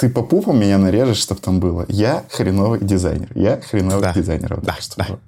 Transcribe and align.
ты 0.00 0.08
по 0.08 0.22
пупам 0.22 0.58
меня 0.58 0.78
нарежешь, 0.78 1.18
чтобы 1.18 1.42
там 1.42 1.60
было. 1.60 1.84
Я 1.88 2.24
хреновый 2.30 2.80
дизайнер. 2.80 3.30
Я 3.34 3.60
хреновый 3.60 4.00
Да. 4.00 4.14
дизайнер. 4.14 4.54
Вот 4.54 4.64
Да, 4.64 4.76
да, 4.96 5.04
было. 5.04 5.20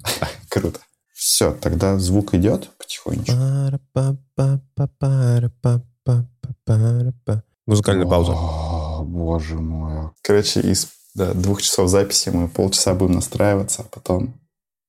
Круто. 0.49 0.79
Все, 1.13 1.53
тогда 1.53 1.99
звук 1.99 2.33
идет 2.33 2.71
потихонечку. 2.79 3.33
Музыкальная 7.67 8.07
пауза. 8.07 8.31
О, 8.31 9.03
боже 9.05 9.59
мой. 9.59 10.09
Короче, 10.23 10.61
из 10.61 10.87
да, 11.13 11.33
двух 11.35 11.61
часов 11.61 11.87
записи 11.87 12.29
мы 12.29 12.47
полчаса 12.47 12.95
будем 12.95 13.13
настраиваться, 13.13 13.83
а 13.83 13.85
потом 13.91 14.33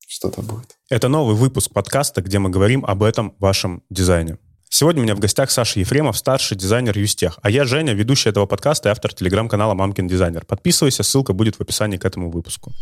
что-то 0.08 0.40
будет. 0.40 0.76
Это 0.88 1.08
новый 1.08 1.36
выпуск 1.36 1.70
подкаста, 1.70 2.22
где 2.22 2.38
мы 2.38 2.48
говорим 2.48 2.86
об 2.86 3.02
этом 3.02 3.34
вашем 3.38 3.82
дизайне. 3.90 4.38
Сегодня 4.76 5.02
у 5.02 5.04
меня 5.04 5.14
в 5.14 5.20
гостях 5.20 5.52
Саша 5.52 5.78
Ефремов, 5.78 6.18
старший 6.18 6.56
дизайнер 6.56 6.98
Юстех. 6.98 7.38
А 7.42 7.48
я 7.48 7.64
Женя, 7.64 7.92
ведущий 7.92 8.30
этого 8.30 8.46
подкаста 8.46 8.88
и 8.88 8.90
автор 8.90 9.14
телеграм-канала 9.14 9.74
«Мамкин 9.74 10.08
дизайнер». 10.08 10.44
Подписывайся, 10.44 11.04
ссылка 11.04 11.32
будет 11.32 11.54
в 11.54 11.60
описании 11.60 11.96
к 11.96 12.04
этому 12.04 12.28
выпуску. 12.28 12.72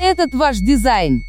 Этот 0.00 0.32
ваш 0.32 0.58
дизайн. 0.58 1.24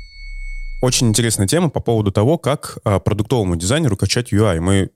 Очень 0.83 1.07
интересная 1.07 1.47
тема 1.47 1.71
по 1.71 1.79
поводу 1.79 2.11
того, 2.11 2.37
как 2.37 2.77
а, 2.83 2.99
продуктовому 2.99 3.55
дизайнеру 3.55 3.97
качать 3.97 4.31
UI. 4.31 4.59
Мы 4.59 4.91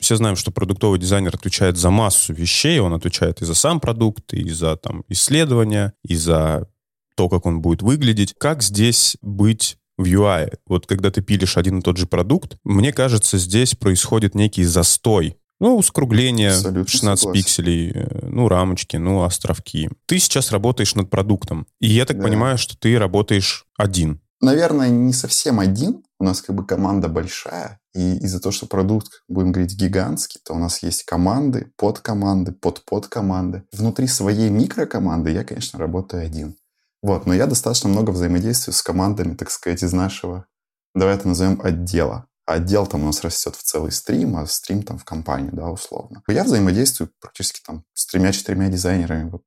все 0.00 0.16
знаем, 0.16 0.36
что 0.36 0.50
продуктовый 0.52 0.98
дизайнер 0.98 1.34
отвечает 1.34 1.76
за 1.76 1.90
массу 1.90 2.32
вещей. 2.32 2.78
Он 2.78 2.94
отвечает 2.94 3.42
и 3.42 3.44
за 3.44 3.54
сам 3.54 3.78
продукт, 3.78 4.32
и 4.32 4.48
за 4.48 4.76
там, 4.76 5.04
исследования, 5.10 5.92
и 6.02 6.16
за 6.16 6.66
то, 7.14 7.28
как 7.28 7.44
он 7.44 7.60
будет 7.60 7.82
выглядеть. 7.82 8.34
Как 8.38 8.62
здесь 8.62 9.18
быть 9.20 9.76
в 9.96 10.04
UI? 10.04 10.52
Вот 10.66 10.86
когда 10.86 11.10
ты 11.10 11.22
пилишь 11.22 11.56
один 11.56 11.78
и 11.78 11.82
тот 11.82 11.96
же 11.96 12.06
продукт, 12.06 12.56
мне 12.64 12.92
кажется, 12.92 13.38
здесь 13.38 13.74
происходит 13.74 14.34
некий 14.34 14.64
застой. 14.64 15.36
Ну, 15.58 15.80
скругление, 15.80 16.50
Абсолютно 16.50 16.86
16 16.86 17.18
согласен. 17.22 17.42
пикселей, 17.42 17.90
э, 17.94 18.26
ну, 18.28 18.46
рамочки, 18.48 18.96
ну, 18.96 19.22
островки. 19.22 19.88
Ты 20.04 20.18
сейчас 20.18 20.50
работаешь 20.52 20.94
над 20.94 21.08
продуктом. 21.08 21.66
И 21.80 21.88
я 21.88 22.04
так 22.04 22.18
Да. 22.18 22.24
понимаю, 22.24 22.58
что 22.58 22.76
ты 22.78 22.98
работаешь 22.98 23.64
один. 23.78 24.20
Наверное, 24.42 24.90
не 24.90 25.14
совсем 25.14 25.58
один. 25.58 26.02
У 26.20 26.24
нас 26.24 26.42
как 26.42 26.54
бы 26.56 26.66
команда 26.66 27.08
большая. 27.08 27.78
И 27.94 28.16
из-за 28.18 28.38
того, 28.40 28.52
что 28.52 28.66
продукт, 28.66 29.22
будем 29.28 29.52
говорить, 29.52 29.74
гигантский, 29.76 30.40
то 30.44 30.52
у 30.52 30.58
нас 30.58 30.82
есть 30.82 31.04
команды, 31.04 31.72
подкоманды, 31.78 32.52
под-подкоманды. 32.52 33.62
Внутри 33.72 34.06
своей 34.08 34.50
микрокоманды 34.50 35.30
я, 35.30 35.42
конечно, 35.44 35.78
работаю 35.78 36.22
один. 36.22 36.56
Вот, 37.02 37.26
но 37.26 37.34
я 37.34 37.46
достаточно 37.46 37.88
много 37.88 38.10
взаимодействую 38.10 38.74
с 38.74 38.82
командами, 38.82 39.34
так 39.34 39.50
сказать, 39.50 39.82
из 39.82 39.92
нашего, 39.92 40.46
давай 40.94 41.14
это 41.14 41.28
назовем, 41.28 41.60
отдела. 41.62 42.26
А 42.46 42.54
отдел 42.54 42.86
там 42.86 43.02
у 43.02 43.06
нас 43.06 43.22
растет 43.22 43.56
в 43.56 43.62
целый 43.62 43.90
стрим, 43.90 44.36
а 44.36 44.46
стрим 44.46 44.82
там 44.82 44.98
в 44.98 45.04
компанию, 45.04 45.52
да, 45.52 45.68
условно. 45.68 46.22
Я 46.28 46.44
взаимодействую 46.44 47.10
практически 47.20 47.60
там 47.64 47.84
с 47.92 48.06
тремя-четырьмя 48.06 48.68
дизайнерами. 48.68 49.30
Вот 49.30 49.42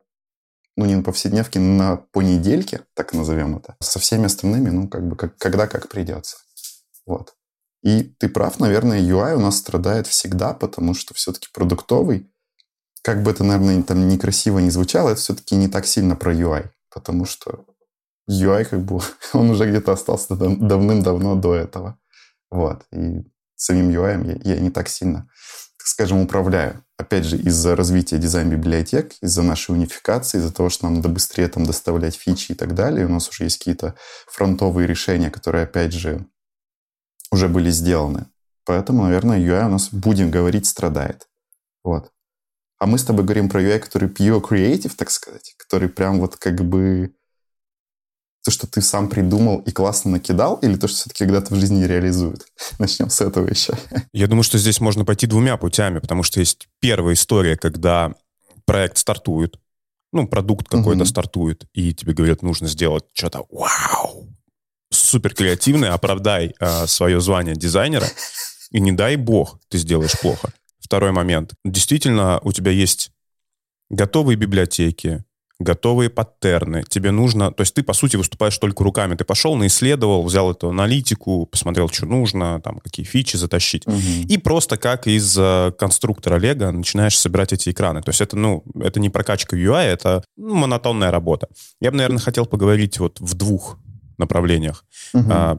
ну, 0.80 0.86
не 0.86 0.96
на 0.96 1.04
повседневке, 1.04 1.60
на 1.60 1.98
понедельке, 1.98 2.86
так 2.94 3.14
назовем 3.14 3.58
это. 3.58 3.76
Со 3.82 4.00
всеми 4.00 4.28
остальными, 4.28 4.70
ну, 4.70 4.88
как 4.88 5.06
бы, 5.06 5.18
как, 5.18 5.38
когда 5.38 5.68
как 5.68 5.90
придется. 5.90 6.38
Вот. 7.06 7.36
И 7.84 8.04
ты 8.04 8.30
прав, 8.30 8.60
наверное, 8.60 9.02
UI 9.02 9.36
у 9.36 9.42
нас 9.42 9.58
страдает 9.58 10.08
всегда, 10.08 10.54
потому 10.54 10.94
что 10.94 11.14
все-таки 11.14 11.48
продуктовый, 11.54 12.32
как 13.02 13.24
бы 13.24 13.32
это, 13.32 13.44
наверное, 13.44 13.84
там 13.84 14.08
некрасиво 14.08 14.60
не 14.60 14.70
звучало, 14.70 15.10
это 15.10 15.20
все-таки 15.20 15.56
не 15.56 15.68
так 15.68 15.86
сильно 15.86 16.16
про 16.16 16.34
UI, 16.34 16.70
потому 16.94 17.26
что 17.26 17.66
UI, 18.30 18.66
как 18.66 18.82
бы, 18.82 19.02
он 19.34 19.50
уже 19.50 19.70
где-то 19.70 19.92
остался 19.92 20.36
дав- 20.36 20.60
давным-давно 20.60 21.36
до 21.36 21.56
этого. 21.56 21.98
Вот. 22.52 22.86
И 22.92 23.24
самим 23.56 23.90
UI 23.90 24.42
я, 24.44 24.56
я 24.56 24.60
не 24.60 24.70
так 24.70 24.90
сильно, 24.90 25.30
так 25.78 25.88
скажем, 25.88 26.20
управляю. 26.20 26.84
Опять 26.98 27.26
же, 27.26 27.38
из-за 27.38 27.76
развития 27.76 28.18
дизайн-библиотек, 28.18 29.14
из-за 29.22 29.44
нашей 29.44 29.72
унификации, 29.72 30.38
из-за 30.38 30.54
того, 30.54 30.70
что 30.70 30.86
нам 30.86 30.96
надо 30.96 31.10
быстрее 31.10 31.48
там 31.48 31.66
доставлять 31.66 32.16
фичи 32.16 32.52
и 32.52 32.56
так 32.56 32.76
далее, 32.76 33.06
у 33.06 33.10
нас 33.10 33.30
уже 33.30 33.46
есть 33.46 33.60
какие-то 33.60 33.96
фронтовые 34.28 34.88
решения, 34.88 35.32
которые, 35.32 35.64
опять 35.64 35.94
же, 35.94 36.26
уже 37.32 37.48
были 37.48 37.70
сделаны. 37.72 38.26
Поэтому, 38.66 39.04
наверное, 39.04 39.40
UI 39.40 39.66
у 39.66 39.70
нас, 39.70 39.90
будем 39.92 40.30
говорить, 40.30 40.66
страдает. 40.66 41.28
Вот. 41.84 42.12
А 42.80 42.86
мы 42.86 42.98
с 42.98 43.04
тобой 43.04 43.26
говорим 43.26 43.50
про 43.50 43.62
UI, 43.62 43.80
который 43.80 44.08
pure 44.10 44.42
creative, 44.42 44.94
так 44.96 45.12
сказать, 45.12 45.54
который 45.58 45.90
прям 45.90 46.20
вот 46.20 46.38
как 46.38 46.64
бы 46.64 47.14
то, 48.44 48.52
что 48.52 48.68
ты 48.68 48.82
сам 48.82 49.10
придумал 49.10 49.60
и 49.60 49.72
классно 49.72 50.12
накидал, 50.12 50.56
или 50.62 50.76
то, 50.76 50.88
что 50.88 50.98
все-таки 50.98 51.26
когда-то 51.26 51.54
в 51.54 51.60
жизни 51.60 51.84
реализует? 51.84 52.46
Начнем 52.80 53.10
с 53.10 53.20
этого 53.20 53.50
еще. 53.50 53.74
Я 54.14 54.28
думаю, 54.28 54.44
что 54.44 54.58
здесь 54.58 54.80
можно 54.80 55.04
пойти 55.04 55.28
двумя 55.28 55.58
путями, 55.58 56.00
потому 56.00 56.24
что 56.24 56.40
есть 56.40 56.70
первая 56.80 57.16
история, 57.16 57.58
когда 57.58 58.14
проект 58.66 58.98
стартует, 58.98 59.60
ну, 60.14 60.28
продукт 60.28 60.70
какой-то 60.70 61.02
Мгм. 61.02 61.06
стартует, 61.06 61.66
и 61.74 61.94
тебе 61.94 62.14
говорят, 62.14 62.42
нужно 62.42 62.68
сделать 62.68 63.04
что-то 63.14 63.46
вау, 63.52 64.30
супер 64.90 65.36
креативное, 65.36 65.94
оправдай 65.94 66.56
а, 66.60 66.88
свое 66.88 67.20
звание 67.20 67.56
дизайнера, 67.56 68.08
и 68.72 68.80
не 68.80 68.92
дай 68.92 69.18
бог 69.18 69.60
ты 69.68 69.78
сделаешь 69.78 70.20
плохо. 70.20 70.52
Второй 70.90 71.12
момент. 71.12 71.54
Действительно, 71.64 72.40
у 72.42 72.52
тебя 72.52 72.72
есть 72.72 73.12
готовые 73.92 74.38
библиотеки, 74.38 75.24
готовые 75.60 76.10
паттерны. 76.10 76.84
Тебе 76.90 77.12
нужно... 77.12 77.52
То 77.52 77.62
есть 77.62 77.76
ты, 77.76 77.84
по 77.84 77.94
сути, 77.94 78.16
выступаешь 78.16 78.58
только 78.58 78.84
руками. 78.84 79.14
Ты 79.14 79.24
пошел, 79.24 79.56
наисследовал, 79.56 80.24
взял 80.24 80.50
эту 80.50 80.70
аналитику, 80.70 81.46
посмотрел, 81.46 81.90
что 81.90 82.08
нужно, 82.08 82.60
там, 82.62 82.80
какие 82.80 83.06
фичи 83.06 83.36
затащить. 83.36 83.84
И 84.28 84.40
просто 84.40 84.78
как 84.78 85.06
из 85.06 85.38
э, 85.38 85.72
конструктора 85.78 86.40
Лего 86.40 86.72
начинаешь 86.72 87.20
собирать 87.20 87.54
эти 87.54 87.70
экраны. 87.70 88.02
То 88.02 88.10
есть 88.10 88.22
это, 88.22 88.36
ну, 88.36 88.64
это 88.82 89.00
не 89.00 89.12
прокачка 89.12 89.56
UI, 89.56 89.84
это 89.84 90.24
ну, 90.38 90.56
монотонная 90.56 91.12
работа. 91.12 91.50
Я 91.80 91.92
бы, 91.92 91.98
наверное, 91.98 92.20
хотел 92.20 92.48
поговорить 92.48 92.98
вот 92.98 93.20
в 93.20 93.36
двух 93.36 93.78
направлениях. 94.18 94.86
Мгм. 95.14 95.32
А, 95.32 95.58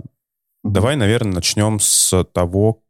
Мгм. 0.62 0.74
Давай, 0.74 0.96
наверное, 0.96 1.34
начнем 1.34 1.80
с 1.80 2.24
того, 2.34 2.82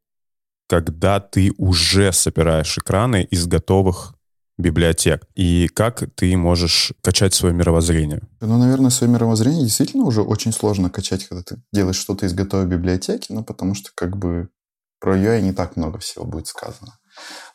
когда 0.70 1.19
ты 1.19 1.53
уже 1.58 2.12
собираешь 2.12 2.78
экраны 2.78 3.26
из 3.28 3.47
готовых 3.47 4.14
библиотек, 4.56 5.26
и 5.34 5.66
как 5.66 6.04
ты 6.14 6.36
можешь 6.36 6.92
качать 7.03 7.34
свое 7.34 7.53
мировоззрение. 7.53 8.20
Ну, 8.41 8.56
наверное, 8.56 8.91
свое 8.91 9.12
мировоззрение 9.12 9.64
действительно 9.64 10.04
уже 10.04 10.22
очень 10.22 10.53
сложно 10.53 10.88
качать, 10.88 11.26
когда 11.26 11.42
ты 11.42 11.60
делаешь 11.72 11.97
что-то 11.97 12.26
из 12.26 12.34
готовой 12.34 12.66
библиотеки, 12.66 13.32
ну, 13.32 13.42
потому 13.42 13.75
что 13.75 13.91
как 13.97 14.16
бы 14.16 14.48
про 15.00 15.16
UI 15.16 15.41
не 15.41 15.53
так 15.53 15.75
много 15.75 15.98
всего 15.98 16.25
будет 16.25 16.47
сказано. 16.47 17.00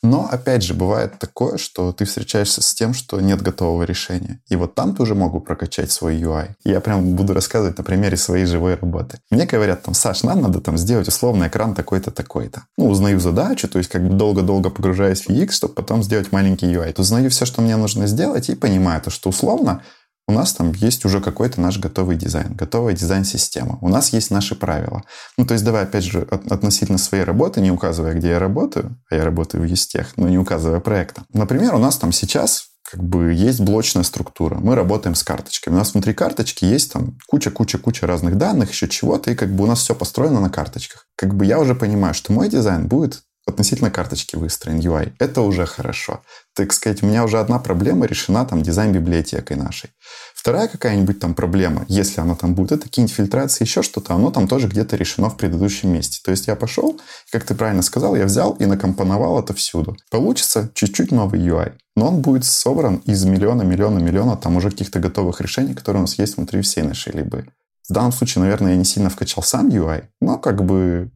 Но, 0.03 0.27
опять 0.31 0.61
же, 0.61 0.73
бывает 0.73 1.17
такое, 1.19 1.57
что 1.57 1.91
ты 1.91 2.05
встречаешься 2.05 2.61
с 2.61 2.73
тем, 2.73 2.93
что 2.93 3.19
нет 3.19 3.41
готового 3.41 3.83
решения. 3.83 4.39
И 4.49 4.55
вот 4.55 4.75
там 4.75 4.95
тоже 4.95 5.15
могу 5.15 5.39
прокачать 5.39 5.91
свой 5.91 6.15
UI. 6.15 6.49
Я 6.63 6.79
прям 6.79 7.15
буду 7.15 7.33
рассказывать 7.33 7.77
на 7.77 7.83
примере 7.83 8.15
своей 8.17 8.45
живой 8.45 8.75
работы. 8.75 9.19
Мне 9.31 9.45
говорят 9.45 9.83
там, 9.83 9.93
Саш, 9.93 10.23
нам 10.23 10.41
надо 10.41 10.61
там 10.61 10.77
сделать 10.77 11.07
условный 11.07 11.47
экран 11.47 11.73
такой-то, 11.73 12.11
такой-то. 12.11 12.63
Ну, 12.77 12.89
узнаю 12.89 13.19
задачу, 13.19 13.67
то 13.67 13.79
есть 13.79 13.89
как 13.89 14.07
бы 14.07 14.13
долго-долго 14.13 14.69
погружаюсь 14.69 15.21
в 15.21 15.29
UX, 15.29 15.51
чтобы 15.51 15.73
потом 15.73 16.03
сделать 16.03 16.31
маленький 16.31 16.67
UI. 16.67 16.93
Узнаю 16.99 17.29
все, 17.29 17.45
что 17.45 17.61
мне 17.61 17.75
нужно 17.75 18.07
сделать, 18.07 18.49
и 18.49 18.55
понимаю 18.55 19.01
то, 19.01 19.09
что 19.09 19.29
условно 19.29 19.81
у 20.27 20.31
нас 20.31 20.53
там 20.53 20.71
есть 20.73 21.05
уже 21.05 21.21
какой-то 21.21 21.61
наш 21.61 21.77
готовый 21.77 22.17
дизайн, 22.17 22.53
готовая 22.55 22.93
дизайн-система. 22.93 23.77
У 23.81 23.89
нас 23.89 24.11
есть 24.11 24.31
наши 24.31 24.55
правила. 24.55 25.03
Ну, 25.37 25.45
то 25.45 25.53
есть 25.53 25.63
давай, 25.63 25.83
опять 25.83 26.03
же, 26.03 26.21
от- 26.21 26.51
относительно 26.51 26.97
своей 26.97 27.23
работы, 27.23 27.61
не 27.61 27.71
указывая, 27.71 28.15
где 28.15 28.29
я 28.29 28.39
работаю, 28.39 28.97
а 29.09 29.15
я 29.15 29.23
работаю 29.23 29.63
в 29.63 29.67
Юстех, 29.67 30.13
но 30.17 30.27
не 30.27 30.39
указывая 30.39 30.79
проекта. 30.79 31.23
Например, 31.33 31.75
у 31.75 31.79
нас 31.79 31.97
там 31.97 32.11
сейчас 32.11 32.69
как 32.89 33.03
бы 33.03 33.33
есть 33.33 33.59
блочная 33.59 34.03
структура. 34.03 34.55
Мы 34.55 34.75
работаем 34.75 35.15
с 35.15 35.23
карточками. 35.23 35.73
У 35.73 35.77
нас 35.77 35.93
внутри 35.93 36.13
карточки 36.13 36.65
есть 36.65 36.93
там 36.93 37.17
куча-куча-куча 37.27 38.05
разных 38.05 38.37
данных, 38.37 38.71
еще 38.71 38.87
чего-то, 38.87 39.31
и 39.31 39.35
как 39.35 39.49
бы 39.55 39.63
у 39.63 39.67
нас 39.67 39.79
все 39.79 39.95
построено 39.95 40.39
на 40.39 40.49
карточках. 40.49 41.05
Как 41.15 41.35
бы 41.35 41.45
я 41.45 41.59
уже 41.59 41.73
понимаю, 41.75 42.13
что 42.13 42.31
мой 42.31 42.47
дизайн 42.47 42.87
будет 42.87 43.23
относительно 43.45 43.91
карточки 43.91 44.35
выстроен, 44.35 44.79
UI. 44.79 45.13
Это 45.19 45.41
уже 45.41 45.66
хорошо. 45.66 46.22
Так 46.56 46.73
сказать, 46.73 47.03
у 47.03 47.06
меня 47.06 47.23
уже 47.23 47.39
одна 47.39 47.59
проблема 47.59 48.06
решена 48.06 48.45
там 48.45 48.63
дизайн-библиотекой 48.63 49.56
нашей. 49.56 49.91
Вторая 50.34 50.67
какая-нибудь 50.67 51.19
там 51.19 51.34
проблема, 51.34 51.85
если 51.87 52.22
она 52.22 52.35
там 52.35 52.55
будет, 52.55 52.72
это 52.72 52.84
какие-нибудь 52.84 53.16
фильтрации, 53.16 53.64
еще 53.64 53.81
что-то, 53.81 54.14
оно 54.14 54.31
там 54.31 54.47
тоже 54.47 54.67
где-то 54.67 54.96
решено 54.96 55.29
в 55.29 55.37
предыдущем 55.37 55.91
месте. 55.91 56.19
То 56.23 56.31
есть 56.31 56.47
я 56.47 56.55
пошел, 56.55 56.99
как 57.31 57.43
ты 57.46 57.55
правильно 57.55 57.81
сказал, 57.81 58.16
я 58.16 58.25
взял 58.25 58.53
и 58.53 58.66
накомпоновал 58.66 59.40
это 59.40 59.53
всюду. 59.53 59.97
Получится 60.09 60.69
чуть-чуть 60.73 61.11
новый 61.11 61.40
UI, 61.40 61.73
но 61.96 62.09
он 62.09 62.22
будет 62.22 62.46
собран 62.46 62.97
из 63.05 63.25
миллиона, 63.25 63.64
миллиона, 63.64 63.99
миллиона 63.99 64.37
там 64.37 64.55
уже 64.58 64.72
каких-то 64.72 64.99
готовых 64.99 65.41
решений, 65.41 65.73
которые 65.73 66.02
у 66.02 66.03
нас 66.03 66.17
есть 66.17 66.37
внутри 66.37 66.61
всей 66.61 66.84
нашей 66.84 67.14
либы. 67.14 67.47
В 67.87 67.93
данном 67.93 68.11
случае, 68.11 68.43
наверное, 68.43 68.72
я 68.72 68.78
не 68.78 68.85
сильно 68.85 69.09
вкачал 69.09 69.43
сам 69.43 69.69
UI, 69.69 70.05
но 70.19 70.37
как 70.37 70.64
бы 70.64 71.11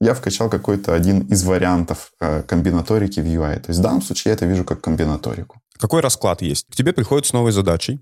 я 0.00 0.14
вкачал 0.14 0.48
какой-то 0.48 0.94
один 0.94 1.20
из 1.20 1.44
вариантов 1.44 2.12
э, 2.20 2.42
комбинаторики 2.42 3.20
в 3.20 3.24
UI. 3.24 3.60
То 3.60 3.70
есть 3.70 3.80
в 3.80 3.82
данном 3.82 4.02
случае 4.02 4.30
я 4.30 4.34
это 4.34 4.46
вижу 4.46 4.64
как 4.64 4.80
комбинаторику. 4.80 5.60
Какой 5.78 6.00
расклад 6.00 6.42
есть? 6.42 6.66
К 6.70 6.76
тебе 6.76 6.92
приходят 6.92 7.26
с 7.26 7.32
новой 7.32 7.52
задачей. 7.52 8.00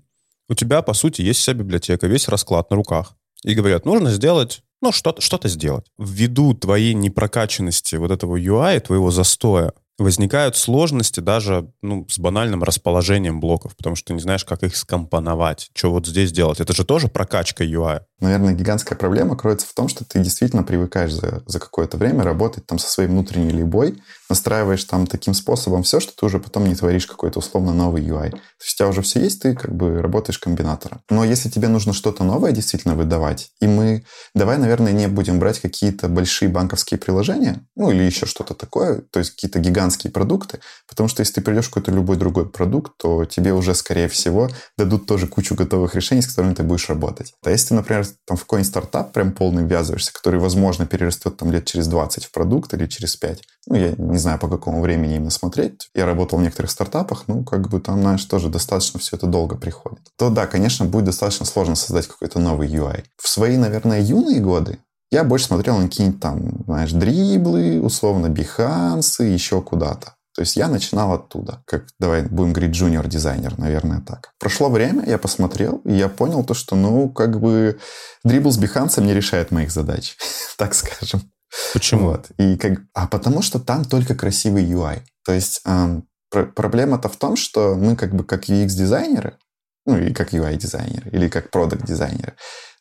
У 0.49 0.53
тебя, 0.53 0.81
по 0.81 0.93
сути, 0.93 1.21
есть 1.21 1.39
вся 1.39 1.53
библиотека, 1.53 2.07
весь 2.07 2.27
расклад 2.27 2.69
на 2.69 2.75
руках. 2.75 3.15
И 3.43 3.53
говорят, 3.53 3.85
нужно 3.85 4.11
сделать, 4.11 4.63
ну, 4.81 4.91
что-то 4.91 5.21
что 5.21 5.39
сделать. 5.47 5.85
Ввиду 5.97 6.53
твоей 6.53 6.93
непрокачанности 6.93 7.95
вот 7.95 8.11
этого 8.11 8.37
UI, 8.37 8.79
твоего 8.79 9.11
застоя, 9.11 9.73
возникают 9.97 10.55
сложности 10.55 11.19
даже 11.19 11.71
ну, 11.81 12.05
с 12.09 12.19
банальным 12.19 12.63
расположением 12.63 13.39
блоков, 13.39 13.75
потому 13.75 13.95
что 13.95 14.13
не 14.13 14.19
знаешь, 14.19 14.45
как 14.45 14.63
их 14.63 14.75
скомпоновать, 14.75 15.69
что 15.73 15.91
вот 15.91 16.07
здесь 16.07 16.31
делать. 16.31 16.59
Это 16.59 16.73
же 16.73 16.85
тоже 16.85 17.07
прокачка 17.07 17.63
UI. 17.63 18.01
Наверное, 18.19 18.53
гигантская 18.53 18.97
проблема 18.97 19.35
кроется 19.35 19.67
в 19.67 19.73
том, 19.73 19.87
что 19.87 20.03
ты 20.03 20.19
действительно 20.19 20.63
привыкаешь 20.63 21.13
за, 21.13 21.43
за 21.45 21.59
какое-то 21.59 21.97
время 21.97 22.23
работать 22.23 22.65
там 22.65 22.79
со 22.79 22.89
своей 22.89 23.09
внутренней 23.09 23.51
либой, 23.51 24.01
настраиваешь 24.29 24.83
там 24.85 25.05
таким 25.05 25.33
способом 25.33 25.83
все, 25.83 25.99
что 25.99 26.13
ты 26.15 26.25
уже 26.25 26.39
потом 26.39 26.67
не 26.67 26.75
творишь 26.75 27.05
какой-то 27.05 27.39
условно 27.39 27.73
новый 27.73 28.03
UI. 28.03 28.31
То 28.31 28.37
есть 28.63 28.75
у 28.75 28.77
тебя 28.77 28.89
уже 28.89 29.01
все 29.01 29.19
есть, 29.19 29.41
ты 29.41 29.55
как 29.55 29.75
бы 29.75 30.01
работаешь 30.01 30.39
комбинатором. 30.39 31.01
Но 31.09 31.23
если 31.23 31.49
тебе 31.49 31.67
нужно 31.67 31.93
что-то 31.93 32.23
новое 32.23 32.51
действительно 32.51 32.95
выдавать, 32.95 33.51
и 33.61 33.67
мы, 33.67 34.03
давай, 34.33 34.57
наверное, 34.57 34.91
не 34.91 35.07
будем 35.07 35.39
брать 35.39 35.59
какие-то 35.59 36.07
большие 36.07 36.49
банковские 36.49 36.99
приложения, 36.99 37.61
ну 37.75 37.91
или 37.91 38.03
еще 38.03 38.25
что-то 38.25 38.53
такое, 38.53 39.01
то 39.01 39.19
есть 39.19 39.31
какие-то 39.31 39.59
гигантские 39.59 39.86
продукты, 40.09 40.59
потому 40.87 41.09
что 41.09 41.21
если 41.21 41.35
ты 41.35 41.41
придешь 41.41 41.67
какой-то 41.67 41.91
любой 41.91 42.17
другой 42.17 42.49
продукт, 42.49 42.93
то 42.97 43.25
тебе 43.25 43.53
уже, 43.53 43.73
скорее 43.73 44.07
всего, 44.07 44.49
дадут 44.77 45.05
тоже 45.05 45.27
кучу 45.27 45.55
готовых 45.55 45.95
решений, 45.95 46.21
с 46.21 46.27
которыми 46.27 46.53
ты 46.53 46.63
будешь 46.63 46.89
работать. 46.89 47.33
А 47.43 47.49
если 47.49 47.73
например, 47.73 48.05
там 48.25 48.37
в 48.37 48.41
какой-нибудь 48.41 48.69
стартап 48.69 49.13
прям 49.13 49.31
полный 49.31 49.63
ввязываешься, 49.63 50.13
который, 50.13 50.39
возможно, 50.39 50.85
перерастет 50.85 51.37
там 51.37 51.51
лет 51.51 51.65
через 51.65 51.87
20 51.87 52.25
в 52.25 52.31
продукт 52.31 52.73
или 52.73 52.87
через 52.87 53.15
5, 53.15 53.41
ну, 53.67 53.75
я 53.75 53.93
не 53.97 54.17
знаю, 54.17 54.39
по 54.39 54.47
какому 54.47 54.81
времени 54.81 55.15
именно 55.15 55.29
смотреть. 55.29 55.89
Я 55.93 56.05
работал 56.05 56.39
в 56.39 56.41
некоторых 56.41 56.71
стартапах, 56.71 57.23
ну, 57.27 57.43
как 57.43 57.69
бы 57.69 57.79
там, 57.79 58.01
знаешь, 58.01 58.23
тоже 58.25 58.49
достаточно 58.49 58.99
все 58.99 59.15
это 59.17 59.27
долго 59.27 59.57
приходит. 59.57 59.99
То 60.17 60.29
да, 60.29 60.47
конечно, 60.47 60.85
будет 60.85 61.05
достаточно 61.05 61.45
сложно 61.45 61.75
создать 61.75 62.07
какой-то 62.07 62.39
новый 62.39 62.67
UI. 62.67 63.03
В 63.17 63.27
свои, 63.27 63.57
наверное, 63.57 64.01
юные 64.01 64.39
годы 64.39 64.79
я 65.11 65.23
больше 65.23 65.45
смотрел 65.45 65.77
на 65.77 65.87
какие-нибудь 65.87 66.19
там, 66.19 66.63
знаешь, 66.65 66.91
дриблы, 66.91 67.81
условно, 67.81 68.29
бихансы, 68.29 69.23
еще 69.23 69.61
куда-то. 69.61 70.15
То 70.35 70.41
есть 70.41 70.55
я 70.55 70.67
начинал 70.67 71.13
оттуда, 71.13 71.63
как, 71.65 71.87
давай 71.99 72.21
будем 72.21 72.53
говорить, 72.53 72.75
джуниор-дизайнер, 72.75 73.57
наверное, 73.57 74.01
так. 74.01 74.33
Прошло 74.39 74.69
время, 74.69 75.03
я 75.07 75.17
посмотрел, 75.17 75.77
и 75.83 75.93
я 75.93 76.09
понял 76.09 76.43
то, 76.43 76.53
что, 76.53 76.75
ну, 76.75 77.09
как 77.09 77.39
бы 77.39 77.79
дрибл 78.23 78.51
с 78.51 78.57
бихансом 78.57 79.07
не 79.07 79.15
решает 79.15 79.49
моих 79.49 79.71
задач, 79.71 80.15
так 80.57 80.75
скажем. 80.75 81.31
Почему? 81.73 82.09
Вот. 82.09 82.27
И 82.37 82.55
как... 82.55 82.81
А 82.93 83.07
потому 83.07 83.41
что 83.41 83.59
там 83.59 83.83
только 83.83 84.13
красивый 84.13 84.63
UI. 84.63 85.01
То 85.25 85.31
есть 85.31 85.61
эм, 85.65 86.07
пр- 86.29 86.51
проблема-то 86.53 87.09
в 87.09 87.15
том, 87.15 87.35
что 87.35 87.73
мы 87.75 87.95
как 87.95 88.13
бы 88.13 88.23
как 88.23 88.47
UX-дизайнеры, 88.47 89.37
ну 89.87 89.97
и 89.97 90.13
как 90.13 90.33
UI-дизайнеры, 90.33 91.09
или 91.09 91.29
как 91.29 91.49
продукт-дизайнеры, 91.49 92.35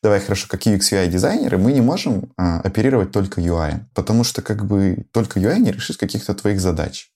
давай 0.06 0.20
хорошо, 0.20 0.46
как 0.48 0.64
UX 0.68 0.92
UI 0.92 1.08
дизайнеры, 1.08 1.58
мы 1.58 1.72
не 1.72 1.80
можем 1.80 2.30
а, 2.36 2.60
оперировать 2.60 3.10
только 3.10 3.40
UI, 3.40 3.80
потому 3.92 4.22
что 4.22 4.40
как 4.40 4.64
бы 4.64 5.04
только 5.10 5.40
UI 5.40 5.58
не 5.58 5.72
решит 5.72 5.96
каких-то 5.96 6.32
твоих 6.32 6.60
задач. 6.60 7.10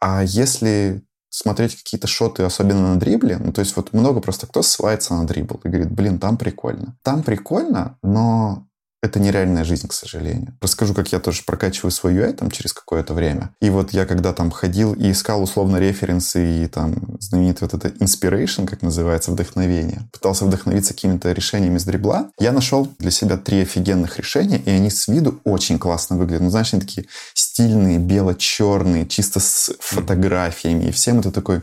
А 0.00 0.22
если 0.22 1.02
смотреть 1.30 1.74
какие-то 1.74 2.06
шоты, 2.06 2.44
особенно 2.44 2.94
на 2.94 3.00
дрибле, 3.00 3.38
ну, 3.38 3.52
то 3.52 3.60
есть 3.60 3.74
вот 3.74 3.92
много 3.92 4.20
просто 4.20 4.46
кто 4.46 4.62
ссылается 4.62 5.14
на 5.14 5.26
дрибл 5.26 5.60
и 5.64 5.68
говорит, 5.68 5.90
блин, 5.90 6.20
там 6.20 6.36
прикольно. 6.36 6.96
Там 7.02 7.24
прикольно, 7.24 7.98
но 8.04 8.67
это 9.02 9.20
нереальная 9.20 9.64
жизнь, 9.64 9.86
к 9.86 9.92
сожалению. 9.92 10.56
Расскажу, 10.60 10.94
как 10.94 11.12
я 11.12 11.20
тоже 11.20 11.42
прокачиваю 11.46 11.90
свой 11.90 12.14
UI 12.14 12.32
там 12.32 12.50
через 12.50 12.72
какое-то 12.72 13.14
время. 13.14 13.50
И 13.60 13.70
вот 13.70 13.92
я 13.92 14.06
когда 14.06 14.32
там 14.32 14.50
ходил 14.50 14.92
и 14.94 15.12
искал 15.12 15.42
условно 15.42 15.76
референсы 15.76 16.64
и 16.64 16.66
там 16.66 17.16
знаменитый 17.20 17.68
вот 17.68 17.74
это 17.74 17.88
inspiration, 18.04 18.66
как 18.66 18.82
называется, 18.82 19.30
вдохновение, 19.30 20.08
пытался 20.12 20.44
вдохновиться 20.44 20.94
какими-то 20.94 21.32
решениями 21.32 21.78
с 21.78 21.84
дрибла, 21.84 22.30
я 22.38 22.52
нашел 22.52 22.88
для 22.98 23.10
себя 23.10 23.36
три 23.36 23.62
офигенных 23.62 24.18
решения, 24.18 24.58
и 24.58 24.70
они 24.70 24.90
с 24.90 25.06
виду 25.08 25.40
очень 25.44 25.78
классно 25.78 26.16
выглядят. 26.16 26.42
Ну, 26.42 26.50
знаешь, 26.50 26.72
они 26.72 26.80
такие 26.80 27.06
стильные, 27.34 27.98
бело-черные, 27.98 29.06
чисто 29.06 29.40
с 29.40 29.72
фотографиями. 29.80 30.84
И 30.84 30.92
всем 30.92 31.20
это 31.20 31.30
такой 31.30 31.62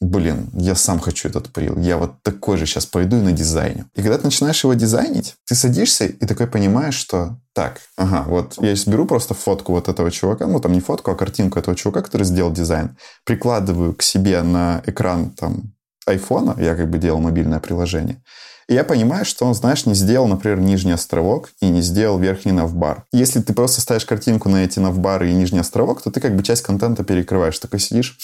блин, 0.00 0.50
я 0.52 0.74
сам 0.74 1.00
хочу 1.00 1.28
этот 1.28 1.52
прил, 1.52 1.78
я 1.78 1.96
вот 1.96 2.22
такой 2.22 2.56
же 2.56 2.66
сейчас 2.66 2.86
пойду 2.86 3.16
и 3.16 3.20
на 3.20 3.32
дизайне. 3.32 3.86
И 3.94 4.02
когда 4.02 4.18
ты 4.18 4.24
начинаешь 4.24 4.62
его 4.62 4.74
дизайнить, 4.74 5.34
ты 5.46 5.54
садишься 5.54 6.06
и 6.06 6.26
такой 6.26 6.46
понимаешь, 6.46 6.94
что 6.94 7.38
так, 7.52 7.80
ага, 7.96 8.24
вот 8.28 8.54
я 8.60 8.74
беру 8.86 9.06
просто 9.06 9.34
фотку 9.34 9.72
вот 9.72 9.88
этого 9.88 10.10
чувака, 10.10 10.46
ну 10.46 10.60
там 10.60 10.72
не 10.72 10.80
фотку, 10.80 11.10
а 11.10 11.16
картинку 11.16 11.58
этого 11.58 11.76
чувака, 11.76 12.02
который 12.02 12.24
сделал 12.24 12.52
дизайн, 12.52 12.96
прикладываю 13.24 13.94
к 13.94 14.02
себе 14.02 14.42
на 14.42 14.82
экран 14.86 15.30
там 15.30 15.74
айфона, 16.06 16.56
я 16.58 16.74
как 16.74 16.88
бы 16.88 16.98
делал 16.98 17.20
мобильное 17.20 17.60
приложение, 17.60 18.22
и 18.68 18.74
я 18.74 18.84
понимаю, 18.84 19.24
что 19.24 19.46
он, 19.46 19.54
знаешь, 19.54 19.86
не 19.86 19.94
сделал, 19.94 20.28
например, 20.28 20.60
нижний 20.60 20.92
островок 20.92 21.50
и 21.60 21.66
не 21.68 21.80
сделал 21.80 22.18
верхний 22.18 22.52
навбар. 22.52 23.04
Если 23.12 23.40
ты 23.40 23.54
просто 23.54 23.80
ставишь 23.80 24.04
картинку 24.04 24.50
на 24.50 24.62
эти 24.62 24.78
навбары 24.78 25.30
и 25.30 25.34
нижний 25.34 25.60
островок, 25.60 26.02
то 26.02 26.10
ты 26.10 26.20
как 26.20 26.36
бы 26.36 26.42
часть 26.42 26.62
контента 26.62 27.02
перекрываешь. 27.02 27.58
Такой 27.58 27.80
сидишь, 27.80 28.18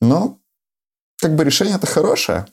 но 0.00 0.38
как 1.22 1.36
бы 1.36 1.44
решение 1.44 1.76
это 1.76 1.86
хорошее, 1.86 2.46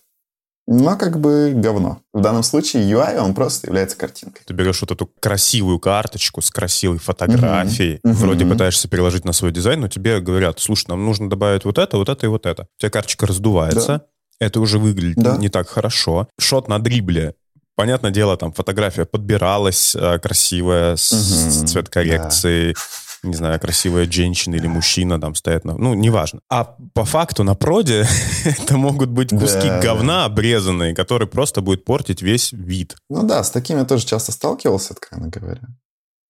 но 0.67 0.95
как 0.95 1.19
бы 1.19 1.51
говно. 1.55 2.01
В 2.13 2.21
данном 2.21 2.43
случае 2.43 2.83
UI, 2.83 3.17
он 3.17 3.33
просто 3.33 3.67
является 3.67 3.97
картинкой. 3.97 4.43
Ты 4.45 4.53
берешь 4.53 4.79
вот 4.81 4.91
эту 4.91 5.09
красивую 5.19 5.79
карточку 5.79 6.41
с 6.41 6.51
красивой 6.51 6.99
фотографией, 6.99 7.95
mm-hmm. 7.95 8.13
вроде 8.13 8.45
mm-hmm. 8.45 8.51
пытаешься 8.51 8.87
переложить 8.87 9.25
на 9.25 9.33
свой 9.33 9.51
дизайн, 9.51 9.81
но 9.81 9.87
тебе 9.87 10.19
говорят, 10.19 10.59
слушай, 10.59 10.85
нам 10.87 11.03
нужно 11.03 11.27
добавить 11.27 11.65
вот 11.65 11.79
это, 11.79 11.97
вот 11.97 12.07
это 12.07 12.27
и 12.27 12.29
вот 12.29 12.45
это. 12.45 12.67
У 12.77 12.81
тебя 12.81 12.91
карточка 12.91 13.25
раздувается, 13.25 13.87
да. 13.87 14.05
это 14.39 14.59
уже 14.59 14.77
выглядит 14.77 15.17
да. 15.17 15.37
не 15.37 15.49
так 15.49 15.67
хорошо. 15.67 16.29
Шот 16.39 16.67
на 16.67 16.77
дрибле 16.77 17.33
Понятное 17.75 18.11
дело, 18.11 18.35
там 18.35 18.51
фотография 18.51 19.05
подбиралась 19.05 19.95
э, 19.95 20.19
красивая, 20.19 20.97
с, 20.97 21.13
угу, 21.13 21.21
с 21.21 21.71
цветкоррекцией. 21.71 22.73
Да 22.73 22.79
не 23.23 23.33
знаю, 23.33 23.59
красивая 23.59 24.09
женщина 24.09 24.55
или 24.55 24.67
мужчина 24.67 25.19
там 25.19 25.35
стоят, 25.35 25.65
на, 25.65 25.75
ну, 25.75 25.93
неважно. 25.93 26.41
А 26.49 26.75
по 26.93 27.05
факту 27.05 27.43
на 27.43 27.55
проде 27.55 28.07
это 28.45 28.77
могут 28.77 29.09
быть 29.09 29.29
куски 29.29 29.67
да. 29.67 29.81
говна 29.81 30.25
обрезанные, 30.25 30.95
которые 30.95 31.27
просто 31.27 31.61
будут 31.61 31.85
портить 31.85 32.21
весь 32.21 32.51
вид. 32.51 32.95
Ну 33.09 33.23
да, 33.23 33.43
с 33.43 33.51
такими 33.51 33.79
я 33.79 33.85
тоже 33.85 34.05
часто 34.05 34.31
сталкивался, 34.31 34.93
откровенно 34.93 35.29
говоря. 35.29 35.61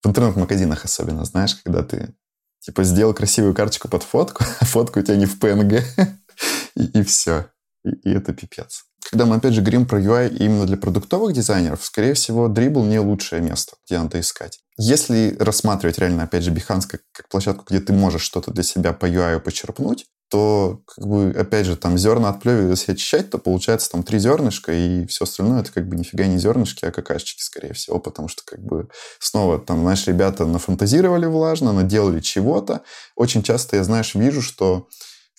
В 0.02 0.08
интернет-магазинах 0.08 0.84
особенно, 0.84 1.24
знаешь, 1.24 1.54
когда 1.62 1.82
ты 1.82 2.14
типа 2.60 2.84
сделал 2.84 3.14
красивую 3.14 3.54
карточку 3.54 3.88
под 3.88 4.02
фотку, 4.02 4.44
а 4.60 4.64
фотка 4.64 4.98
у 4.98 5.02
тебя 5.02 5.16
не 5.16 5.26
в 5.26 5.38
PNG, 5.38 5.82
и, 6.76 7.00
и 7.00 7.02
все. 7.02 7.46
И, 7.84 7.90
и 7.90 8.12
это 8.12 8.32
пипец. 8.32 8.84
Когда 9.10 9.26
мы, 9.26 9.36
опять 9.36 9.54
же, 9.54 9.60
говорим 9.60 9.86
про 9.86 10.00
UI 10.00 10.36
именно 10.36 10.66
для 10.66 10.76
продуктовых 10.76 11.32
дизайнеров, 11.32 11.84
скорее 11.84 12.14
всего, 12.14 12.48
Dribble 12.48 12.86
не 12.86 12.98
лучшее 13.00 13.40
место, 13.42 13.76
где 13.86 13.98
надо 13.98 14.20
искать. 14.20 14.60
Если 14.82 15.36
рассматривать 15.38 15.98
реально, 15.98 16.22
опять 16.22 16.42
же, 16.42 16.52
Behance 16.52 16.86
как, 16.88 17.02
как 17.12 17.28
площадку, 17.28 17.66
где 17.68 17.80
ты 17.80 17.92
можешь 17.92 18.22
что-то 18.22 18.50
для 18.50 18.62
себя 18.62 18.94
по 18.94 19.04
UI 19.04 19.38
почерпнуть, 19.38 20.06
то, 20.30 20.80
как 20.86 21.06
бы, 21.06 21.34
опять 21.38 21.66
же, 21.66 21.76
там 21.76 21.98
зерна 21.98 22.30
отплевывать, 22.30 22.78
если 22.78 22.92
очищать, 22.92 23.28
то 23.28 23.36
получается 23.36 23.90
там 23.90 24.02
три 24.02 24.18
зернышка, 24.18 24.72
и 24.72 25.04
все 25.04 25.24
остальное 25.24 25.60
это 25.60 25.70
как 25.70 25.86
бы 25.86 25.96
нифига 25.96 26.26
не 26.26 26.38
зернышки, 26.38 26.86
а 26.86 26.92
какашечки, 26.92 27.42
скорее 27.42 27.74
всего, 27.74 27.98
потому 27.98 28.28
что, 28.28 28.42
как 28.42 28.64
бы, 28.64 28.88
снова 29.18 29.58
там, 29.58 29.82
знаешь, 29.82 30.06
ребята 30.06 30.46
нафантазировали 30.46 31.26
влажно, 31.26 31.74
наделали 31.74 32.20
чего-то. 32.20 32.80
Очень 33.16 33.42
часто 33.42 33.76
я, 33.76 33.84
знаешь, 33.84 34.14
вижу, 34.14 34.40
что 34.40 34.88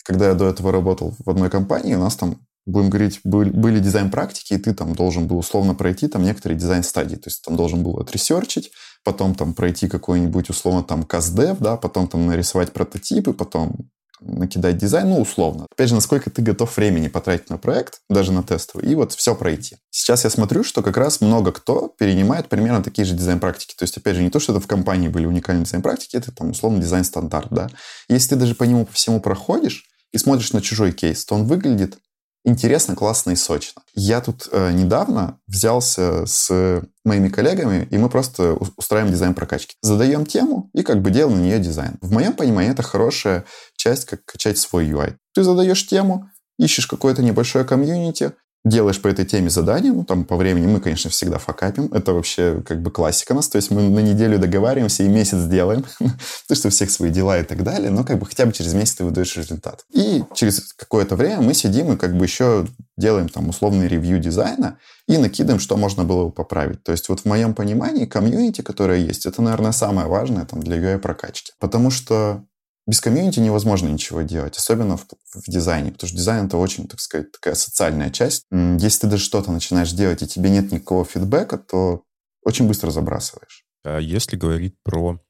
когда 0.04 0.28
я 0.28 0.34
до 0.34 0.46
этого 0.46 0.70
работал 0.70 1.16
в 1.18 1.28
одной 1.28 1.50
компании, 1.50 1.96
у 1.96 2.00
нас 2.00 2.14
там 2.14 2.38
будем 2.64 2.90
говорить, 2.90 3.20
были, 3.24 3.50
были 3.50 3.80
дизайн-практики, 3.80 4.54
и 4.54 4.58
ты 4.58 4.72
там 4.72 4.94
должен 4.94 5.26
был 5.26 5.38
условно 5.38 5.74
пройти 5.74 6.06
там 6.06 6.22
некоторые 6.22 6.58
дизайн-стадии. 6.58 7.16
То 7.16 7.28
есть 7.28 7.42
там 7.42 7.56
должен 7.56 7.82
был 7.82 7.98
отресерчить, 7.98 8.70
потом 9.04 9.34
там 9.34 9.54
пройти 9.54 9.88
какой-нибудь 9.88 10.50
условно 10.50 10.82
там 10.82 11.02
custdev, 11.04 11.58
да, 11.58 11.76
потом 11.76 12.08
там 12.08 12.26
нарисовать 12.26 12.72
прототипы, 12.72 13.32
потом 13.32 13.90
накидать 14.20 14.78
дизайн, 14.78 15.08
ну, 15.08 15.20
условно. 15.20 15.66
Опять 15.72 15.88
же, 15.88 15.96
насколько 15.96 16.30
ты 16.30 16.42
готов 16.42 16.76
времени 16.76 17.08
потратить 17.08 17.50
на 17.50 17.58
проект, 17.58 18.00
даже 18.08 18.30
на 18.32 18.42
тестовый, 18.42 18.86
и 18.88 18.94
вот 18.94 19.12
все 19.12 19.34
пройти. 19.34 19.76
Сейчас 19.90 20.24
я 20.24 20.30
смотрю, 20.30 20.62
что 20.62 20.82
как 20.82 20.96
раз 20.96 21.20
много 21.20 21.50
кто 21.50 21.88
перенимает 21.98 22.48
примерно 22.48 22.84
такие 22.84 23.04
же 23.04 23.14
дизайн-практики. 23.14 23.74
То 23.76 23.82
есть, 23.82 23.96
опять 23.96 24.16
же, 24.16 24.22
не 24.22 24.30
то, 24.30 24.38
что 24.38 24.52
это 24.52 24.60
в 24.60 24.68
компании 24.68 25.08
были 25.08 25.26
уникальные 25.26 25.64
дизайн-практики, 25.64 26.16
это 26.16 26.30
там 26.30 26.50
условно 26.50 26.80
дизайн-стандарт, 26.80 27.48
да. 27.50 27.68
Если 28.08 28.30
ты 28.30 28.36
даже 28.36 28.54
по 28.54 28.64
нему 28.64 28.86
по 28.86 28.92
всему 28.92 29.20
проходишь, 29.20 29.88
и 30.12 30.18
смотришь 30.18 30.52
на 30.52 30.60
чужой 30.60 30.92
кейс, 30.92 31.24
то 31.24 31.34
он 31.34 31.44
выглядит 31.44 31.98
интересно, 32.44 32.94
классно 32.94 33.32
и 33.32 33.36
сочно. 33.36 33.82
Я 33.94 34.20
тут 34.20 34.48
э, 34.50 34.72
недавно 34.72 35.38
взялся 35.46 36.26
с 36.26 36.82
моими 37.04 37.28
коллегами, 37.28 37.86
и 37.90 37.98
мы 37.98 38.08
просто 38.08 38.54
устраиваем 38.76 39.12
дизайн 39.12 39.34
прокачки. 39.34 39.74
Задаем 39.82 40.26
тему 40.26 40.70
и 40.74 40.82
как 40.82 41.02
бы 41.02 41.10
делаем 41.10 41.38
на 41.38 41.42
нее 41.42 41.58
дизайн. 41.58 41.98
В 42.00 42.12
моем 42.12 42.32
понимании 42.34 42.72
это 42.72 42.82
хорошая 42.82 43.44
часть, 43.76 44.04
как 44.04 44.24
качать 44.24 44.58
свой 44.58 44.88
UI. 44.88 45.16
Ты 45.34 45.42
задаешь 45.42 45.86
тему, 45.86 46.30
ищешь 46.58 46.86
какое-то 46.86 47.22
небольшое 47.22 47.64
комьюнити, 47.64 48.32
делаешь 48.64 49.00
по 49.00 49.08
этой 49.08 49.24
теме 49.24 49.50
задание, 49.50 49.92
ну, 49.92 50.04
там, 50.04 50.24
по 50.24 50.36
времени 50.36 50.66
мы, 50.66 50.80
конечно, 50.80 51.10
всегда 51.10 51.38
факапим. 51.38 51.86
Это 51.92 52.12
вообще 52.12 52.62
как 52.64 52.80
бы 52.80 52.90
классика 52.90 53.34
нас. 53.34 53.48
То 53.48 53.56
есть 53.56 53.70
мы 53.70 53.82
на 53.82 53.98
неделю 53.98 54.38
договариваемся 54.38 55.02
и 55.02 55.08
месяц 55.08 55.44
делаем. 55.44 55.84
то, 56.48 56.54
что 56.54 56.68
у 56.68 56.70
всех 56.70 56.90
свои 56.90 57.10
дела 57.10 57.38
и 57.38 57.42
так 57.42 57.64
далее. 57.64 57.90
Но 57.90 58.04
как 58.04 58.18
бы 58.18 58.26
хотя 58.26 58.46
бы 58.46 58.52
через 58.52 58.72
месяц 58.74 58.96
ты 58.96 59.04
выдаешь 59.04 59.36
результат. 59.36 59.84
И 59.92 60.22
через 60.34 60.72
какое-то 60.74 61.16
время 61.16 61.40
мы 61.42 61.54
сидим 61.54 61.92
и 61.92 61.96
как 61.96 62.16
бы 62.16 62.24
еще 62.24 62.66
делаем 62.96 63.28
там 63.28 63.48
условный 63.48 63.88
ревью 63.88 64.20
дизайна 64.20 64.78
и 65.08 65.18
накидываем, 65.18 65.58
что 65.58 65.76
можно 65.76 66.04
было 66.04 66.26
бы 66.26 66.32
поправить. 66.32 66.84
То 66.84 66.92
есть 66.92 67.08
вот 67.08 67.20
в 67.20 67.24
моем 67.24 67.54
понимании 67.54 68.06
комьюнити, 68.06 68.60
которое 68.60 69.00
есть, 69.00 69.26
это, 69.26 69.42
наверное, 69.42 69.72
самое 69.72 70.06
важное 70.06 70.44
там 70.44 70.62
для 70.62 70.76
UI-прокачки. 70.76 71.52
Потому 71.58 71.90
что 71.90 72.44
без 72.86 73.00
комьюнити 73.00 73.40
невозможно 73.40 73.88
ничего 73.88 74.22
делать, 74.22 74.56
особенно 74.56 74.96
в, 74.96 75.06
в 75.34 75.44
дизайне, 75.46 75.92
потому 75.92 76.08
что 76.08 76.16
дизайн 76.16 76.46
это 76.46 76.56
очень, 76.56 76.88
так 76.88 77.00
сказать, 77.00 77.30
такая 77.30 77.54
социальная 77.54 78.10
часть. 78.10 78.44
Если 78.50 79.00
ты 79.02 79.06
даже 79.06 79.22
что-то 79.22 79.52
начинаешь 79.52 79.92
делать, 79.92 80.22
и 80.22 80.26
тебе 80.26 80.50
нет 80.50 80.72
никакого 80.72 81.04
фидбэка, 81.04 81.58
то 81.58 82.02
очень 82.44 82.66
быстро 82.66 82.90
забрасываешь. 82.90 83.64
А 83.84 83.98
если 83.98 84.36
говорить 84.36 84.74
про 84.82 85.20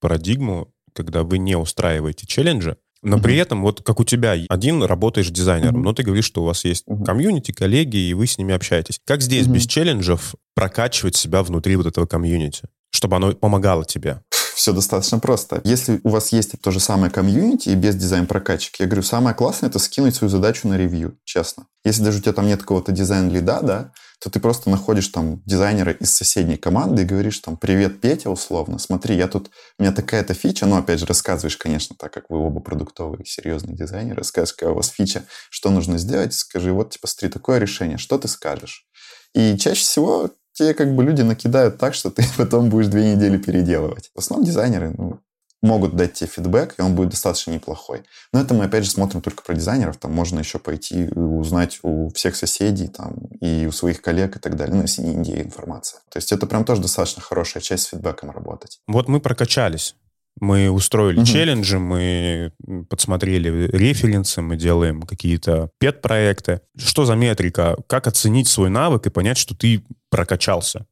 парадигму, 0.00 0.72
когда 0.94 1.22
вы 1.22 1.38
не 1.38 1.56
устраиваете 1.56 2.26
челленджи, 2.26 2.76
но 3.02 3.16
mm-hmm. 3.16 3.22
при 3.22 3.36
этом, 3.36 3.62
вот 3.62 3.82
как 3.82 3.98
у 4.00 4.04
тебя, 4.04 4.36
один 4.48 4.82
работаешь 4.82 5.28
дизайнером, 5.30 5.80
mm-hmm. 5.80 5.84
но 5.84 5.92
ты 5.92 6.02
говоришь, 6.04 6.24
что 6.24 6.42
у 6.42 6.46
вас 6.46 6.64
есть 6.64 6.86
mm-hmm. 6.86 7.04
комьюнити, 7.04 7.52
коллеги, 7.52 7.96
и 7.96 8.14
вы 8.14 8.26
с 8.26 8.38
ними 8.38 8.54
общаетесь. 8.54 9.00
Как 9.04 9.22
здесь 9.22 9.46
без 9.46 9.66
челленджев 9.66 10.34
прокачивать 10.54 11.16
себя 11.16 11.42
внутри 11.42 11.76
вот 11.76 11.86
этого 11.86 12.06
комьюнити, 12.06 12.68
чтобы 12.90 13.16
оно 13.16 13.32
помогало 13.32 13.84
тебе? 13.84 14.22
Все 14.54 14.72
достаточно 14.72 15.18
просто. 15.18 15.60
Если 15.64 16.00
у 16.04 16.10
вас 16.10 16.32
есть 16.32 16.52
то 16.60 16.70
же 16.70 16.80
самое 16.80 17.10
комьюнити 17.10 17.70
и 17.70 17.74
без 17.74 17.96
дизайн-прокачек, 17.96 18.76
я 18.80 18.86
говорю, 18.86 19.02
самое 19.02 19.34
классное— 19.34 19.68
это 19.70 19.78
скинуть 19.78 20.14
свою 20.14 20.30
задачу 20.30 20.68
на 20.68 20.76
ревью, 20.76 21.18
честно. 21.24 21.66
Если 21.84 22.02
даже 22.02 22.18
у 22.18 22.20
тебя 22.22 22.32
там 22.32 22.46
нет 22.46 22.60
какого-то 22.60 22.92
дизайн-лида, 22.92 23.60
да, 23.62 23.92
то 24.22 24.30
ты 24.30 24.38
просто 24.38 24.70
находишь 24.70 25.08
там 25.08 25.42
дизайнера 25.46 25.92
из 25.92 26.14
соседней 26.14 26.56
команды 26.56 27.02
и 27.02 27.04
говоришь 27.04 27.40
там, 27.40 27.56
привет, 27.56 28.00
Петя, 28.00 28.30
условно, 28.30 28.78
смотри, 28.78 29.16
я 29.16 29.26
тут, 29.26 29.50
у 29.78 29.82
меня 29.82 29.92
такая-то 29.92 30.32
фича, 30.32 30.66
ну, 30.66 30.76
опять 30.76 31.00
же, 31.00 31.06
рассказываешь, 31.06 31.56
конечно, 31.56 31.96
так 31.98 32.12
как 32.12 32.30
вы 32.30 32.38
оба 32.38 32.60
продуктовые, 32.60 33.24
серьезные 33.24 33.76
дизайнеры, 33.76 34.18
рассказываешь, 34.18 34.54
какая 34.54 34.70
у 34.70 34.76
вас 34.76 34.90
фича, 34.90 35.24
что 35.50 35.70
нужно 35.70 35.98
сделать, 35.98 36.34
скажи, 36.34 36.72
вот, 36.72 36.90
типа, 36.90 37.08
смотри, 37.08 37.30
такое 37.30 37.58
решение, 37.58 37.98
что 37.98 38.16
ты 38.16 38.28
скажешь? 38.28 38.86
И 39.34 39.56
чаще 39.58 39.80
всего 39.80 40.30
тебе 40.52 40.74
как 40.74 40.94
бы 40.94 41.02
люди 41.04 41.22
накидают 41.22 41.78
так, 41.78 41.94
что 41.94 42.10
ты 42.10 42.24
потом 42.36 42.68
будешь 42.68 42.88
две 42.88 43.14
недели 43.14 43.36
переделывать. 43.36 44.10
В 44.14 44.18
основном 44.18 44.46
дизайнеры, 44.46 44.94
ну, 44.96 45.20
могут 45.62 45.94
дать 45.94 46.14
тебе 46.14 46.28
фидбэк, 46.28 46.74
и 46.78 46.82
он 46.82 46.94
будет 46.94 47.10
достаточно 47.10 47.52
неплохой. 47.52 48.02
Но 48.32 48.40
это 48.40 48.52
мы, 48.52 48.64
опять 48.64 48.84
же, 48.84 48.90
смотрим 48.90 49.22
только 49.22 49.42
про 49.42 49.54
дизайнеров. 49.54 49.96
Там 49.96 50.12
можно 50.12 50.40
еще 50.40 50.58
пойти 50.58 51.08
узнать 51.08 51.78
у 51.82 52.10
всех 52.10 52.36
соседей 52.36 52.88
там, 52.88 53.14
и 53.40 53.66
у 53.66 53.72
своих 53.72 54.02
коллег 54.02 54.36
и 54.36 54.38
так 54.40 54.56
далее. 54.56 54.74
Ну, 54.74 54.82
если 54.82 55.02
не 55.02 55.12
Индия 55.12 55.42
информация. 55.42 56.00
То 56.10 56.18
есть 56.18 56.32
это 56.32 56.46
прям 56.46 56.64
тоже 56.64 56.82
достаточно 56.82 57.22
хорошая 57.22 57.62
часть 57.62 57.84
с 57.84 57.86
фидбэком 57.86 58.30
работать. 58.30 58.80
Вот 58.88 59.08
мы 59.08 59.20
прокачались. 59.20 59.94
Мы 60.40 60.70
устроили 60.70 61.18
угу. 61.18 61.26
челленджи, 61.26 61.78
мы 61.78 62.52
подсмотрели 62.88 63.68
референсы, 63.68 64.40
мы 64.42 64.56
делаем 64.56 65.02
какие-то 65.02 65.70
пет-проекты. 65.78 66.62
Что 66.76 67.04
за 67.04 67.14
метрика? 67.14 67.76
Как 67.86 68.06
оценить 68.06 68.48
свой 68.48 68.70
навык 68.70 69.06
и 69.06 69.10
понять, 69.10 69.38
что 69.38 69.54
ты 69.54 69.84
прокачался? 70.10 70.86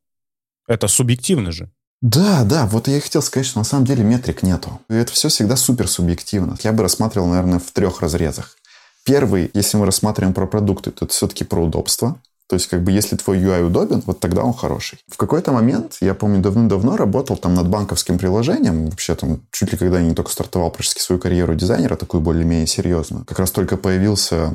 Это 0.69 0.87
субъективно 0.89 1.53
же. 1.53 1.71
Да, 2.03 2.45
да, 2.45 2.67
вот 2.67 2.89
я 2.89 2.97
и 2.97 3.01
хотел 3.01 3.21
сказать, 3.23 3.47
что 3.47 3.59
на 3.59 3.65
самом 3.65 3.85
деле 3.85 4.03
метрик 4.03 4.43
нету. 4.43 4.81
И 4.89 4.95
это 4.95 5.13
все 5.13 5.29
всегда 5.29 5.57
супер 5.57 5.87
субъективно. 5.89 6.57
Я 6.63 6.73
бы 6.73 6.83
рассматривал, 6.83 7.29
наверное, 7.29 7.59
в 7.59 7.71
трех 7.73 8.01
разрезах. 8.01 8.57
Первый, 9.05 9.51
если 9.55 9.77
мы 9.77 9.87
рассматриваем 9.87 10.33
про 10.33 10.47
продукты, 10.47 10.91
то 10.93 11.05
это 11.05 11.13
все-таки 11.13 11.45
про 11.45 11.63
удобство. 11.63 12.21
То 12.51 12.55
есть, 12.55 12.67
как 12.67 12.83
бы, 12.83 12.91
если 12.91 13.15
твой 13.15 13.39
UI 13.39 13.65
удобен, 13.65 14.03
вот 14.07 14.19
тогда 14.19 14.43
он 14.43 14.53
хороший. 14.53 14.99
В 15.07 15.17
какой-то 15.17 15.53
момент, 15.53 15.99
я 16.01 16.15
помню, 16.15 16.43
давно-давно 16.43 16.97
работал 16.97 17.37
там 17.37 17.55
над 17.55 17.69
банковским 17.69 18.19
приложением. 18.19 18.87
Вообще, 18.87 19.15
там, 19.15 19.43
чуть 19.53 19.71
ли 19.71 19.79
когда 19.79 20.01
я 20.01 20.05
не 20.05 20.17
только 20.17 20.33
стартовал 20.33 20.73
практически 20.73 21.01
свою 21.01 21.21
карьеру 21.21 21.55
дизайнера, 21.55 21.95
такую 21.95 22.23
более-менее 22.23 22.67
серьезную. 22.67 23.25
Как 23.25 23.39
раз 23.39 23.53
только 23.53 23.77
появился 23.77 24.53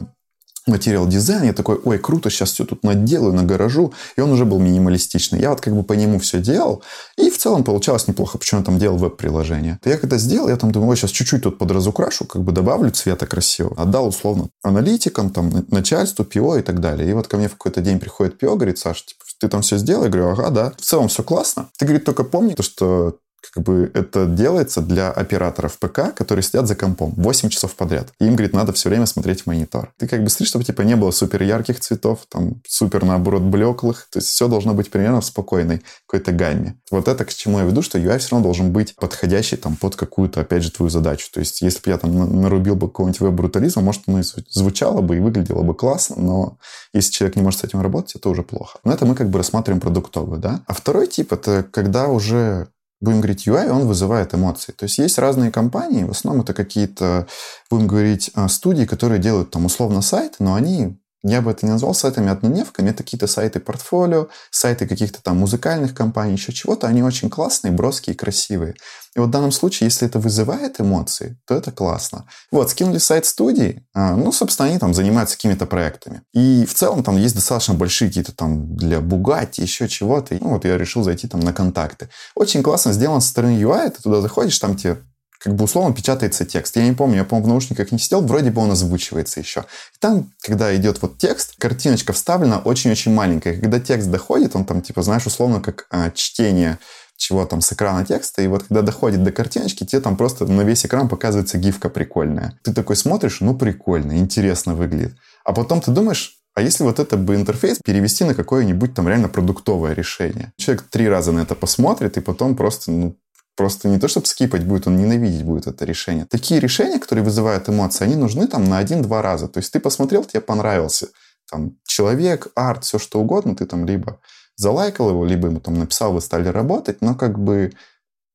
материал 0.68 1.08
дизайн, 1.08 1.44
я 1.44 1.54
такой, 1.54 1.80
ой, 1.84 2.00
круто, 2.00 2.30
сейчас 2.30 2.52
все 2.52 2.66
тут 2.66 2.84
наделаю, 2.84 3.34
нагоражу, 3.34 3.94
и 4.18 4.22
он 4.22 4.32
уже 4.32 4.46
был 4.46 4.60
минималистичный. 4.60 5.40
Я 5.40 5.52
вот 5.52 5.62
как 5.62 5.76
бы 5.76 5.84
по 5.84 5.94
нему 5.94 6.20
все 6.20 6.40
делал, 6.40 6.84
и 7.18 7.30
в 7.30 7.38
целом 7.38 7.64
получалось 7.64 8.08
неплохо, 8.08 8.38
почему 8.38 8.62
я 8.62 8.66
там 8.66 8.80
делал 8.80 8.98
веб-приложение. 8.98 9.80
Я 9.86 9.98
когда 9.98 10.18
сделал, 10.18 10.50
я 10.50 10.58
там 10.58 10.72
думаю, 10.72 10.90
ой, 10.90 10.98
сейчас 10.98 11.12
чуть-чуть 11.12 11.44
тут 11.44 11.58
подразукрашу, 11.58 12.26
как 12.26 12.44
бы 12.44 12.52
добавлю 12.52 12.92
цвета 12.92 13.26
красиво. 13.28 13.74
Отдал 13.78 14.08
условно 14.08 14.50
аналитикам, 14.64 15.30
там, 15.30 15.66
начальству, 15.70 16.26
ПИО 16.26 16.58
и 16.58 16.62
так 16.62 16.80
далее. 16.80 17.10
И 17.10 17.14
вот 17.14 17.28
ко 17.28 17.38
мне 17.38 17.48
в 17.48 17.54
какой-то 17.54 17.82
день 17.82 18.00
приходит 18.00 18.38
ПИО, 18.38 18.56
говорит, 18.56 18.80
Саша, 18.80 19.06
типа, 19.06 19.24
ты 19.40 19.48
там 19.48 19.62
все 19.62 19.78
сделал? 19.78 20.04
Я 20.04 20.10
говорю, 20.10 20.30
ага, 20.30 20.50
да. 20.50 20.72
В 20.78 20.82
целом 20.82 21.08
все 21.08 21.24
классно. 21.24 21.70
Ты, 21.78 21.86
говорит, 21.86 22.06
только 22.06 22.24
помни, 22.24 22.56
что 22.60 23.18
как 23.52 23.64
бы 23.64 23.92
это 23.94 24.26
делается 24.26 24.82
для 24.82 25.12
операторов 25.12 25.78
ПК, 25.80 26.14
которые 26.16 26.44
сидят 26.44 26.68
за 26.68 26.76
компом 26.76 27.14
8 27.18 27.50
часов 27.50 27.76
подряд. 27.76 28.10
И 28.20 28.26
им, 28.26 28.36
говорит, 28.36 28.54
надо 28.54 28.74
все 28.74 28.90
время 28.90 29.06
смотреть 29.06 29.42
в 29.42 29.48
монитор. 29.48 29.94
Ты 29.98 30.08
как 30.08 30.24
бы 30.24 30.30
смотришь, 30.30 30.50
чтобы 30.50 30.66
типа 30.66 30.82
не 30.82 30.96
было 30.96 31.12
супер 31.12 31.44
ярких 31.44 31.80
цветов, 31.80 32.26
там 32.30 32.62
супер 32.68 33.04
наоборот 33.04 33.42
блеклых. 33.42 34.08
То 34.12 34.20
есть 34.20 34.30
все 34.30 34.48
должно 34.48 34.74
быть 34.74 34.92
примерно 34.92 35.22
в 35.22 35.26
спокойной 35.26 35.82
какой-то 36.08 36.32
гамме. 36.32 36.80
Вот 36.92 37.08
это 37.08 37.26
к 37.26 37.34
чему 37.34 37.60
я 37.60 37.66
веду, 37.66 37.82
что 37.82 37.98
UI 37.98 38.18
все 38.18 38.32
равно 38.32 38.46
должен 38.46 38.72
быть 38.72 38.96
подходящий 38.96 39.58
там 39.58 39.76
под 39.76 39.96
какую-то, 39.96 40.42
опять 40.42 40.64
же, 40.64 40.72
твою 40.72 40.90
задачу. 40.90 41.28
То 41.34 41.40
есть 41.40 41.62
если 41.62 41.82
бы 41.82 41.92
я 41.92 41.98
там 41.98 42.42
нарубил 42.42 42.76
бы 42.76 42.88
какого-нибудь 42.88 43.22
веб-брутализма, 43.22 43.82
может, 43.82 44.04
оно 44.08 44.20
и 44.20 44.24
звучало 44.50 45.02
бы 45.02 45.18
и 45.18 45.20
выглядело 45.20 45.64
бы 45.64 45.74
классно, 45.74 46.16
но 46.18 46.58
если 46.94 47.12
человек 47.12 47.36
не 47.36 47.42
может 47.42 47.62
с 47.62 47.64
этим 47.64 47.82
работать, 47.82 48.16
это 48.16 48.30
уже 48.30 48.44
плохо. 48.44 48.80
Но 48.84 48.94
это 48.94 49.06
мы 49.06 49.16
как 49.16 49.30
бы 49.30 49.38
рассматриваем 49.38 49.82
продуктовую, 49.82 50.40
да. 50.40 50.62
А 50.68 50.74
второй 50.74 51.08
тип— 51.08 51.32
это 51.34 51.64
когда 51.64 52.08
уже 52.08 52.68
будем 53.02 53.22
говорить, 53.22 53.48
UI, 53.48 53.70
он 53.70 53.88
вызывает 53.88 54.34
эмоции. 54.34 54.72
То 54.72 54.86
есть 54.86 54.98
есть 54.98 55.18
разные 55.18 55.52
компании, 55.52 56.04
в 56.04 56.12
основном 56.12 56.44
это 56.44 56.54
какие-то, 56.54 57.28
будем 57.70 57.88
говорить, 57.88 58.32
а, 58.34 58.48
студии, 58.48 58.86
которые 58.86 59.20
делают 59.20 59.52
там 59.52 59.66
условно 59.66 60.02
сайты, 60.02 60.38
но 60.40 60.56
они 60.56 60.98
я 61.30 61.42
бы 61.42 61.52
это 61.52 61.66
не 61.66 61.72
назвал 61.72 61.94
сайтами 61.94 62.30
однодневками, 62.30 62.90
это 62.90 63.04
какие-то 63.04 63.28
сайты 63.28 63.60
портфолио, 63.60 64.28
сайты 64.52 64.88
каких-то 64.88 65.22
там 65.24 65.38
музыкальных 65.38 65.94
компаний, 65.96 66.34
еще 66.34 66.54
чего-то, 66.54 66.88
они 66.88 67.02
очень 67.04 67.30
классные, 67.30 67.72
броские, 67.72 68.16
красивые. 68.16 68.76
И 69.16 69.20
вот 69.20 69.28
в 69.28 69.32
данном 69.32 69.52
случае, 69.52 69.88
если 69.88 70.08
это 70.08 70.20
вызывает 70.20 70.80
эмоции, 70.80 71.40
то 71.48 71.56
это 71.56 71.72
классно. 71.72 72.28
Вот, 72.52 72.70
скинули 72.70 72.98
сайт 72.98 73.26
студии, 73.26 73.86
а, 73.94 74.16
ну, 74.16 74.32
собственно, 74.32 74.70
они 74.70 74.78
там 74.78 74.94
занимаются 74.94 75.36
какими-то 75.36 75.66
проектами. 75.66 76.22
И 76.34 76.66
в 76.66 76.74
целом 76.74 77.04
там 77.04 77.18
есть 77.18 77.34
достаточно 77.34 77.74
большие 77.74 78.10
какие-то 78.10 78.36
там 78.36 78.76
для 78.76 79.00
Бугати, 79.00 79.62
еще 79.62 79.88
чего-то. 79.88 80.38
Ну, 80.40 80.50
вот 80.50 80.66
я 80.66 80.78
решил 80.78 81.04
зайти 81.04 81.28
там 81.28 81.40
на 81.40 81.54
контакты. 81.54 82.10
Очень 82.36 82.62
классно 82.62 82.94
сделано 82.94 83.22
со 83.22 83.30
стороны 83.30 83.58
UI, 83.60 83.90
ты 83.90 84.02
туда 84.02 84.22
заходишь, 84.22 84.60
там 84.60 84.76
тебе 84.76 84.98
как 85.46 85.54
бы 85.54 85.66
условно 85.66 85.94
печатается 85.94 86.44
текст. 86.44 86.76
Я 86.76 86.88
не 86.88 86.96
помню, 86.96 87.18
я, 87.18 87.24
по-моему, 87.24 87.46
в 87.46 87.50
наушниках 87.50 87.92
не 87.92 88.00
сидел, 88.00 88.22
вроде 88.22 88.50
бы 88.50 88.64
он 88.64 88.72
озвучивается 88.72 89.40
еще. 89.40 89.60
И 89.94 90.00
там, 90.00 90.32
когда 90.42 90.76
идет 90.76 91.04
вот 91.04 91.20
текст, 91.20 91.54
картиночка 91.60 92.14
вставлена 92.14 92.58
очень-очень 92.58 93.14
маленькая. 93.14 93.62
Когда 93.62 93.80
текст 93.80 94.10
доходит, 94.10 94.56
он 94.56 94.66
там, 94.66 94.82
типа, 94.82 95.04
знаешь, 95.04 95.28
условно, 95.28 95.62
как 95.62 95.86
а, 95.92 96.10
чтение 96.10 96.80
чего 97.16 97.46
там 97.46 97.62
с 97.62 97.72
экрана 97.72 98.04
текста, 98.04 98.42
и 98.42 98.48
вот 98.48 98.64
когда 98.64 98.82
доходит 98.82 99.24
до 99.24 99.32
картиночки, 99.32 99.86
тебе 99.86 100.02
там 100.02 100.18
просто 100.18 100.48
на 100.48 100.62
весь 100.62 100.86
экран 100.86 101.08
показывается 101.08 101.60
гифка 101.60 101.90
прикольная. 101.90 102.60
Ты 102.64 102.74
такой 102.74 102.96
смотришь, 102.96 103.40
ну 103.40 103.56
прикольно, 103.56 104.18
интересно 104.18 104.74
выглядит. 104.74 105.14
А 105.46 105.54
потом 105.54 105.80
ты 105.80 105.92
думаешь, 105.92 106.40
а 106.56 106.62
если 106.62 106.84
вот 106.84 107.00
это 107.00 107.18
бы 107.18 107.36
интерфейс 107.36 107.80
перевести 107.86 108.24
на 108.24 108.34
какое-нибудь 108.34 108.96
там 108.96 109.08
реально 109.08 109.30
продуктовое 109.30 109.94
решение? 109.94 110.54
Человек 110.58 110.84
три 110.90 111.08
раза 111.08 111.32
на 111.32 111.42
это 111.42 111.54
посмотрит, 111.54 112.18
и 112.18 112.22
потом 112.22 112.56
просто, 112.56 112.92
ну, 112.92 113.16
просто 113.56 113.88
не 113.88 114.00
то, 114.00 114.08
чтобы 114.08 114.28
скипать 114.28 114.66
будет, 114.66 114.88
он 114.88 114.98
ненавидеть 114.98 115.44
будет 115.44 115.68
это 115.68 115.86
решение. 115.86 116.26
Такие 116.26 116.60
решения, 116.60 117.00
которые 117.00 117.24
вызывают 117.24 117.70
эмоции, 117.70 118.04
они 118.04 118.16
нужны 118.16 118.48
там 118.48 118.66
на 118.66 118.78
один-два 118.78 119.22
раза. 119.22 119.48
То 119.48 119.60
есть 119.60 119.72
ты 119.72 119.80
посмотрел, 119.80 120.24
тебе 120.24 120.42
понравился 120.42 121.08
там 121.50 121.78
человек, 121.86 122.48
арт, 122.56 122.84
все 122.84 123.00
что 123.00 123.20
угодно, 123.20 123.56
ты 123.56 123.66
там 123.66 123.86
либо 123.86 124.20
залайкал 124.56 125.10
его, 125.10 125.26
либо 125.26 125.48
ему 125.48 125.60
там 125.60 125.76
написал, 125.76 126.14
вы 126.14 126.22
стали 126.22 126.48
работать, 126.48 127.02
но 127.02 127.16
как 127.16 127.40
бы 127.40 127.74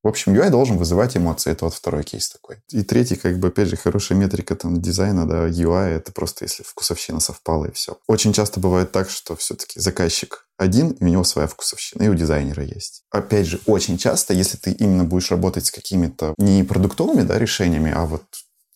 в 0.03 0.09
общем, 0.09 0.35
UI 0.35 0.51
должен 0.51 0.79
вызывать 0.79 1.17
эмоции. 1.17 1.53
Это 1.53 1.67
вот 1.67 1.75
второй 1.75 2.05
кейс 2.05 2.31
такой. 2.31 2.57
И 2.71 2.83
третий, 2.83 3.17
как 3.17 3.39
бы, 3.39 3.49
опять 3.49 3.69
же, 3.69 3.77
хорошая 3.77 4.17
метрика 4.17 4.55
там 4.57 4.81
дизайна, 4.81 5.27
да, 5.27 5.49
UI, 5.49 5.89
это 5.89 6.13
просто 6.13 6.45
если 6.45 6.63
вкусовщина 6.63 7.21
совпала 7.21 7.67
и 7.67 7.73
все. 7.73 7.99
Очень 8.07 8.33
часто 8.33 8.61
бывает 8.61 8.93
так, 8.93 9.11
что 9.11 9.37
все-таки 9.37 9.79
заказчик 9.79 10.47
один, 10.57 10.91
и 10.91 11.05
у 11.05 11.09
него 11.09 11.25
своя 11.25 11.49
вкусовщина, 11.49 12.05
и 12.05 12.09
у 12.09 12.15
дизайнера 12.15 12.63
есть. 12.63 13.03
Опять 13.11 13.47
же, 13.47 13.61
очень 13.67 13.99
часто, 13.99 14.35
если 14.35 14.57
ты 14.57 14.73
именно 14.73 15.05
будешь 15.05 15.31
работать 15.31 15.67
с 15.67 15.71
какими-то 15.71 16.35
не 16.39 16.65
продуктовыми 16.65 17.23
да, 17.23 17.39
решениями, 17.39 17.93
а 17.95 18.07
вот 18.07 18.23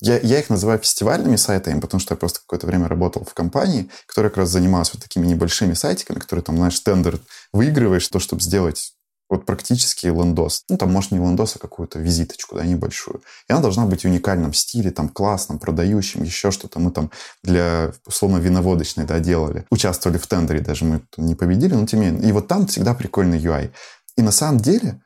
я, 0.01 0.19
я 0.19 0.41
их 0.41 0.51
называю 0.51 0.79
фестивальными 0.81 1.37
сайтами, 1.37 1.81
потому 1.81 2.01
что 2.01 2.15
я 2.15 2.19
просто 2.19 2.41
какое-то 2.41 2.67
время 2.67 2.89
работал 2.89 3.25
в 3.25 3.33
компании, 3.33 3.89
которая 4.07 4.31
как 4.31 4.39
раз 4.39 4.51
занималась 4.51 4.93
вот 4.93 5.03
такими 5.03 5.27
небольшими 5.27 5.75
сайтиками, 5.75 6.19
которые 6.19 6.43
там, 6.43 6.57
знаешь, 6.57 6.79
тендер 6.81 7.21
выигрываешь, 7.53 8.09
то, 8.09 8.19
чтобы 8.19 8.43
сделать 8.43 8.94
вот 9.29 9.47
практически 9.47 10.07
лендос. 10.07 10.65
Ну, 10.69 10.77
там, 10.77 10.93
может, 10.93 11.11
не 11.11 11.19
лендос, 11.19 11.57
а 11.57 11.59
какую-то 11.59 11.99
визиточку, 11.99 12.57
да, 12.57 12.65
небольшую. 12.65 13.23
И 13.49 13.53
она 13.53 13.63
должна 13.63 13.87
быть 13.87 14.03
в 14.03 14.05
уникальном 14.05 14.53
стиле, 14.53 14.91
там, 14.91 15.09
классном, 15.09 15.59
продающем, 15.59 16.23
еще 16.23 16.51
что-то. 16.51 16.79
Мы 16.79 16.91
там 16.91 17.11
для, 17.43 17.93
условно, 18.07 18.39
виноводочной, 18.39 19.05
да, 19.05 19.19
делали. 19.21 19.67
Участвовали 19.71 20.19
в 20.19 20.27
тендере, 20.27 20.61
даже 20.61 20.85
мы 20.85 21.03
не 21.17 21.35
победили, 21.35 21.75
но 21.75 21.87
тем 21.87 22.01
не 22.01 22.07
менее. 22.07 22.29
И 22.29 22.33
вот 22.33 22.49
там 22.49 22.67
всегда 22.67 22.95
прикольный 22.95 23.39
UI. 23.39 23.71
И 24.17 24.23
на 24.23 24.31
самом 24.31 24.61
деле 24.61 25.01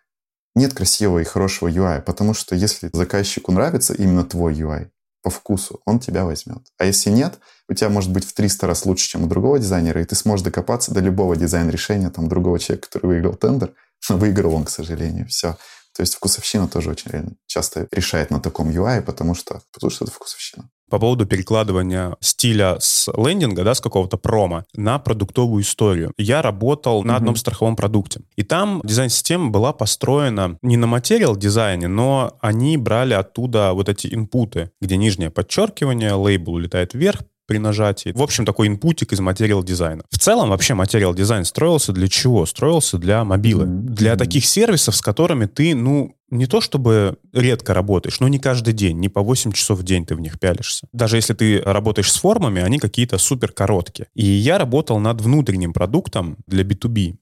нет 0.55 0.75
красивого 0.75 1.21
и 1.21 1.25
хорошего 1.25 1.69
UI, 1.69 2.03
потому 2.03 2.35
что 2.35 2.55
если 2.55 2.91
заказчику 2.93 3.53
нравится 3.53 3.95
именно 3.95 4.25
твой 4.25 4.55
UI, 4.55 4.89
по 5.23 5.31
вкусу, 5.31 5.81
он 5.85 6.01
тебя 6.01 6.25
возьмет. 6.25 6.63
А 6.79 6.85
если 6.85 7.11
нет, 7.11 7.39
у 7.69 7.75
тебя 7.75 7.91
может 7.91 8.13
быть 8.13 8.25
в 8.25 8.33
300 8.33 8.67
раз 8.67 8.87
лучше, 8.87 9.09
чем 9.09 9.25
у 9.25 9.27
другого 9.27 9.59
дизайнера, 9.59 10.01
и 10.01 10.05
ты 10.05 10.15
сможешь 10.15 10.45
докопаться 10.45 10.93
до 10.93 11.01
любого 11.01 11.37
дизайн-решения 11.37 12.11
там 12.11 12.29
другого 12.29 12.59
человека, 12.59 12.87
который 12.87 13.07
выиграл 13.07 13.35
тендер, 13.35 13.75
Выиграл 14.09 14.55
он, 14.55 14.65
к 14.65 14.71
сожалению. 14.71 15.27
Все. 15.27 15.59
То 15.93 16.03
есть 16.03 16.15
вкусовщина 16.15 16.69
тоже 16.69 16.91
очень 16.91 17.37
часто 17.47 17.89
решает 17.91 18.31
на 18.31 18.41
таком 18.41 18.71
UI, 18.71 19.03
потому 19.03 19.35
что, 19.35 19.61
потому 19.73 19.91
что 19.91 20.05
это 20.05 20.15
вкусовщина 20.15 20.71
по 20.89 20.99
поводу 20.99 21.27
перекладывания 21.27 22.17
стиля 22.21 22.77
с 22.81 23.11
лендинга, 23.17 23.65
да, 23.65 23.75
с 23.75 23.81
какого-то 23.81 24.17
промо 24.17 24.65
на 24.75 24.99
продуктовую 24.99 25.63
историю. 25.63 26.13
Я 26.19 26.43
работал 26.43 27.05
на 27.05 27.17
одном 27.17 27.37
страховом 27.37 27.77
продукте. 27.77 28.21
И 28.37 28.43
там 28.43 28.81
дизайн-система 28.85 29.51
была 29.51 29.73
построена 29.73 30.59
не 30.63 30.77
на 30.77 30.87
материал 30.87 31.37
дизайне, 31.37 31.89
но 31.89 32.37
они 32.41 32.77
брали 32.77 33.15
оттуда 33.15 33.73
вот 33.73 33.89
эти 33.89 34.13
инпуты, 34.13 34.71
где 34.81 34.97
нижнее 34.97 35.31
подчеркивание, 35.31 36.13
лейбл 36.15 36.55
улетает 36.55 36.95
вверх, 36.95 37.21
при 37.49 37.59
нажатии. 37.59 38.13
В 38.15 38.23
общем, 38.23 38.45
такой 38.45 38.69
инпутик 38.69 39.13
из 39.13 39.21
материал 39.21 39.65
дизайна. 39.65 40.05
В 40.11 40.19
целом, 40.19 40.51
вообще, 40.51 40.75
материал 40.75 41.15
дизайн 41.15 41.47
строился 41.47 41.93
для 41.93 42.07
чего? 42.07 42.45
Строился 42.45 42.99
для 42.99 43.25
мобилы. 43.25 43.65
Mm-hmm. 43.65 43.89
Для 43.89 44.17
таких 44.17 44.45
сервисов, 44.45 44.95
с 44.95 45.01
которыми 45.01 45.47
ты, 45.47 45.75
ну, 45.75 46.15
не 46.31 46.47
то 46.47 46.61
чтобы 46.61 47.19
редко 47.33 47.75
работаешь, 47.75 48.21
но 48.21 48.29
не 48.29 48.39
каждый 48.39 48.75
день, 48.75 48.99
не 48.99 49.09
по 49.09 49.23
8 49.23 49.53
часов 49.53 49.79
в 49.79 49.83
день 49.83 50.05
ты 50.05 50.15
в 50.15 50.21
них 50.21 50.39
пялишься. 50.39 50.87
Даже 50.93 51.17
если 51.17 51.35
ты 51.35 51.61
работаешь 51.61 52.13
с 52.13 52.17
формами, 52.17 52.63
они 52.63 52.79
какие-то 52.79 53.19
супер 53.19 53.53
короткие. 53.53 54.09
И 54.15 54.25
я 54.25 54.59
работал 54.59 54.99
над 54.99 55.21
внутренним 55.21 55.73
продуктом 55.73 56.37
для 56.47 56.65
B2B, 56.65 57.17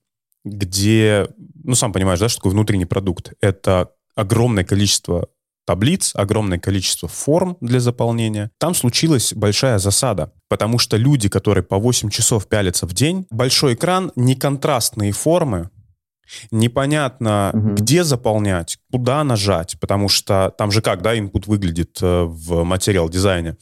где, 0.45 1.29
ну, 1.65 1.75
сам 1.75 1.93
понимаешь, 1.93 2.21
да, 2.21 2.29
что 2.29 2.39
такое 2.39 2.53
внутренний 2.53 2.87
продукт? 2.87 3.33
Это 3.41 3.91
огромное 4.15 4.65
количество 4.65 5.29
таблиц, 5.67 6.13
огромное 6.15 6.59
количество 6.59 7.09
форм 7.09 7.57
для 7.61 7.81
заполнения. 7.81 8.51
Там 8.59 8.75
случилась 8.75 9.35
большая 9.35 9.79
засада, 9.79 10.33
потому 10.49 10.79
что 10.79 10.97
люди, 10.97 11.29
которые 11.29 11.65
по 11.65 11.77
8 11.79 12.09
часов 12.09 12.47
пялятся 12.47 12.87
в 12.87 12.95
день, 12.95 13.27
большой 13.31 13.75
экран, 13.75 14.13
неконтрастные 14.15 15.13
формы, 15.13 15.71
непонятно, 16.51 17.51
угу. 17.53 17.75
где 17.75 18.05
заполнять, 18.05 18.79
куда 18.91 19.25
нажать, 19.25 19.77
потому 19.81 20.09
что 20.09 20.53
там 20.57 20.71
же 20.71 20.83
как, 20.83 21.03
да, 21.03 21.17
input 21.17 21.45
выглядит 21.47 21.99
э, 22.03 22.25
в 22.25 22.65
материал 22.65 23.09
дизайне. 23.09 23.57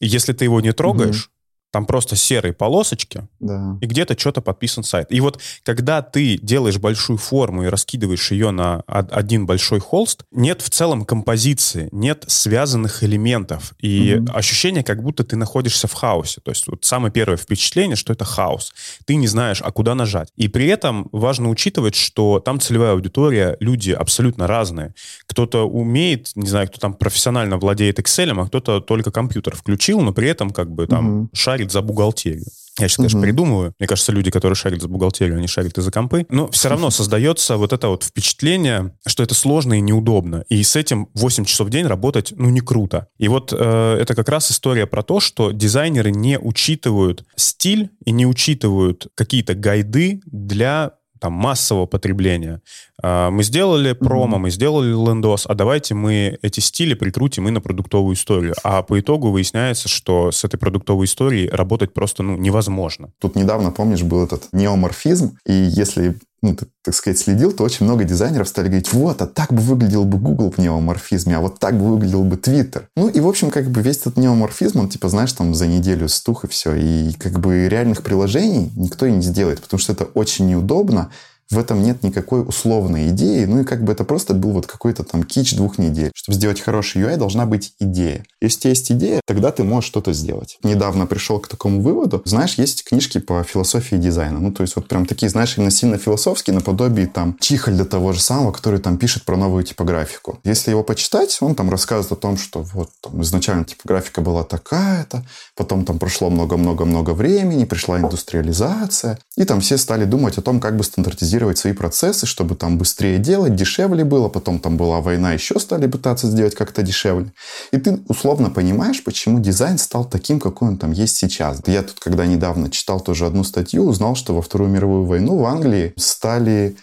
Если 0.00 0.32
ты 0.32 0.44
его 0.44 0.60
не 0.60 0.72
трогаешь, 0.72 1.30
там 1.74 1.86
просто 1.86 2.14
серые 2.14 2.52
полосочки, 2.52 3.26
да. 3.40 3.76
и 3.80 3.86
где-то 3.86 4.16
что-то 4.16 4.40
подписан 4.40 4.84
сайт. 4.84 5.10
И 5.10 5.20
вот 5.20 5.40
когда 5.64 6.02
ты 6.02 6.38
делаешь 6.38 6.78
большую 6.78 7.16
форму 7.16 7.64
и 7.64 7.66
раскидываешь 7.66 8.30
ее 8.30 8.52
на 8.52 8.82
один 8.86 9.44
большой 9.44 9.80
холст, 9.80 10.22
нет 10.30 10.62
в 10.62 10.70
целом 10.70 11.04
композиции, 11.04 11.88
нет 11.90 12.22
связанных 12.28 13.02
элементов. 13.02 13.72
И 13.80 14.18
угу. 14.20 14.30
ощущение, 14.32 14.84
как 14.84 15.02
будто 15.02 15.24
ты 15.24 15.34
находишься 15.34 15.88
в 15.88 15.94
хаосе. 15.94 16.40
То 16.44 16.52
есть 16.52 16.68
вот 16.68 16.84
самое 16.84 17.12
первое 17.12 17.36
впечатление, 17.36 17.96
что 17.96 18.12
это 18.12 18.24
хаос. 18.24 18.72
Ты 19.04 19.16
не 19.16 19.26
знаешь, 19.26 19.60
а 19.60 19.72
куда 19.72 19.96
нажать. 19.96 20.28
И 20.36 20.46
при 20.46 20.68
этом 20.68 21.08
важно 21.10 21.50
учитывать, 21.50 21.96
что 21.96 22.38
там 22.38 22.60
целевая 22.60 22.92
аудитория, 22.92 23.56
люди 23.58 23.90
абсолютно 23.90 24.46
разные. 24.46 24.94
Кто-то 25.26 25.68
умеет, 25.68 26.30
не 26.36 26.46
знаю, 26.46 26.68
кто 26.68 26.78
там 26.78 26.94
профессионально 26.94 27.58
владеет 27.58 27.98
Excel, 27.98 28.40
а 28.40 28.46
кто-то 28.46 28.78
только 28.78 29.10
компьютер 29.10 29.56
включил, 29.56 30.00
но 30.02 30.12
при 30.12 30.28
этом 30.28 30.50
как 30.50 30.70
бы 30.70 30.86
там 30.86 31.22
угу. 31.22 31.30
шарит 31.32 31.63
шарит 31.64 31.72
за 31.72 31.82
бухгалтерию. 31.82 32.44
Я 32.80 32.88
сейчас, 32.88 32.96
конечно, 32.96 33.18
угу. 33.20 33.24
придумываю. 33.24 33.72
Мне 33.78 33.86
кажется, 33.86 34.10
люди, 34.10 34.32
которые 34.32 34.56
шарят 34.56 34.82
за 34.82 34.88
бухгалтерию, 34.88 35.38
они 35.38 35.46
шарят 35.46 35.78
и 35.78 35.80
за 35.80 35.92
компы. 35.92 36.26
Но 36.28 36.50
все 36.50 36.68
равно 36.68 36.90
создается 36.90 37.56
вот 37.56 37.72
это 37.72 37.88
вот 37.88 38.02
впечатление, 38.02 38.96
что 39.06 39.22
это 39.22 39.34
сложно 39.34 39.74
и 39.74 39.80
неудобно. 39.80 40.44
И 40.48 40.62
с 40.62 40.74
этим 40.74 41.08
8 41.14 41.44
часов 41.44 41.68
в 41.68 41.70
день 41.70 41.86
работать, 41.86 42.32
ну, 42.36 42.50
не 42.50 42.60
круто. 42.60 43.06
И 43.18 43.28
вот 43.28 43.52
э, 43.52 43.98
это 44.00 44.14
как 44.16 44.28
раз 44.28 44.50
история 44.50 44.86
про 44.86 45.02
то, 45.04 45.20
что 45.20 45.52
дизайнеры 45.52 46.10
не 46.10 46.36
учитывают 46.38 47.24
стиль 47.36 47.90
и 48.04 48.10
не 48.10 48.26
учитывают 48.26 49.06
какие-то 49.14 49.54
гайды 49.54 50.20
для 50.26 50.94
там, 51.24 51.32
массового 51.32 51.86
потребления. 51.86 52.60
А, 53.02 53.30
мы 53.30 53.44
сделали 53.44 53.94
промо, 53.94 54.36
mm-hmm. 54.36 54.40
мы 54.40 54.50
сделали 54.50 54.90
лендос, 54.90 55.46
а 55.48 55.54
давайте 55.54 55.94
мы 55.94 56.38
эти 56.42 56.60
стили 56.60 56.92
прикрутим 56.92 57.48
и 57.48 57.50
на 57.50 57.62
продуктовую 57.62 58.14
историю. 58.14 58.54
А 58.62 58.82
по 58.82 59.00
итогу 59.00 59.30
выясняется, 59.30 59.88
что 59.88 60.30
с 60.30 60.44
этой 60.44 60.58
продуктовой 60.58 61.06
историей 61.06 61.48
работать 61.48 61.94
просто 61.94 62.22
ну, 62.22 62.36
невозможно. 62.36 63.08
Тут 63.20 63.36
недавно, 63.36 63.70
помнишь, 63.70 64.02
был 64.02 64.22
этот 64.22 64.48
неоморфизм, 64.52 65.38
и 65.46 65.54
если 65.54 66.18
ну, 66.44 66.54
ты, 66.54 66.66
так 66.82 66.94
сказать, 66.94 67.18
следил, 67.18 67.52
то 67.52 67.64
очень 67.64 67.86
много 67.86 68.04
дизайнеров 68.04 68.48
стали 68.48 68.66
говорить, 68.66 68.92
вот, 68.92 69.22
а 69.22 69.26
так 69.26 69.52
бы 69.52 69.62
выглядел 69.62 70.04
бы 70.04 70.18
Google 70.18 70.50
в 70.50 70.58
неоморфизме, 70.58 71.36
а 71.36 71.40
вот 71.40 71.58
так 71.58 71.78
бы 71.78 71.88
выглядел 71.88 72.22
бы 72.22 72.36
Twitter. 72.36 72.84
Ну, 72.96 73.08
и, 73.08 73.18
в 73.20 73.26
общем, 73.26 73.50
как 73.50 73.70
бы 73.70 73.80
весь 73.80 73.96
этот 73.98 74.18
неоморфизм, 74.18 74.80
он, 74.80 74.88
типа, 74.90 75.08
знаешь, 75.08 75.32
там 75.32 75.54
за 75.54 75.66
неделю 75.66 76.08
стух 76.08 76.44
и 76.44 76.48
все. 76.48 76.74
И, 76.74 77.14
как 77.14 77.40
бы, 77.40 77.66
реальных 77.68 78.02
приложений 78.02 78.72
никто 78.76 79.06
и 79.06 79.12
не 79.12 79.22
сделает, 79.22 79.62
потому 79.62 79.80
что 79.80 79.94
это 79.94 80.04
очень 80.04 80.46
неудобно, 80.46 81.10
в 81.50 81.58
этом 81.58 81.82
нет 81.82 82.02
никакой 82.02 82.42
условной 82.42 83.08
идеи, 83.08 83.44
ну 83.44 83.60
и 83.60 83.64
как 83.64 83.84
бы 83.84 83.92
это 83.92 84.04
просто 84.04 84.34
был 84.34 84.50
вот 84.50 84.66
какой-то 84.66 85.04
там 85.04 85.22
кич 85.22 85.54
двух 85.54 85.78
недель. 85.78 86.10
Чтобы 86.14 86.36
сделать 86.36 86.60
хороший 86.60 87.02
UI, 87.02 87.16
должна 87.16 87.46
быть 87.46 87.74
идея. 87.80 88.24
Если 88.40 88.56
у 88.56 88.60
тебя 88.60 88.70
есть 88.70 88.92
идея, 88.92 89.20
тогда 89.26 89.52
ты 89.52 89.64
можешь 89.64 89.88
что-то 89.88 90.12
сделать. 90.12 90.58
Недавно 90.62 91.06
пришел 91.06 91.38
к 91.38 91.48
такому 91.48 91.80
выводу. 91.80 92.22
Знаешь, 92.24 92.54
есть 92.54 92.84
книжки 92.84 93.18
по 93.18 93.42
философии 93.42 93.96
дизайна. 93.96 94.40
Ну, 94.40 94.52
то 94.52 94.62
есть 94.62 94.76
вот 94.76 94.88
прям 94.88 95.06
такие, 95.06 95.28
знаешь, 95.28 95.56
именно 95.56 95.70
сильно 95.70 95.98
философские, 95.98 96.54
наподобие 96.54 97.06
там 97.06 97.36
Чихальда 97.40 97.84
того 97.84 98.12
же 98.12 98.20
самого, 98.20 98.52
который 98.52 98.80
там 98.80 98.96
пишет 98.96 99.24
про 99.24 99.36
новую 99.36 99.64
типографику. 99.64 100.38
Если 100.44 100.70
его 100.70 100.82
почитать, 100.82 101.36
он 101.40 101.54
там 101.54 101.70
рассказывает 101.70 102.12
о 102.12 102.16
том, 102.16 102.36
что 102.36 102.62
вот 102.62 102.90
там 103.00 103.22
изначально 103.22 103.64
типографика 103.64 104.20
была 104.20 104.44
такая-то, 104.44 105.24
потом 105.56 105.84
там 105.84 105.98
прошло 105.98 106.30
много-много-много 106.30 107.10
времени, 107.10 107.64
пришла 107.64 107.98
индустриализация, 107.98 109.18
и 109.36 109.44
там 109.44 109.60
все 109.60 109.76
стали 109.78 110.04
думать 110.04 110.38
о 110.38 110.42
том, 110.42 110.60
как 110.60 110.76
бы 110.76 110.84
стандартизировать 110.84 111.33
автоматизировать 111.34 111.58
свои 111.58 111.72
процессы, 111.72 112.26
чтобы 112.26 112.54
там 112.54 112.78
быстрее 112.78 113.18
делать, 113.18 113.54
дешевле 113.54 114.04
было. 114.04 114.28
Потом 114.28 114.58
там 114.58 114.76
была 114.76 115.00
война, 115.00 115.32
еще 115.32 115.58
стали 115.58 115.86
пытаться 115.86 116.28
сделать 116.28 116.54
как-то 116.54 116.82
дешевле. 116.82 117.32
И 117.72 117.78
ты 117.78 118.00
условно 118.08 118.50
понимаешь, 118.50 119.02
почему 119.04 119.40
дизайн 119.40 119.78
стал 119.78 120.04
таким, 120.04 120.40
какой 120.40 120.68
он 120.68 120.76
там 120.76 120.92
есть 120.92 121.16
сейчас. 121.16 121.60
Я 121.66 121.82
тут, 121.82 121.98
когда 122.00 122.26
недавно 122.26 122.70
читал 122.70 123.00
тоже 123.00 123.26
одну 123.26 123.44
статью, 123.44 123.84
узнал, 123.84 124.14
что 124.16 124.34
во 124.34 124.42
Вторую 124.42 124.70
мировую 124.70 125.04
войну 125.04 125.36
в 125.36 125.44
Англии 125.44 125.92
стали 125.96 126.76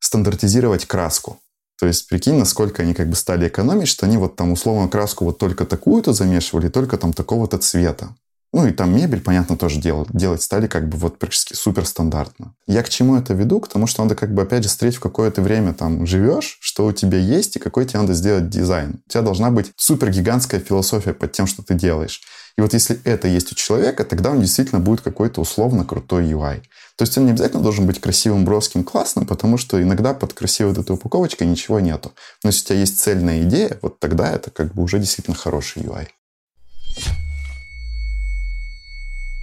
стандартизировать 0.00 0.86
краску. 0.86 1.38
То 1.80 1.86
есть, 1.86 2.08
прикинь, 2.08 2.38
насколько 2.38 2.82
они 2.82 2.94
как 2.94 3.08
бы 3.08 3.16
стали 3.16 3.48
экономить, 3.48 3.88
что 3.88 4.06
они 4.06 4.16
вот 4.16 4.36
там 4.36 4.52
условно 4.52 4.88
краску 4.88 5.24
вот 5.24 5.38
только 5.38 5.64
такую-то 5.64 6.12
замешивали, 6.12 6.68
только 6.68 6.96
там 6.96 7.12
такого-то 7.12 7.58
цвета. 7.58 8.14
Ну 8.54 8.68
и 8.68 8.70
там 8.70 8.94
мебель, 8.94 9.20
понятно, 9.20 9.56
тоже 9.56 9.80
делать, 9.80 10.06
делать 10.12 10.40
стали 10.40 10.68
как 10.68 10.88
бы 10.88 10.96
вот 10.96 11.18
практически 11.18 11.54
суперстандартно. 11.54 12.54
Я 12.68 12.84
к 12.84 12.88
чему 12.88 13.16
это 13.16 13.34
веду? 13.34 13.58
К 13.58 13.66
тому, 13.66 13.88
что 13.88 14.04
надо 14.04 14.14
как 14.14 14.32
бы 14.32 14.42
опять 14.42 14.62
же 14.62 14.68
встретить 14.68 14.98
в 14.98 15.00
какое 15.00 15.32
то 15.32 15.42
время 15.42 15.74
там 15.74 16.06
живешь, 16.06 16.58
что 16.60 16.86
у 16.86 16.92
тебя 16.92 17.18
есть 17.18 17.56
и 17.56 17.58
какой 17.58 17.84
тебе 17.84 17.98
надо 17.98 18.14
сделать 18.14 18.48
дизайн. 18.48 19.02
У 19.06 19.10
тебя 19.10 19.22
должна 19.22 19.50
быть 19.50 19.72
супергигантская 19.74 20.60
философия 20.60 21.14
под 21.14 21.32
тем, 21.32 21.48
что 21.48 21.64
ты 21.64 21.74
делаешь. 21.74 22.22
И 22.56 22.60
вот 22.60 22.74
если 22.74 23.00
это 23.02 23.26
есть 23.26 23.50
у 23.50 23.56
человека, 23.56 24.04
тогда 24.04 24.30
он 24.30 24.40
действительно 24.40 24.80
будет 24.80 25.00
какой-то 25.00 25.40
условно 25.40 25.84
крутой 25.84 26.26
UI. 26.26 26.62
То 26.96 27.02
есть 27.02 27.18
он 27.18 27.24
не 27.24 27.32
обязательно 27.32 27.60
должен 27.60 27.88
быть 27.88 28.00
красивым, 28.00 28.44
броским, 28.44 28.84
классным, 28.84 29.26
потому 29.26 29.58
что 29.58 29.82
иногда 29.82 30.14
под 30.14 30.32
красивой 30.32 30.74
вот 30.74 30.84
этой 30.84 30.92
упаковочкой 30.92 31.48
ничего 31.48 31.80
нету. 31.80 32.12
Но 32.44 32.50
если 32.50 32.62
у 32.62 32.68
тебя 32.68 32.78
есть 32.78 33.00
цельная 33.00 33.42
идея, 33.42 33.78
вот 33.82 33.98
тогда 33.98 34.30
это 34.30 34.52
как 34.52 34.74
бы 34.74 34.84
уже 34.84 35.00
действительно 35.00 35.36
хороший 35.36 35.82
UI. 35.82 36.06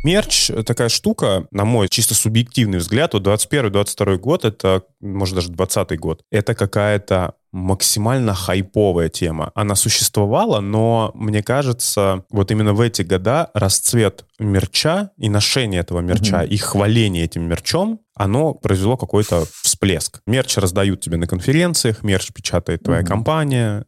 Мерч— 0.03 0.51
такая 0.65 0.89
штука, 0.89 1.47
на 1.51 1.65
мой 1.65 1.87
чисто 1.87 2.15
субъективный 2.15 2.79
взгляд, 2.79 3.13
вот 3.13 3.27
21-22 3.27 4.17
год, 4.17 4.45
это, 4.45 4.83
может, 4.99 5.35
даже 5.35 5.49
20 5.49 5.99
год, 5.99 6.23
это 6.31 6.55
какая-то 6.55 7.35
максимально 7.51 8.33
хайповая 8.33 9.09
тема. 9.09 9.51
Она 9.55 9.75
существовала, 9.75 10.61
но, 10.61 11.11
мне 11.13 11.43
кажется, 11.43 12.23
вот 12.29 12.49
именно 12.49 12.73
в 12.73 12.81
эти 12.81 13.01
года 13.01 13.49
расцвет 13.53 14.25
мерча 14.39 15.11
и 15.17 15.29
ношение 15.29 15.81
этого 15.81 15.99
мерча, 15.99 16.43
mm-hmm. 16.43 16.47
и 16.47 16.57
хваление 16.57 17.25
этим 17.25 17.43
мерчом, 17.43 17.99
оно 18.15 18.53
произвело 18.53 18.97
какой-то 18.97 19.45
всплеск. 19.63 20.21
Мерч 20.25 20.57
раздают 20.57 21.01
тебе 21.01 21.17
на 21.17 21.27
конференциях, 21.27 22.03
мерч 22.03 22.31
печатает 22.31 22.83
твоя 22.83 23.01
mm-hmm. 23.01 23.05
компания, 23.05 23.85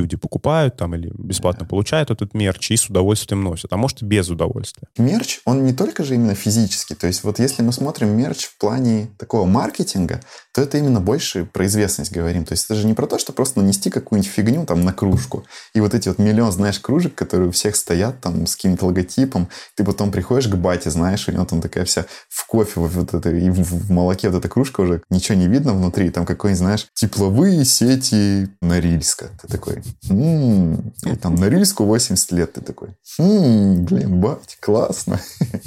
люди 0.00 0.16
покупают 0.16 0.76
там 0.76 0.94
или 0.94 1.10
бесплатно 1.16 1.66
получают 1.66 2.10
этот 2.10 2.34
мерч 2.34 2.70
и 2.70 2.76
с 2.76 2.88
удовольствием 2.88 3.42
носят, 3.42 3.72
а 3.72 3.76
может 3.76 4.02
и 4.02 4.04
без 4.04 4.28
удовольствия. 4.28 4.88
Мерч, 4.96 5.40
он 5.44 5.64
не 5.64 5.72
только 5.72 6.04
же 6.04 6.14
именно 6.14 6.34
физический, 6.34 6.94
то 6.94 7.06
есть 7.06 7.24
вот 7.24 7.38
если 7.38 7.62
мы 7.62 7.72
смотрим 7.72 8.08
мерч 8.08 8.44
в 8.44 8.58
плане 8.58 9.10
такого 9.18 9.46
маркетинга, 9.46 10.20
то 10.52 10.62
это 10.62 10.78
именно 10.78 11.00
больше 11.00 11.44
про 11.44 11.66
известность 11.66 12.12
говорим. 12.12 12.44
То 12.44 12.52
есть 12.52 12.64
это 12.64 12.74
же 12.74 12.86
не 12.86 12.94
про 12.94 13.06
то, 13.06 13.18
что 13.18 13.32
просто 13.32 13.60
нанести 13.60 13.90
какую-нибудь 13.90 14.30
фигню 14.30 14.66
там 14.66 14.84
на 14.84 14.92
кружку. 14.92 15.44
И 15.74 15.80
вот 15.80 15.94
эти 15.94 16.08
вот 16.08 16.18
миллион, 16.18 16.50
знаешь, 16.50 16.80
кружек, 16.80 17.14
которые 17.14 17.48
у 17.48 17.52
всех 17.52 17.76
стоят 17.76 18.20
там 18.20 18.46
с 18.46 18.56
каким-то 18.56 18.86
логотипом, 18.86 19.48
ты 19.76 19.84
потом 19.84 20.10
приходишь 20.10 20.48
к 20.48 20.56
бате, 20.56 20.90
знаешь, 20.90 21.28
у 21.28 21.32
него 21.32 21.44
там 21.44 21.60
такая 21.60 21.84
вся 21.84 22.06
в 22.28 22.46
кофе 22.46 22.80
вот 22.80 23.14
это, 23.14 23.30
и 23.30 23.50
в, 23.50 23.90
молоке 23.90 24.28
вот 24.28 24.38
эта 24.38 24.48
кружка 24.48 24.80
уже 24.80 25.02
ничего 25.10 25.38
не 25.38 25.46
видно 25.46 25.72
внутри, 25.72 26.10
там 26.10 26.26
какой-нибудь, 26.26 26.58
знаешь, 26.58 26.86
тепловые 26.94 27.64
сети 27.64 28.48
Норильска. 28.60 29.30
Ты 29.40 29.48
такой, 29.48 29.82
м-м, 30.08 30.92
и 31.04 31.16
там 31.16 31.36
Норильску 31.36 31.84
80 31.84 32.32
лет, 32.32 32.52
ты 32.54 32.60
такой, 32.60 32.90
м-м, 33.18 33.84
блин, 33.84 34.20
бать, 34.20 34.58
классно. 34.60 35.20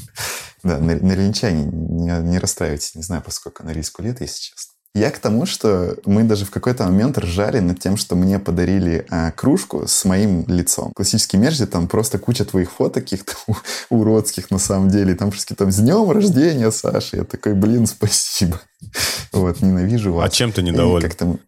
Да, 0.63 0.79
норильчане, 0.79 1.65
не, 1.65 2.11
не 2.21 2.39
расстраивайтесь, 2.39 2.95
не 2.95 3.03
знаю, 3.03 3.21
поскольку 3.21 3.63
Норильску 3.63 4.01
лет, 4.01 4.21
если 4.21 4.39
честно. 4.39 4.72
Я 4.95 5.09
к 5.09 5.17
тому, 5.17 5.47
что 5.47 5.97
мы 6.05 6.23
даже 6.23 6.45
в 6.45 6.51
какой-то 6.51 6.83
момент 6.83 7.17
ржали 7.17 7.59
над 7.59 7.79
тем, 7.79 7.97
что 7.97 8.15
мне 8.15 8.37
подарили 8.37 9.07
э, 9.09 9.31
кружку 9.31 9.87
с 9.87 10.05
моим 10.05 10.45
лицом. 10.47 10.91
Классический 10.93 11.37
мерч, 11.37 11.55
где 11.55 11.65
там 11.65 11.87
просто 11.87 12.19
куча 12.19 12.45
твоих 12.45 12.71
фоток 12.71 13.03
каких-то 13.03 13.33
уродских 13.89 14.51
на 14.51 14.59
самом 14.59 14.89
деле. 14.89 15.15
Там 15.15 15.31
просто 15.31 15.55
там 15.55 15.71
с 15.71 15.77
днем 15.77 16.11
рождения, 16.11 16.69
Саша. 16.69 17.17
Я 17.17 17.23
такой, 17.23 17.55
блин, 17.55 17.87
спасибо. 17.87 18.61
Вот, 19.31 19.61
ненавижу 19.61 20.13
вас. 20.13 20.27
А 20.27 20.29
чем 20.29 20.51
ты 20.51 20.61
недоволен? 20.61 21.39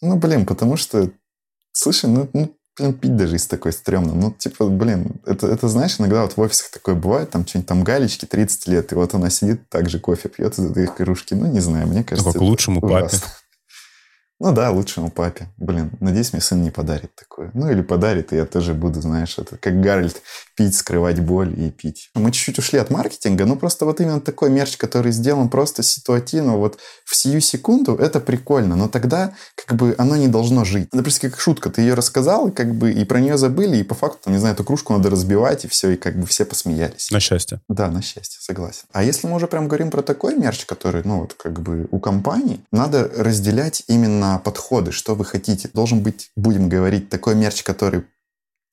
Ну, 0.00 0.16
блин, 0.16 0.46
потому 0.46 0.78
что, 0.78 1.10
слушай, 1.72 2.08
ну, 2.08 2.30
ну 2.32 2.57
блин, 2.78 2.94
пить 2.94 3.16
даже 3.16 3.36
из 3.36 3.46
такой 3.46 3.72
стрёмно. 3.72 4.14
Ну, 4.14 4.32
типа, 4.32 4.66
блин, 4.68 5.20
это, 5.26 5.46
это, 5.46 5.68
знаешь, 5.68 5.96
иногда 5.98 6.22
вот 6.22 6.36
в 6.36 6.40
офисах 6.40 6.70
такое 6.70 6.94
бывает, 6.94 7.30
там 7.30 7.46
что-нибудь 7.46 7.68
там 7.68 7.84
галечки 7.84 8.26
30 8.26 8.66
лет, 8.68 8.92
и 8.92 8.94
вот 8.94 9.14
она 9.14 9.30
сидит, 9.30 9.68
так 9.68 9.88
же 9.88 9.98
кофе 9.98 10.28
пьет 10.28 10.58
из 10.58 10.70
этой 10.70 10.86
кружки. 10.86 11.34
Ну, 11.34 11.46
не 11.46 11.60
знаю, 11.60 11.86
мне 11.86 12.04
кажется, 12.04 12.28
Ну, 12.28 12.32
как 12.32 12.42
лучшему 12.42 12.80
папе. 12.80 13.16
Ну 14.40 14.52
да, 14.52 14.70
лучшему 14.70 15.10
папе. 15.10 15.48
Блин, 15.56 15.90
надеюсь, 15.98 16.32
мне 16.32 16.40
сын 16.40 16.62
не 16.62 16.70
подарит 16.70 17.12
такое. 17.16 17.50
Ну 17.54 17.68
или 17.70 17.82
подарит, 17.82 18.32
и 18.32 18.36
я 18.36 18.46
тоже 18.46 18.72
буду, 18.72 19.00
знаешь, 19.00 19.36
это 19.36 19.56
как 19.56 19.80
Гарольд, 19.80 20.22
пить, 20.58 20.74
скрывать 20.74 21.20
боль 21.20 21.54
и 21.56 21.70
пить. 21.70 22.10
Мы 22.16 22.32
чуть-чуть 22.32 22.58
ушли 22.58 22.80
от 22.80 22.90
маркетинга, 22.90 23.46
но 23.46 23.54
просто 23.54 23.84
вот 23.84 24.00
именно 24.00 24.20
такой 24.20 24.50
мерч, 24.50 24.76
который 24.76 25.12
сделан 25.12 25.48
просто 25.48 25.84
ситуативно, 25.84 26.56
вот 26.56 26.78
в 27.04 27.14
сию 27.14 27.40
секунду, 27.40 27.94
это 27.94 28.18
прикольно. 28.18 28.74
Но 28.74 28.88
тогда 28.88 29.34
как 29.54 29.76
бы 29.76 29.94
оно 29.98 30.16
не 30.16 30.26
должно 30.26 30.64
жить. 30.64 30.88
Это 30.92 31.02
просто 31.04 31.30
как 31.30 31.38
шутка. 31.38 31.70
Ты 31.70 31.82
ее 31.82 31.94
рассказал, 31.94 32.48
и 32.48 32.50
как 32.50 32.74
бы 32.74 32.90
и 32.90 33.04
про 33.04 33.20
нее 33.20 33.38
забыли, 33.38 33.76
и 33.76 33.84
по 33.84 33.94
факту, 33.94 34.30
не 34.30 34.38
знаю, 34.38 34.54
эту 34.56 34.64
кружку 34.64 34.92
надо 34.94 35.10
разбивать, 35.10 35.64
и 35.64 35.68
все, 35.68 35.90
и 35.90 35.96
как 35.96 36.18
бы 36.18 36.26
все 36.26 36.44
посмеялись. 36.44 37.12
На 37.12 37.20
счастье. 37.20 37.60
Да, 37.68 37.88
на 37.88 38.02
счастье, 38.02 38.40
согласен. 38.40 38.82
А 38.92 39.04
если 39.04 39.28
мы 39.28 39.36
уже 39.36 39.46
прям 39.46 39.68
говорим 39.68 39.92
про 39.92 40.02
такой 40.02 40.34
мерч, 40.34 40.64
который, 40.66 41.02
ну, 41.04 41.20
вот 41.20 41.34
как 41.34 41.60
бы 41.62 41.86
у 41.92 42.00
компаний, 42.00 42.64
надо 42.72 43.08
разделять 43.16 43.84
именно 43.86 44.42
подходы, 44.44 44.90
что 44.90 45.14
вы 45.14 45.24
хотите. 45.24 45.70
Должен 45.72 46.00
быть, 46.00 46.32
будем 46.34 46.68
говорить, 46.68 47.10
такой 47.10 47.36
мерч, 47.36 47.62
который 47.62 48.02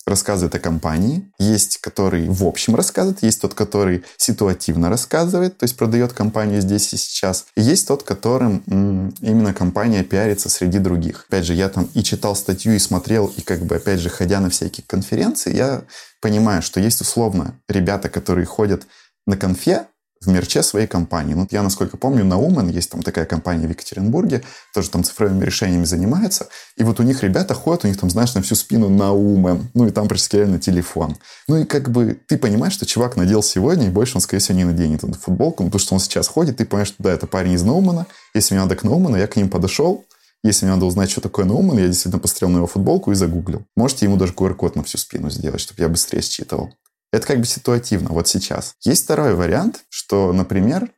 рассказывает 0.05 0.55
о 0.55 0.59
компании, 0.59 1.31
есть 1.39 1.77
который 1.77 2.27
в 2.27 2.43
общем 2.43 2.75
рассказывает, 2.75 3.23
есть 3.23 3.41
тот, 3.41 3.53
который 3.53 4.03
ситуативно 4.17 4.89
рассказывает, 4.89 5.57
то 5.57 5.63
есть 5.63 5.75
продает 5.77 6.13
компанию 6.13 6.61
здесь 6.61 6.93
и 6.93 6.97
сейчас, 6.97 7.47
и 7.55 7.61
есть 7.61 7.87
тот, 7.87 8.03
которым 8.03 8.63
м, 8.67 9.13
именно 9.21 9.53
компания 9.53 10.03
пиарится 10.03 10.49
среди 10.49 10.79
других. 10.79 11.25
Опять 11.27 11.45
же, 11.45 11.53
я 11.53 11.69
там 11.69 11.89
и 11.93 12.03
читал 12.03 12.35
статью, 12.35 12.73
и 12.73 12.79
смотрел, 12.79 13.27
и 13.35 13.41
как 13.41 13.61
бы, 13.61 13.75
опять 13.75 13.99
же, 13.99 14.09
ходя 14.09 14.39
на 14.39 14.49
всякие 14.49 14.85
конференции, 14.87 15.55
я 15.55 15.83
понимаю, 16.21 16.61
что 16.61 16.79
есть 16.79 17.01
условно 17.01 17.59
ребята, 17.67 18.09
которые 18.09 18.45
ходят 18.45 18.85
на 19.25 19.37
конфе, 19.37 19.87
в 20.21 20.27
мерче 20.27 20.63
своей 20.63 20.87
компании. 20.87 21.33
Ну, 21.33 21.47
я, 21.51 21.61
насколько 21.61 21.97
помню, 21.97 22.25
на 22.25 22.39
Умен 22.39 22.69
есть 22.69 22.89
там 22.89 23.03
такая 23.03 23.25
компания 23.25 23.67
в 23.67 23.69
Екатеринбурге, 23.69 24.43
тоже 24.73 24.89
там 24.89 25.03
цифровыми 25.03 25.43
решениями 25.43 25.85
занимается. 25.85 26.47
И 26.77 26.83
вот 26.83 26.99
у 26.99 27.03
них 27.03 27.23
ребята 27.23 27.53
ходят, 27.53 27.85
у 27.85 27.87
них 27.87 27.99
там, 27.99 28.09
знаешь, 28.09 28.33
на 28.33 28.41
всю 28.41 28.55
спину 28.55 28.89
на 28.89 29.13
Умен. 29.13 29.67
Ну, 29.73 29.87
и 29.87 29.91
там 29.91 30.07
практически 30.07 30.37
реально 30.37 30.59
телефон. 30.59 31.17
Ну, 31.47 31.57
и 31.57 31.65
как 31.65 31.89
бы 31.89 32.19
ты 32.27 32.37
понимаешь, 32.37 32.73
что 32.73 32.85
чувак 32.85 33.15
надел 33.15 33.43
сегодня, 33.43 33.87
и 33.87 33.89
больше 33.89 34.15
он, 34.15 34.21
скорее 34.21 34.41
всего, 34.41 34.57
не 34.57 34.63
наденет 34.63 35.03
эту 35.03 35.13
футболку, 35.19 35.63
ну, 35.63 35.69
потому 35.69 35.79
что 35.79 35.93
он 35.93 35.99
сейчас 35.99 36.27
ходит, 36.27 36.57
ты 36.57 36.65
понимаешь, 36.65 36.89
что 36.89 37.03
да, 37.03 37.11
это 37.11 37.27
парень 37.27 37.53
из 37.53 37.63
Наумана. 37.63 38.07
Если 38.33 38.53
мне 38.53 38.63
надо 38.63 38.75
к 38.75 38.83
Науману, 38.83 39.17
я 39.17 39.27
к 39.27 39.35
ним 39.35 39.49
подошел, 39.49 40.05
если 40.43 40.65
мне 40.65 40.75
надо 40.75 40.85
узнать, 40.85 41.09
что 41.09 41.21
такое 41.21 41.45
Науман, 41.45 41.79
я 41.79 41.87
действительно 41.87 42.21
посмотрел 42.21 42.49
на 42.49 42.57
его 42.57 42.67
футболку 42.67 43.11
и 43.11 43.15
загуглил. 43.15 43.63
Можете 43.75 44.05
ему 44.05 44.15
даже 44.15 44.33
QR-код 44.33 44.75
на 44.75 44.83
всю 44.83 44.99
спину 44.99 45.31
сделать, 45.31 45.59
чтобы 45.59 45.81
я 45.81 45.89
быстрее 45.89 46.21
считывал. 46.21 46.71
Это 47.15 47.27
как 47.27 47.39
бы 47.39 47.45
ситуативно, 47.45 48.09
вот 48.09 48.27
сейчас. 48.27 48.75
Есть 48.81 49.05
второй 49.05 49.35
вариант, 49.35 49.85
что, 49.87 50.33
например, 50.33 50.91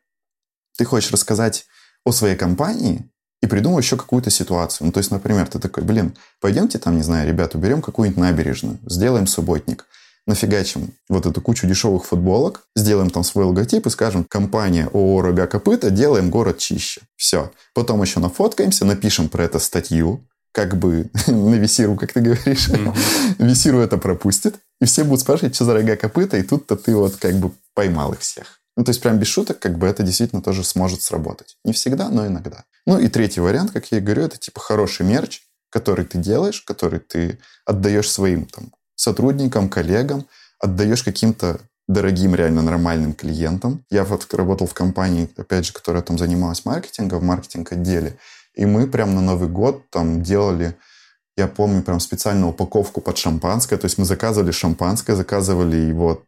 ты 0.76 0.84
хочешь 0.84 1.12
рассказать 1.12 1.66
о 2.06 2.12
своей 2.12 2.36
компании 2.36 3.08
и 3.44 3.46
придумал 3.46 3.78
еще 3.78 3.98
какую-то 3.98 4.32
ситуацию. 4.32 4.88
Ну, 4.88 4.92
то 4.92 4.98
есть, 4.98 5.12
например, 5.12 5.48
ты 5.48 5.60
такой, 5.60 5.84
блин, 5.84 6.18
пойдемте 6.42 6.80
там, 6.80 6.96
не 6.96 7.04
знаю, 7.04 7.28
ребят, 7.28 7.54
уберем 7.54 7.84
какую-нибудь 7.84 8.20
набережную, 8.20 8.80
сделаем 8.88 9.28
субботник, 9.28 9.86
нафигачим 10.26 10.92
вот 11.08 11.28
эту 11.28 11.40
кучу 11.40 11.68
дешевых 11.68 12.06
футболок, 12.06 12.64
сделаем 12.76 13.12
там 13.12 13.24
свой 13.24 13.46
логотип 13.46 13.86
и 13.86 13.92
скажем, 13.92 14.24
компания 14.24 14.90
ООО 14.92 15.22
«Рога 15.22 15.46
Копыта», 15.46 15.92
делаем 15.92 16.32
город 16.32 16.58
чище. 16.58 17.02
Все. 17.16 17.52
Потом 17.76 18.02
еще 18.02 18.20
нафоткаемся, 18.20 18.86
напишем 18.86 19.30
про 19.30 19.44
это 19.44 19.60
статью, 19.60 20.28
как 20.58 20.76
бы 20.76 21.08
на 21.28 21.54
висиру, 21.54 21.96
как 21.96 22.14
ты 22.14 22.20
говоришь. 22.20 22.68
Mm-hmm. 22.70 23.36
висиру 23.38 23.78
это 23.78 24.00
пропустит. 24.00 24.56
И 24.82 24.86
все 24.86 25.04
будут 25.04 25.22
спрашивать, 25.22 25.54
что 25.54 25.66
за 25.66 25.76
рога 25.76 25.96
копыта, 25.96 26.38
и 26.38 26.42
тут-то 26.42 26.76
ты 26.76 26.96
вот 26.96 27.18
как 27.18 27.36
бы 27.36 27.52
поймал 27.76 28.14
их 28.14 28.22
всех. 28.22 28.60
Ну, 28.76 28.84
то 28.84 28.90
есть 28.90 29.00
прям 29.00 29.20
без 29.20 29.28
шуток, 29.28 29.60
как 29.60 29.78
бы 29.78 29.86
это 29.86 30.02
действительно 30.02 30.42
тоже 30.42 30.64
сможет 30.64 31.04
сработать. 31.04 31.58
Не 31.64 31.74
всегда, 31.74 32.10
но 32.10 32.26
иногда. 32.26 32.64
Ну 32.88 32.98
и 32.98 33.08
третий 33.08 33.40
вариант, 33.40 33.70
как 33.70 33.92
я 33.92 34.00
и 34.00 34.02
говорю, 34.02 34.24
это 34.24 34.38
типа 34.38 34.60
хороший 34.60 35.06
мерч, 35.06 35.42
который 35.70 36.06
ты 36.06 36.18
делаешь, 36.18 36.62
который 36.62 37.00
ты 37.00 37.38
отдаешь 37.66 38.10
своим 38.10 38.46
там, 38.48 38.72
сотрудникам, 38.96 39.70
коллегам, 39.70 40.26
отдаешь 40.60 41.04
каким-то 41.04 41.60
дорогим, 41.88 42.34
реально 42.34 42.64
нормальным 42.64 43.14
клиентам. 43.14 43.86
Я 43.92 44.04
вот 44.04 44.34
работал 44.34 44.66
в 44.66 44.74
компании, 44.74 45.30
опять 45.38 45.68
же, 45.68 45.74
которая 45.74 46.02
там 46.02 46.18
занималась 46.18 46.66
маркетингом, 46.66 47.20
в 47.20 47.24
маркетинг-отделе, 47.24 48.18
и 48.58 48.66
мы 48.66 48.88
прям 48.88 49.16
на 49.16 49.22
Новый 49.22 49.48
год 49.48 49.90
там 49.90 50.22
делали 50.22 50.76
я 51.38 51.48
помню 51.48 51.84
прям 51.84 52.00
специальную 52.00 52.50
упаковку 52.50 53.00
под 53.00 53.18
шампанское. 53.18 53.78
То 53.78 53.86
есть 53.86 54.00
мы 54.00 54.06
заказывали 54.06 54.52
шампанское, 54.52 55.16
заказывали 55.16 55.78
его 55.78 56.24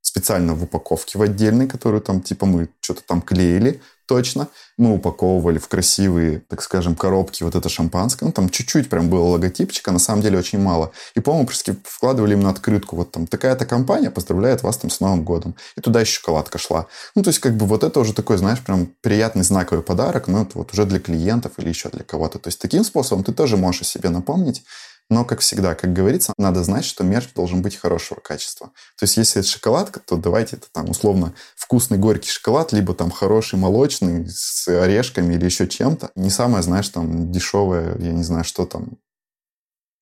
специально 0.00 0.54
в 0.54 0.64
упаковке 0.64 1.18
в 1.18 1.22
отдельной, 1.22 1.68
которую 1.68 2.00
там 2.00 2.22
типа 2.22 2.46
мы 2.46 2.68
что-то 2.80 3.02
там 3.06 3.20
клеили 3.20 3.82
точно. 4.06 4.48
Мы 4.78 4.94
упаковывали 4.94 5.58
в 5.58 5.68
красивые, 5.68 6.40
так 6.48 6.62
скажем, 6.62 6.94
коробки 6.94 7.42
вот 7.42 7.54
это 7.54 7.68
шампанское. 7.68 8.26
Ну, 8.26 8.32
там 8.32 8.48
чуть-чуть 8.48 8.88
прям 8.88 9.08
было 9.10 9.24
логотипчика, 9.24 9.92
на 9.92 9.98
самом 9.98 10.22
деле 10.22 10.38
очень 10.38 10.60
мало. 10.60 10.92
И, 11.14 11.20
по-моему, 11.20 11.48
вкладывали 11.84 12.34
именно 12.34 12.50
открытку. 12.50 12.96
Вот 12.96 13.12
там 13.12 13.26
такая-то 13.26 13.66
компания 13.66 14.10
поздравляет 14.10 14.62
вас 14.62 14.78
там 14.78 14.90
с 14.90 15.00
Новым 15.00 15.24
годом. 15.24 15.54
И 15.76 15.80
туда 15.80 16.00
еще 16.00 16.12
шоколадка 16.12 16.58
шла. 16.58 16.86
Ну, 17.14 17.22
то 17.22 17.28
есть, 17.28 17.40
как 17.40 17.56
бы 17.56 17.66
вот 17.66 17.84
это 17.84 18.00
уже 18.00 18.12
такой, 18.12 18.38
знаешь, 18.38 18.60
прям 18.60 18.88
приятный 19.00 19.42
знаковый 19.42 19.82
подарок, 19.82 20.28
но 20.28 20.42
это 20.42 20.58
вот 20.58 20.72
уже 20.72 20.84
для 20.84 21.00
клиентов 21.00 21.52
или 21.58 21.68
еще 21.68 21.88
для 21.88 22.04
кого-то. 22.04 22.38
То 22.38 22.48
есть, 22.48 22.60
таким 22.60 22.84
способом 22.84 23.24
ты 23.24 23.32
тоже 23.32 23.56
можешь 23.56 23.82
о 23.82 23.84
себе 23.84 24.10
напомнить. 24.10 24.62
Но, 25.08 25.24
как 25.24 25.40
всегда, 25.40 25.74
как 25.74 25.92
говорится, 25.92 26.32
надо 26.36 26.64
знать, 26.64 26.84
что 26.84 27.04
мерч 27.04 27.32
должен 27.32 27.62
быть 27.62 27.76
хорошего 27.76 28.18
качества. 28.18 28.72
То 28.98 29.04
есть, 29.04 29.16
если 29.16 29.40
это 29.40 29.48
шоколадка, 29.48 30.00
то 30.00 30.16
давайте 30.16 30.56
это 30.56 30.66
там 30.72 30.90
условно 30.90 31.32
вкусный 31.54 31.96
горький 31.96 32.30
шоколад, 32.30 32.72
либо 32.72 32.92
там 32.92 33.12
хороший 33.12 33.56
молочный 33.56 34.28
с 34.28 34.66
орешками 34.66 35.34
или 35.34 35.44
еще 35.44 35.68
чем-то. 35.68 36.10
Не 36.16 36.30
самое, 36.30 36.62
знаешь, 36.64 36.88
там 36.88 37.30
дешевое, 37.30 37.96
я 37.98 38.12
не 38.12 38.24
знаю, 38.24 38.44
что 38.44 38.66
там, 38.66 38.98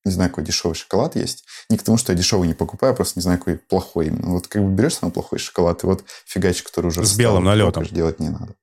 не 0.06 0.12
знаю, 0.12 0.30
какой 0.30 0.44
дешевый 0.44 0.74
шоколад 0.74 1.16
есть. 1.16 1.44
Не 1.68 1.76
к 1.76 1.82
тому, 1.82 1.98
что 1.98 2.12
я 2.12 2.18
дешевый 2.18 2.48
не 2.48 2.54
покупаю, 2.54 2.94
а 2.94 2.96
просто 2.96 3.18
не 3.18 3.22
знаю, 3.22 3.38
какой 3.38 3.56
плохой 3.56 4.06
именно. 4.06 4.30
Вот 4.30 4.46
как 4.46 4.62
бы 4.62 4.70
берешь 4.70 4.94
самый 4.94 5.12
плохой 5.12 5.38
шоколад, 5.38 5.84
и 5.84 5.86
вот 5.86 6.04
фигачик, 6.24 6.68
который 6.68 6.86
уже... 6.86 7.04
С 7.04 7.14
белым 7.14 7.44
налетом. 7.44 7.84
Делать 7.84 8.20
не 8.20 8.30
надо. 8.30 8.54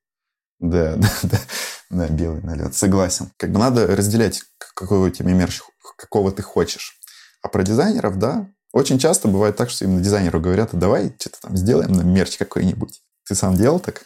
Да, 0.70 0.96
да, 0.96 1.10
да, 1.24 1.40
да, 1.90 2.08
белый 2.08 2.44
налет. 2.44 2.76
Согласен. 2.76 3.32
Как 3.38 3.52
бы 3.52 3.58
надо 3.58 3.88
разделять, 3.88 4.44
какой 4.76 5.00
у 5.00 5.10
тебя 5.10 5.34
мерч, 5.34 5.60
какого 5.98 6.32
ты 6.32 6.44
хочешь. 6.44 7.00
А 7.42 7.48
про 7.48 7.64
дизайнеров, 7.64 8.20
да, 8.20 8.48
очень 8.72 9.00
часто 9.00 9.28
бывает 9.28 9.56
так, 9.56 9.72
что 9.72 9.86
именно 9.86 10.02
дизайнеру 10.02 10.40
говорят, 10.40 10.74
а 10.74 10.78
давай 10.78 11.16
что-то 11.20 11.42
там 11.42 11.58
сделаем 11.58 11.92
на 11.94 12.04
мерч 12.04 12.38
какой-нибудь. 12.38 13.02
Ты 13.28 13.34
сам 13.34 13.56
делал 13.56 13.80
так? 13.80 14.04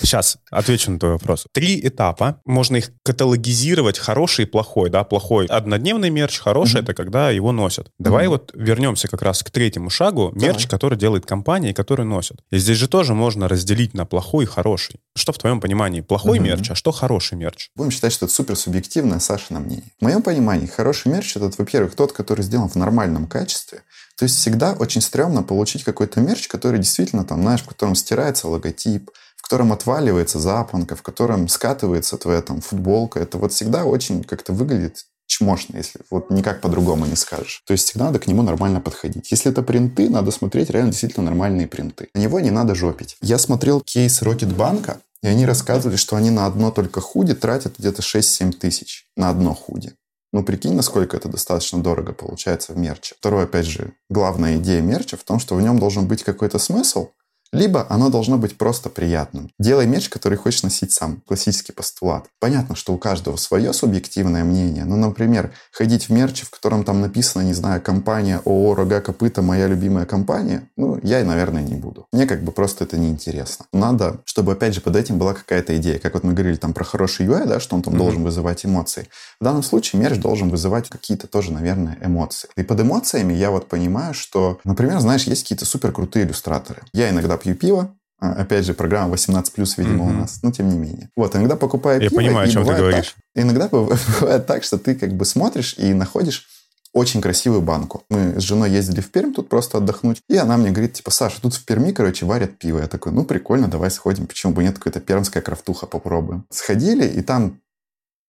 Сейчас 0.00 0.38
отвечу 0.50 0.90
на 0.90 0.98
твой 0.98 1.12
вопрос. 1.12 1.46
Три 1.52 1.80
этапа. 1.86 2.40
Можно 2.44 2.76
их 2.76 2.90
каталогизировать, 3.02 3.98
хороший 3.98 4.44
и 4.44 4.46
плохой. 4.46 4.90
Да? 4.90 5.04
Плохой 5.04 5.46
однодневный 5.46 6.10
мерч, 6.10 6.38
хороший 6.38 6.80
mm-hmm. 6.80 6.84
это 6.84 6.94
когда 6.94 7.30
его 7.30 7.52
носят. 7.52 7.90
Давай 7.98 8.26
mm-hmm. 8.26 8.28
вот 8.28 8.52
вернемся 8.54 9.08
как 9.08 9.22
раз 9.22 9.42
к 9.42 9.50
третьему 9.50 9.90
шагу. 9.90 10.30
Мерч, 10.34 10.64
Давай. 10.64 10.66
который 10.68 10.98
делает 10.98 11.26
компания 11.26 11.70
и 11.70 11.74
который 11.74 12.04
носят. 12.04 12.40
И 12.50 12.58
здесь 12.58 12.76
же 12.76 12.88
тоже 12.88 13.14
можно 13.14 13.48
разделить 13.48 13.94
на 13.94 14.04
плохой 14.04 14.44
и 14.44 14.46
хороший. 14.46 15.00
Что 15.16 15.32
в 15.32 15.38
твоем 15.38 15.60
понимании 15.60 16.00
плохой 16.00 16.38
mm-hmm. 16.38 16.42
мерч, 16.42 16.70
а 16.70 16.74
что 16.74 16.92
хороший 16.92 17.36
мерч? 17.38 17.70
Будем 17.74 17.90
считать, 17.90 18.12
что 18.12 18.26
это 18.26 18.34
супер 18.34 18.56
субъективное 18.56 19.20
Саша 19.20 19.52
на 19.54 19.60
мнение. 19.60 19.86
В 20.00 20.04
моем 20.04 20.22
понимании 20.22 20.66
хороший 20.66 21.10
мерч 21.10 21.36
это, 21.36 21.50
во-первых, 21.56 21.94
тот, 21.94 22.12
который 22.12 22.42
сделан 22.42 22.68
в 22.68 22.74
нормальном 22.74 23.26
качестве, 23.26 23.82
то 24.16 24.24
есть 24.24 24.36
всегда 24.38 24.72
очень 24.72 25.00
стрёмно 25.00 25.42
получить 25.42 25.84
какой-то 25.84 26.20
мерч, 26.20 26.48
который 26.48 26.78
действительно 26.78 27.24
там, 27.24 27.42
знаешь, 27.42 27.62
в 27.62 27.68
котором 27.68 27.94
стирается 27.94 28.48
логотип, 28.48 29.10
в 29.36 29.42
котором 29.42 29.72
отваливается 29.72 30.38
запонка, 30.38 30.96
в 30.96 31.02
котором 31.02 31.48
скатывается 31.48 32.16
твоя 32.16 32.40
там 32.40 32.60
футболка. 32.60 33.20
Это 33.20 33.38
вот 33.38 33.52
всегда 33.52 33.84
очень 33.84 34.24
как-то 34.24 34.52
выглядит 34.52 35.04
чмошно, 35.26 35.76
если 35.76 36.00
вот 36.10 36.30
никак 36.30 36.60
по-другому 36.60 37.06
не 37.06 37.16
скажешь. 37.16 37.62
То 37.66 37.72
есть 37.72 37.88
всегда 37.88 38.06
надо 38.06 38.18
к 38.18 38.26
нему 38.26 38.42
нормально 38.42 38.80
подходить. 38.80 39.30
Если 39.30 39.50
это 39.50 39.62
принты, 39.62 40.08
надо 40.08 40.30
смотреть 40.30 40.70
реально 40.70 40.92
действительно 40.92 41.26
нормальные 41.26 41.66
принты. 41.66 42.08
На 42.14 42.20
него 42.20 42.40
не 42.40 42.50
надо 42.50 42.74
жопить. 42.74 43.16
Я 43.20 43.38
смотрел 43.38 43.80
кейс 43.80 44.22
Рокетбанка, 44.22 45.00
и 45.22 45.26
они 45.26 45.46
рассказывали, 45.46 45.96
что 45.96 46.16
они 46.16 46.30
на 46.30 46.46
одно 46.46 46.70
только 46.70 47.00
худи 47.00 47.34
тратят 47.34 47.78
где-то 47.78 48.02
6-7 48.02 48.52
тысяч 48.52 49.06
на 49.16 49.30
одно 49.30 49.54
худи. 49.54 49.92
Ну, 50.34 50.42
прикинь, 50.42 50.74
насколько 50.74 51.16
это 51.16 51.28
достаточно 51.28 51.80
дорого 51.80 52.12
получается 52.12 52.72
в 52.72 52.76
мерче. 52.76 53.14
Второе, 53.16 53.44
опять 53.44 53.66
же, 53.66 53.92
главная 54.10 54.56
идея 54.56 54.82
мерча 54.82 55.16
в 55.16 55.22
том, 55.22 55.38
что 55.38 55.54
в 55.54 55.62
нем 55.62 55.78
должен 55.78 56.08
быть 56.08 56.24
какой-то 56.24 56.58
смысл, 56.58 57.10
Либо 57.54 57.86
оно 57.88 58.10
должно 58.10 58.36
быть 58.36 58.58
просто 58.58 58.88
приятным. 58.88 59.50
Делай 59.58 59.86
мерч, 59.86 60.08
который 60.08 60.36
хочешь 60.36 60.62
носить 60.62 60.92
сам. 60.92 61.22
Классический 61.26 61.72
постулат. 61.72 62.26
Понятно, 62.40 62.74
что 62.74 62.92
у 62.92 62.98
каждого 62.98 63.36
свое 63.36 63.72
субъективное 63.72 64.44
мнение. 64.44 64.84
Ну, 64.84 64.96
например, 64.96 65.52
ходить 65.72 66.08
в 66.08 66.12
мерче, 66.12 66.44
в 66.44 66.50
котором 66.50 66.84
там 66.84 67.00
написано, 67.00 67.42
не 67.42 67.54
знаю, 67.54 67.80
компания 67.80 68.40
ООО 68.44 68.74
«Рога 68.74 69.00
копыта» 69.00 69.42
моя 69.42 69.66
любимая 69.66 70.06
компания, 70.06 70.68
ну, 70.76 70.98
я, 71.02 71.22
наверное, 71.24 71.62
не 71.62 71.74
буду. 71.74 72.06
Мне 72.12 72.26
как 72.26 72.42
бы 72.42 72.52
просто 72.52 72.84
это 72.84 72.98
неинтересно. 72.98 73.66
Надо, 73.72 74.20
чтобы, 74.24 74.52
опять 74.52 74.74
же, 74.74 74.80
под 74.80 74.96
этим 74.96 75.18
была 75.18 75.34
какая-то 75.34 75.76
идея. 75.76 75.98
Как 75.98 76.14
вот 76.14 76.24
мы 76.24 76.32
говорили 76.32 76.56
там 76.56 76.72
про 76.72 76.84
хороший 76.84 77.26
UI, 77.26 77.46
да, 77.46 77.60
что 77.60 77.76
он 77.76 77.82
там 77.82 77.94
mm-hmm. 77.94 77.98
должен 77.98 78.24
вызывать 78.24 78.66
эмоции. 78.66 79.08
В 79.40 79.44
данном 79.44 79.62
случае 79.62 80.02
мерч 80.02 80.18
должен 80.18 80.50
вызывать 80.50 80.88
какие-то 80.88 81.26
тоже, 81.26 81.52
наверное, 81.52 81.98
эмоции. 82.02 82.48
И 82.56 82.62
под 82.62 82.80
эмоциями 82.80 83.32
я 83.32 83.50
вот 83.50 83.68
понимаю, 83.68 84.14
что, 84.14 84.58
например, 84.64 85.00
знаешь, 85.00 85.24
есть 85.24 85.42
какие-то 85.42 85.64
супер 85.64 85.92
крутые 85.92 86.26
иллюстраторы. 86.26 86.82
Я 86.92 87.10
иногда 87.10 87.36
пью 87.44 87.54
пиво, 87.54 87.94
а, 88.20 88.32
Опять 88.32 88.64
же, 88.64 88.74
программа 88.74 89.14
18+, 89.14 89.74
видимо, 89.76 90.04
mm-hmm. 90.04 90.08
у 90.08 90.12
нас, 90.12 90.42
но 90.42 90.50
тем 90.50 90.68
не 90.68 90.78
менее. 90.78 91.10
Вот, 91.16 91.36
иногда 91.36 91.56
покупаю 91.56 92.00
Я 92.00 92.08
пиво, 92.08 92.20
понимаю, 92.20 92.48
о 92.48 92.50
чем 92.50 92.64
ты 92.64 92.74
говоришь. 92.74 93.14
Так, 93.34 93.44
иногда 93.44 93.68
бывает 93.70 94.46
так, 94.46 94.64
что 94.64 94.78
ты 94.78 94.94
как 94.94 95.12
бы 95.12 95.24
смотришь 95.24 95.74
и 95.78 95.92
находишь 95.92 96.46
очень 96.94 97.20
красивую 97.20 97.60
банку. 97.60 98.04
Мы 98.08 98.40
с 98.40 98.42
женой 98.42 98.70
ездили 98.70 99.00
в 99.00 99.10
Пермь 99.10 99.34
тут 99.34 99.48
просто 99.48 99.78
отдохнуть, 99.78 100.22
и 100.28 100.36
она 100.36 100.56
мне 100.56 100.70
говорит, 100.70 100.94
типа, 100.94 101.10
Саша, 101.10 101.42
тут 101.42 101.54
в 101.54 101.64
Перми, 101.64 101.90
короче, 101.90 102.24
варят 102.24 102.56
пиво. 102.56 102.78
Я 102.78 102.86
такой, 102.86 103.12
ну, 103.12 103.24
прикольно, 103.24 103.68
давай 103.68 103.90
сходим, 103.90 104.26
почему 104.26 104.52
бы 104.52 104.62
нет, 104.62 104.78
какая-то 104.78 105.00
пермская 105.00 105.42
крафтуха 105.42 105.86
попробуем. 105.86 106.46
Сходили, 106.50 107.06
и 107.06 107.20
там 107.20 107.60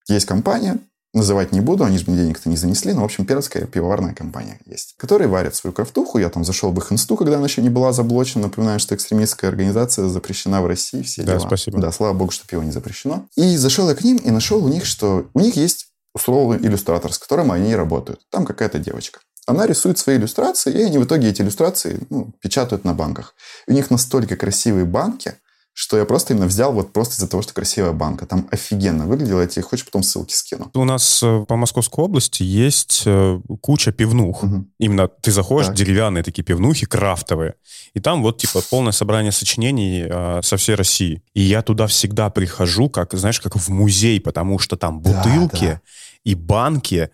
есть 0.09 0.25
компания, 0.25 0.79
называть 1.15 1.51
не 1.51 1.61
буду, 1.61 1.83
они 1.83 1.97
же 1.97 2.05
мне 2.07 2.17
денег-то 2.17 2.49
не 2.49 2.57
занесли, 2.57 2.93
но, 2.93 3.01
в 3.01 3.05
общем, 3.05 3.25
пермская 3.25 3.65
пивоварная 3.65 4.13
компания 4.13 4.59
есть, 4.65 4.95
которые 4.97 5.27
варят 5.27 5.55
свою 5.55 5.73
крафтуху. 5.73 6.19
Я 6.19 6.29
там 6.29 6.43
зашел 6.43 6.71
в 6.71 6.77
их 6.77 6.91
инсту, 6.91 7.15
когда 7.15 7.37
она 7.37 7.45
еще 7.45 7.61
не 7.61 7.69
была 7.69 7.93
заблочена. 7.93 8.43
Напоминаю, 8.47 8.79
что 8.79 8.93
экстремистская 8.93 9.49
организация 9.49 10.07
запрещена 10.07 10.61
в 10.61 10.67
России, 10.67 11.01
все 11.01 11.23
да, 11.23 11.37
дела. 11.37 11.47
спасибо. 11.47 11.79
Да, 11.79 11.91
слава 11.91 12.13
богу, 12.13 12.31
что 12.31 12.45
пиво 12.45 12.61
не 12.61 12.71
запрещено. 12.71 13.25
И 13.35 13.55
зашел 13.57 13.89
я 13.89 13.95
к 13.95 14.03
ним 14.03 14.17
и 14.17 14.29
нашел 14.29 14.63
у 14.63 14.67
них, 14.67 14.85
что 14.85 15.27
у 15.33 15.39
них 15.39 15.55
есть 15.55 15.87
условный 16.13 16.57
иллюстратор, 16.57 17.11
с 17.11 17.17
которым 17.17 17.51
они 17.51 17.75
работают. 17.75 18.21
Там 18.29 18.45
какая-то 18.45 18.79
девочка. 18.79 19.19
Она 19.47 19.67
рисует 19.67 19.99
свои 19.99 20.17
иллюстрации, 20.17 20.73
и 20.73 20.81
они 20.81 20.97
в 20.97 21.05
итоге 21.05 21.29
эти 21.29 21.41
иллюстрации 21.41 21.99
ну, 22.09 22.33
печатают 22.41 22.83
на 22.83 22.93
банках. 22.93 23.35
И 23.67 23.71
у 23.71 23.73
них 23.73 23.91
настолько 23.91 24.35
красивые 24.35 24.85
банки, 24.85 25.35
что 25.77 25.97
я 25.97 26.05
просто 26.05 26.33
именно 26.33 26.47
взял 26.47 26.71
вот 26.71 26.93
просто 26.93 27.15
из-за 27.15 27.27
того, 27.27 27.43
что 27.43 27.53
красивая 27.53 27.91
банка. 27.91 28.25
Там 28.25 28.47
офигенно 28.49 29.05
выглядело, 29.05 29.41
я 29.41 29.47
тебе 29.47 29.61
хочешь 29.61 29.83
потом 29.83 30.03
ссылки 30.03 30.33
скину. 30.33 30.71
У 30.73 30.85
нас 30.85 31.21
э, 31.21 31.45
по 31.45 31.57
Московской 31.57 32.05
области 32.05 32.43
есть 32.43 33.03
э, 33.05 33.41
куча 33.59 33.91
пивнух. 33.91 34.41
Угу. 34.43 34.65
Именно 34.79 35.09
ты 35.09 35.33
заходишь, 35.33 35.67
так. 35.67 35.75
деревянные 35.75 36.23
такие 36.23 36.43
пивнухи, 36.43 36.85
крафтовые, 36.85 37.55
и 37.93 37.99
там 37.99 38.23
вот 38.23 38.37
типа 38.37 38.61
полное 38.69 38.93
собрание 38.93 39.33
сочинений 39.33 40.05
э, 40.09 40.39
со 40.43 40.55
всей 40.55 40.75
России. 40.75 41.21
И 41.33 41.41
я 41.41 41.61
туда 41.61 41.87
всегда 41.87 42.29
прихожу, 42.29 42.87
как, 42.89 43.13
знаешь, 43.13 43.41
как 43.41 43.57
в 43.57 43.67
музей, 43.67 44.21
потому 44.21 44.59
что 44.59 44.77
там 44.77 45.01
бутылки 45.01 45.65
да, 45.65 45.73
да. 45.73 45.81
и 46.23 46.35
банки, 46.35 47.09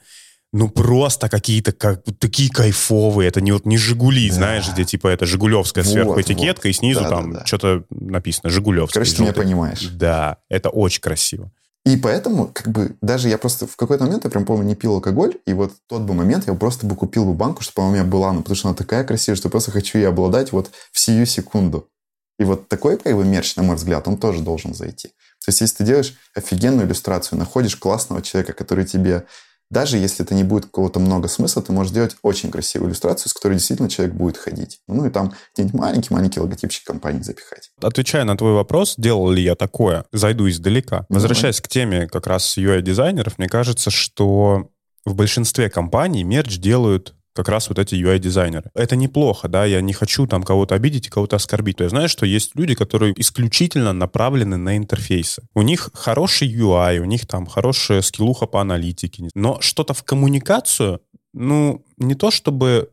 ну 0.54 0.70
просто 0.70 1.30
какие-то 1.30 1.72
как 1.72 2.04
такие 2.20 2.50
кайфовые. 2.50 3.28
Это 3.28 3.42
не 3.42 3.52
вот 3.52 3.66
не 3.66 3.78
Жигули, 3.78 4.30
да. 4.30 4.36
знаешь, 4.36 4.72
где 4.72 4.84
типа 4.86 5.08
это 5.08 5.26
Жигулевская 5.26 5.84
вот, 5.84 5.92
сверху 5.92 6.22
этикетка, 6.22 6.68
вот. 6.68 6.72
и 6.72 6.74
снизу 6.74 7.02
да, 7.02 7.10
там 7.10 7.34
да, 7.34 7.40
да. 7.40 7.46
что-то 7.46 7.84
написано 7.90 8.50
Жигулевская. 8.50 9.04
Короче, 9.04 9.16
ты 9.16 9.24
меня 9.24 9.34
понимаешь. 9.34 9.88
Да, 9.94 10.38
это 10.50 10.70
очень 10.70 11.02
красиво. 11.02 11.52
И 11.84 11.98
поэтому, 11.98 12.48
как 12.54 12.68
бы, 12.68 12.96
даже 13.02 13.28
я 13.28 13.40
просто 13.40 13.66
в 13.66 13.76
какой-то 13.76 14.04
момент, 14.04 14.24
я 14.24 14.30
прям 14.30 14.46
помню, 14.46 14.64
не 14.66 14.76
пил 14.76 14.94
алкоголь, 14.94 15.38
и 15.48 15.54
вот 15.54 15.74
тот 15.88 16.04
бы 16.04 16.14
момент 16.14 16.46
я 16.48 16.54
просто 16.54 16.86
бы 16.86 16.96
купил 16.96 17.26
бы 17.26 17.34
банку, 17.34 17.64
чтобы 17.64 17.82
она 17.82 17.90
у 17.90 17.94
меня 17.94 18.04
была, 18.04 18.32
ну, 18.34 18.42
потому 18.42 18.56
что 18.56 18.68
она 18.68 18.78
такая 18.78 19.04
красивая, 19.04 19.36
что 19.36 19.50
просто 19.50 19.72
хочу 19.72 19.98
ее 19.98 20.10
обладать 20.10 20.52
вот 20.52 20.70
в 20.92 21.00
сию 21.00 21.26
секунду. 21.26 21.90
И 22.38 22.44
вот 22.44 22.68
такой, 22.68 22.98
как 22.98 23.16
бы, 23.16 23.26
мерч, 23.26 23.56
на 23.56 23.64
мой 23.64 23.78
взгляд, 23.78 24.08
он 24.08 24.18
тоже 24.18 24.42
должен 24.42 24.76
зайти. 24.76 25.08
То 25.44 25.50
есть, 25.50 25.62
если 25.62 25.78
ты 25.78 25.84
делаешь 25.86 26.16
офигенную 26.36 26.86
иллюстрацию, 26.86 27.40
находишь 27.40 27.76
классного 27.76 28.22
человека, 28.22 28.54
который 28.54 28.86
тебе 28.86 29.26
даже 29.72 29.98
если 29.98 30.24
это 30.24 30.36
не 30.36 30.44
будет 30.44 30.66
какого-то 30.66 31.00
много 31.00 31.28
смысла, 31.28 31.64
ты 31.64 31.72
можешь 31.72 31.92
сделать 31.92 32.18
очень 32.22 32.52
красивую 32.52 32.90
иллюстрацию, 32.90 33.30
с 33.30 33.34
которой 33.34 33.54
действительно 33.54 33.90
человек 33.90 34.14
будет 34.14 34.38
ходить. 34.38 34.80
Ну 34.88 35.06
и 35.06 35.10
там 35.10 35.34
где-нибудь 35.54 35.80
маленький-маленький 35.80 36.42
логотипчик 36.42 36.86
компании 36.86 37.24
запихать. 37.24 37.72
Отвечая 37.82 38.26
на 38.26 38.38
твой 38.38 38.54
вопрос, 38.54 38.96
делал 38.98 39.32
ли 39.32 39.42
я 39.42 39.56
такое, 39.56 40.06
зайду 40.12 40.50
издалека. 40.50 41.06
Возвращаясь 41.10 41.58
давай. 41.58 41.66
к 41.66 41.68
теме 41.70 42.08
как 42.08 42.28
раз 42.28 42.58
UI-дизайнеров, 42.58 43.38
мне 43.38 43.48
кажется, 43.48 43.90
что 43.90 44.68
в 45.06 45.16
большинстве 45.16 45.70
компаний 45.70 46.24
мерч 46.24 46.58
делают 46.58 47.16
как 47.34 47.50
раз 47.50 47.70
вот 47.70 47.80
эти 47.80 47.96
UI-дизайнеры. 47.96 48.70
Это 48.74 48.96
неплохо, 48.96 49.48
да, 49.48 49.65
я 49.65 49.82
не 49.82 49.94
хочу 49.94 50.28
там 50.28 50.44
кого-то 50.44 50.76
обидеть 50.76 51.08
и 51.08 51.10
кого-то 51.10 51.38
оскорбить. 51.38 51.78
То 51.78 51.84
есть 51.84 51.91
знаешь, 51.91 52.12
что 52.12 52.26
есть 52.26 52.56
люди, 52.56 52.76
которые 52.76 53.13
исключительно 53.20 53.94
направлены 53.94 54.58
на 54.58 54.78
интерфейсы. 54.78 55.44
У 55.54 55.62
них 55.62 55.89
хороший 55.94 56.54
UI, 56.54 57.00
у 57.00 57.06
них 57.06 57.28
там 57.28 57.46
хорошая 57.46 58.02
скиллуха 58.02 58.46
по 58.46 58.62
аналитике, 58.62 59.30
но 59.34 59.60
что-то 59.62 59.94
в 59.94 60.04
коммуникацию, 60.04 61.02
ну, 61.34 61.86
не 61.98 62.15
то 62.15 62.32
чтобы 62.32 62.89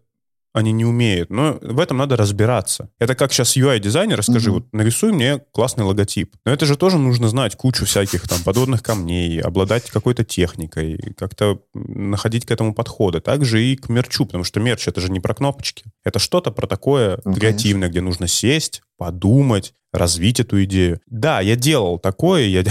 они 0.59 0.73
не 0.73 0.85
умеют. 0.85 1.31
Но 1.31 1.59
в 1.61 1.81
этом 1.81 1.97
надо 1.97 2.16
разбираться. 2.16 2.90
Это 2.99 3.14
как 3.14 3.33
сейчас 3.33 3.57
UI-дизайнер, 3.57 4.23
скажи, 4.23 4.51
mm-hmm. 4.51 4.53
вот 4.53 4.73
нарисуй 4.73 5.12
мне 5.12 5.40
классный 5.53 5.85
логотип. 5.85 6.35
Но 6.44 6.53
это 6.53 6.66
же 6.66 6.77
тоже 6.77 6.99
нужно 6.99 7.29
знать 7.29 7.57
кучу 7.57 7.85
всяких 7.85 8.29
там 8.29 8.42
подводных 8.42 8.83
камней, 8.83 9.40
обладать 9.40 9.90
какой-то 9.90 10.25
техникой, 10.25 11.14
как-то 11.16 11.61
находить 11.75 12.47
к 12.47 12.51
этому 12.51 12.75
подходы. 12.75 13.21
Также 13.21 13.64
и 13.64 13.77
к 13.77 13.88
мерчу, 13.88 14.27
потому 14.27 14.44
что 14.44 14.61
мерч 14.61 14.88
это 14.88 15.01
же 15.01 15.11
не 15.11 15.21
про 15.21 15.35
кнопочки. 15.35 15.85
Это 16.05 16.18
что-то 16.18 16.51
про 16.51 16.66
такое 16.66 17.21
ну, 17.25 17.35
креативное, 17.35 17.88
конечно. 17.88 17.90
где 17.90 18.01
нужно 18.01 18.27
сесть, 18.29 18.83
подумать, 18.99 19.73
развить 19.93 20.41
эту 20.41 20.63
идею. 20.65 21.01
Да, 21.07 21.41
я 21.41 21.57
делал 21.57 21.99
такое, 21.99 22.47
я, 22.47 22.63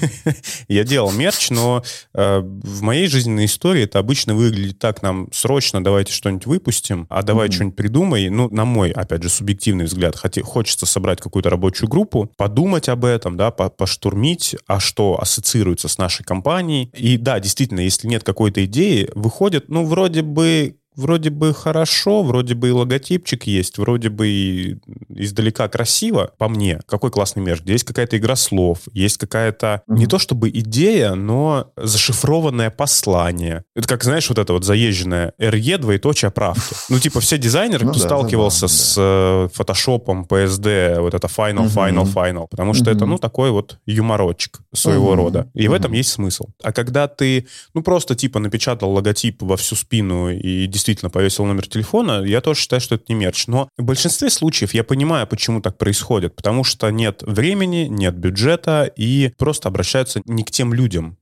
я 0.68 0.84
делал 0.84 1.12
мерч, 1.12 1.50
но 1.50 1.84
э, 2.14 2.40
в 2.40 2.82
моей 2.82 3.06
жизненной 3.06 3.44
истории 3.44 3.84
это 3.84 4.00
обычно 4.00 4.34
выглядит 4.34 4.78
так, 4.78 5.02
нам 5.02 5.28
срочно 5.32 5.82
давайте 5.82 6.12
что-нибудь 6.12 6.46
выпустим, 6.46 7.06
а 7.10 7.22
давай 7.22 7.48
mm-hmm. 7.48 7.52
что-нибудь 7.52 7.76
придумай. 7.76 8.28
Ну, 8.28 8.48
на 8.50 8.64
мой, 8.64 8.90
опять 8.90 9.22
же, 9.22 9.28
субъективный 9.28 9.84
взгляд, 9.84 10.16
хоти, 10.16 10.40
хочется 10.40 10.84
собрать 10.84 11.20
какую-то 11.20 11.48
рабочую 11.48 11.88
группу, 11.88 12.30
подумать 12.36 12.88
об 12.88 13.04
этом, 13.04 13.36
да, 13.36 13.50
по 13.50 13.68
поштурмить, 13.68 14.56
а 14.66 14.80
что 14.80 15.20
ассоциируется 15.20 15.88
с 15.88 15.96
нашей 15.98 16.24
компанией. 16.24 16.90
И 16.96 17.16
да, 17.18 17.38
действительно, 17.38 17.80
если 17.80 18.08
нет 18.08 18.24
какой-то 18.24 18.64
идеи, 18.64 19.10
выходит, 19.14 19.68
ну, 19.68 19.84
вроде 19.84 20.22
бы 20.22 20.76
вроде 20.98 21.30
бы 21.30 21.54
хорошо, 21.54 22.22
вроде 22.22 22.54
бы 22.54 22.68
и 22.68 22.72
логотипчик 22.72 23.44
есть, 23.44 23.78
вроде 23.78 24.08
бы 24.10 24.28
и 24.28 24.76
издалека 25.08 25.68
красиво, 25.68 26.32
по 26.38 26.48
мне. 26.48 26.80
Какой 26.86 27.10
классный 27.10 27.42
мерч. 27.42 27.62
Где 27.62 27.72
есть 27.72 27.84
какая-то 27.84 28.18
игра 28.18 28.36
слов, 28.36 28.80
есть 28.92 29.16
какая-то 29.16 29.82
mm-hmm. 29.88 29.98
не 29.98 30.06
то 30.06 30.18
чтобы 30.18 30.50
идея, 30.50 31.14
но 31.14 31.70
зашифрованное 31.76 32.70
послание. 32.70 33.64
Это 33.74 33.88
как, 33.88 34.04
знаешь, 34.04 34.28
вот 34.28 34.38
это 34.38 34.52
вот 34.52 34.64
заезженное 34.64 35.32
RE 35.38 35.78
двоеточие 35.78 36.30
правки. 36.30 36.74
Ну, 36.88 36.98
типа, 36.98 37.20
все 37.20 37.38
дизайнеры, 37.38 37.88
кто 37.88 37.98
сталкивался 37.98 38.66
с 38.66 38.94
э, 38.98 39.48
фотошопом, 39.54 40.26
PSD, 40.28 41.00
вот 41.00 41.14
это 41.14 41.26
final, 41.28 41.66
final, 41.66 42.12
final, 42.12 42.46
потому 42.50 42.74
что 42.74 42.90
это, 42.90 43.06
ну, 43.06 43.18
такой 43.18 43.50
вот 43.50 43.78
юморочек 43.86 44.60
своего 44.74 45.14
рода. 45.14 45.48
И 45.54 45.68
в 45.68 45.72
этом 45.72 45.92
есть 45.92 46.10
смысл. 46.10 46.46
А 46.62 46.72
когда 46.72 47.06
ты, 47.08 47.46
ну, 47.74 47.82
просто 47.82 48.14
типа 48.14 48.40
напечатал 48.40 48.90
логотип 48.90 49.42
во 49.42 49.56
всю 49.56 49.76
спину 49.76 50.30
и 50.30 50.66
действительно 50.66 50.87
действительно 50.88 51.10
повесил 51.10 51.44
номер 51.44 51.66
телефона, 51.66 52.22
я 52.24 52.40
тоже 52.40 52.60
считаю, 52.60 52.80
что 52.80 52.94
это 52.94 53.04
не 53.08 53.14
мерч. 53.14 53.46
Но 53.46 53.68
в 53.76 53.82
большинстве 53.82 54.30
случаев 54.30 54.72
я 54.72 54.84
понимаю, 54.84 55.26
почему 55.26 55.60
так 55.60 55.76
происходит. 55.76 56.34
Потому 56.34 56.64
что 56.64 56.90
нет 56.90 57.22
времени, 57.22 57.86
нет 57.90 58.16
бюджета 58.16 58.90
и 58.96 59.32
просто 59.36 59.68
обращаются 59.68 60.22
не 60.24 60.44
к 60.44 60.50
тем 60.50 60.72
людям, 60.72 61.18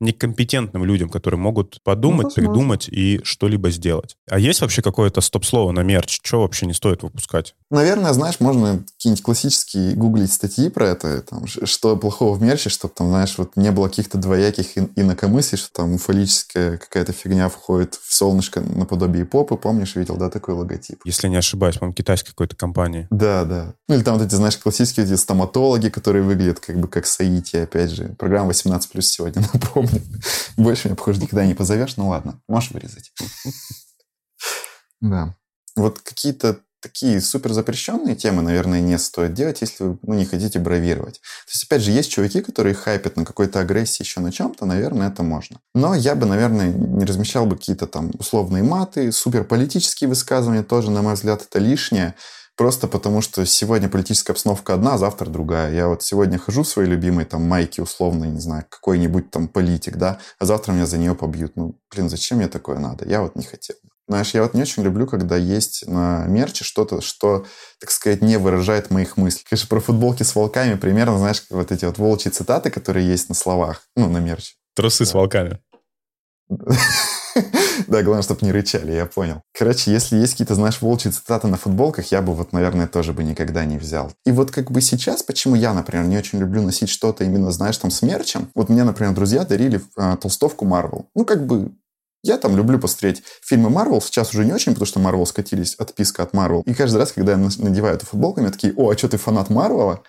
некомпетентным 0.00 0.84
людям, 0.84 1.08
которые 1.08 1.38
могут 1.38 1.82
подумать, 1.82 2.28
ну, 2.28 2.30
придумать 2.30 2.88
и 2.88 3.20
что-либо 3.22 3.70
сделать. 3.70 4.16
А 4.28 4.38
есть 4.38 4.60
вообще 4.60 4.82
какое-то 4.82 5.20
стоп-слово 5.20 5.72
на 5.72 5.80
мерч? 5.80 6.18
Что 6.22 6.40
вообще 6.40 6.66
не 6.66 6.72
стоит 6.72 7.02
выпускать? 7.02 7.54
Наверное, 7.70 8.12
знаешь, 8.12 8.40
можно 8.40 8.82
какие-нибудь 8.96 9.22
классические 9.22 9.94
гуглить 9.94 10.32
статьи 10.32 10.68
про 10.68 10.88
это, 10.88 11.20
там, 11.22 11.46
что 11.46 11.96
плохого 11.96 12.34
в 12.34 12.42
мерче, 12.42 12.70
чтобы 12.70 12.94
там, 12.96 13.08
знаешь, 13.08 13.34
вот 13.36 13.56
не 13.56 13.70
было 13.70 13.88
каких-то 13.88 14.18
двояких 14.18 14.76
инакомыслий, 14.96 15.58
что 15.58 15.72
там 15.72 15.98
фаллическая 15.98 16.78
какая-то 16.78 17.12
фигня 17.12 17.48
входит 17.48 17.94
в 17.94 18.14
солнышко 18.14 18.60
наподобие 18.60 19.24
попы. 19.24 19.56
Помнишь, 19.56 19.96
видел, 19.96 20.16
да, 20.16 20.30
такой 20.30 20.54
логотип? 20.54 21.00
Если 21.04 21.28
не 21.28 21.36
ошибаюсь, 21.36 21.76
по-моему, 21.76 21.94
китайской 21.94 22.30
какой-то 22.30 22.56
компании. 22.56 23.06
Да, 23.10 23.44
да. 23.44 23.74
Ну 23.88 23.94
или 23.94 24.02
там 24.02 24.18
вот 24.18 24.26
эти, 24.26 24.34
знаешь, 24.34 24.56
классические 24.56 25.06
эти 25.06 25.16
стоматологи, 25.16 25.88
которые 25.88 26.22
выглядят 26.22 26.60
как 26.60 26.78
бы 26.78 26.88
как 26.88 27.06
Саити, 27.06 27.56
опять 27.56 27.90
же. 27.90 28.14
Программа 28.18 28.50
18+, 28.50 29.00
сегодня 29.02 29.42
напомню. 29.52 29.89
Больше 30.56 30.88
меня, 30.88 30.96
похоже, 30.96 31.20
никогда 31.20 31.46
не 31.46 31.54
позовешь. 31.54 31.96
Ну 31.96 32.08
ладно, 32.08 32.40
можешь 32.48 32.70
вырезать. 32.70 33.12
Да. 35.00 35.34
Вот 35.76 36.00
какие-то 36.00 36.60
такие 36.80 37.20
супер 37.20 37.52
запрещенные 37.52 38.16
темы, 38.16 38.42
наверное, 38.42 38.80
не 38.80 38.98
стоит 38.98 39.34
делать, 39.34 39.60
если 39.60 39.84
вы 39.84 39.98
ну, 40.02 40.14
не 40.14 40.24
хотите 40.24 40.58
бравировать. 40.58 41.20
То 41.46 41.52
есть, 41.52 41.64
опять 41.64 41.82
же, 41.82 41.90
есть 41.90 42.10
чуваки, 42.10 42.40
которые 42.40 42.74
хайпят 42.74 43.16
на 43.16 43.24
какой-то 43.24 43.60
агрессии, 43.60 44.02
еще 44.02 44.20
на 44.20 44.32
чем-то, 44.32 44.64
наверное, 44.64 45.08
это 45.08 45.22
можно. 45.22 45.60
Но 45.74 45.94
я 45.94 46.14
бы, 46.14 46.26
наверное, 46.26 46.72
не 46.72 47.04
размещал 47.04 47.46
бы 47.46 47.56
какие-то 47.56 47.86
там 47.86 48.10
условные 48.18 48.62
маты, 48.62 49.12
супер 49.12 49.44
политические 49.44 50.08
высказывания 50.08 50.62
тоже, 50.62 50.90
на 50.90 51.02
мой 51.02 51.14
взгляд, 51.14 51.42
это 51.42 51.58
лишнее. 51.58 52.14
Просто 52.60 52.88
потому, 52.88 53.22
что 53.22 53.46
сегодня 53.46 53.88
политическая 53.88 54.34
обстановка 54.34 54.74
одна, 54.74 54.92
а 54.92 54.98
завтра 54.98 55.30
другая. 55.30 55.72
Я 55.72 55.88
вот 55.88 56.02
сегодня 56.02 56.36
хожу 56.36 56.62
в 56.62 56.68
своей 56.68 56.90
любимой 56.90 57.24
там 57.24 57.40
майке 57.40 57.80
условно, 57.80 58.26
не 58.26 58.38
знаю, 58.38 58.66
какой-нибудь 58.68 59.30
там 59.30 59.48
политик, 59.48 59.96
да, 59.96 60.18
а 60.38 60.44
завтра 60.44 60.72
меня 60.72 60.84
за 60.84 60.98
нее 60.98 61.14
побьют. 61.14 61.52
Ну, 61.56 61.78
блин, 61.90 62.10
зачем 62.10 62.36
мне 62.36 62.48
такое 62.48 62.78
надо? 62.78 63.08
Я 63.08 63.22
вот 63.22 63.34
не 63.34 63.44
хотел. 63.44 63.76
Знаешь, 64.08 64.34
я 64.34 64.42
вот 64.42 64.52
не 64.52 64.60
очень 64.60 64.82
люблю, 64.82 65.06
когда 65.06 65.38
есть 65.38 65.88
на 65.88 66.26
мерче 66.26 66.62
что-то, 66.62 67.00
что, 67.00 67.46
так 67.80 67.90
сказать, 67.90 68.20
не 68.20 68.36
выражает 68.36 68.90
моих 68.90 69.16
мыслей. 69.16 69.46
Конечно, 69.48 69.66
про 69.66 69.80
футболки 69.80 70.22
с 70.22 70.34
волками 70.34 70.74
примерно, 70.74 71.16
знаешь, 71.16 71.42
вот 71.48 71.72
эти 71.72 71.86
вот 71.86 71.96
волчьи 71.96 72.30
цитаты, 72.30 72.70
которые 72.70 73.08
есть 73.08 73.30
на 73.30 73.34
словах, 73.34 73.84
ну, 73.96 74.10
на 74.10 74.18
мерче. 74.18 74.56
Трусы 74.74 75.06
с 75.06 75.14
волками. 75.14 75.60
Да, 77.86 78.02
главное, 78.02 78.22
чтобы 78.22 78.44
не 78.44 78.52
рычали, 78.52 78.92
я 78.92 79.06
понял. 79.06 79.42
Короче, 79.56 79.92
если 79.92 80.16
есть 80.16 80.32
какие-то, 80.32 80.54
знаешь, 80.54 80.80
волчьи 80.80 81.10
цитаты 81.10 81.48
на 81.48 81.56
футболках, 81.56 82.10
я 82.12 82.22
бы 82.22 82.34
вот, 82.34 82.52
наверное, 82.52 82.86
тоже 82.86 83.12
бы 83.12 83.22
никогда 83.22 83.64
не 83.64 83.78
взял. 83.78 84.12
И 84.26 84.32
вот 84.32 84.50
как 84.50 84.70
бы 84.70 84.80
сейчас, 84.80 85.22
почему 85.22 85.54
я, 85.54 85.72
например, 85.72 86.06
не 86.06 86.18
очень 86.18 86.38
люблю 86.38 86.62
носить 86.62 86.88
что-то 86.88 87.24
именно, 87.24 87.50
знаешь, 87.50 87.78
там 87.78 87.90
с 87.90 88.02
мерчем. 88.02 88.48
Вот 88.54 88.68
мне, 88.68 88.84
например, 88.84 89.14
друзья 89.14 89.44
дарили 89.44 89.80
э, 89.96 90.16
толстовку 90.20 90.66
Marvel. 90.66 91.06
Ну, 91.14 91.24
как 91.24 91.46
бы 91.46 91.72
я 92.22 92.36
там 92.36 92.56
люблю 92.56 92.78
посмотреть 92.78 93.22
фильмы 93.42 93.70
Marvel, 93.70 94.00
сейчас 94.02 94.34
уже 94.34 94.44
не 94.44 94.52
очень, 94.52 94.72
потому 94.72 94.86
что 94.86 95.00
Marvel 95.00 95.24
скатились, 95.24 95.74
отписка 95.76 96.22
от 96.22 96.34
Marvel. 96.34 96.62
И 96.66 96.74
каждый 96.74 96.98
раз, 96.98 97.12
когда 97.12 97.32
я 97.32 97.38
надеваю 97.38 97.96
эту 97.96 98.06
футболку, 98.06 98.40
мне 98.40 98.50
такие, 98.50 98.74
о, 98.76 98.90
а 98.90 98.96
что 98.96 99.08
ты 99.08 99.16
фанат 99.16 99.48
Марвела? 99.50 100.02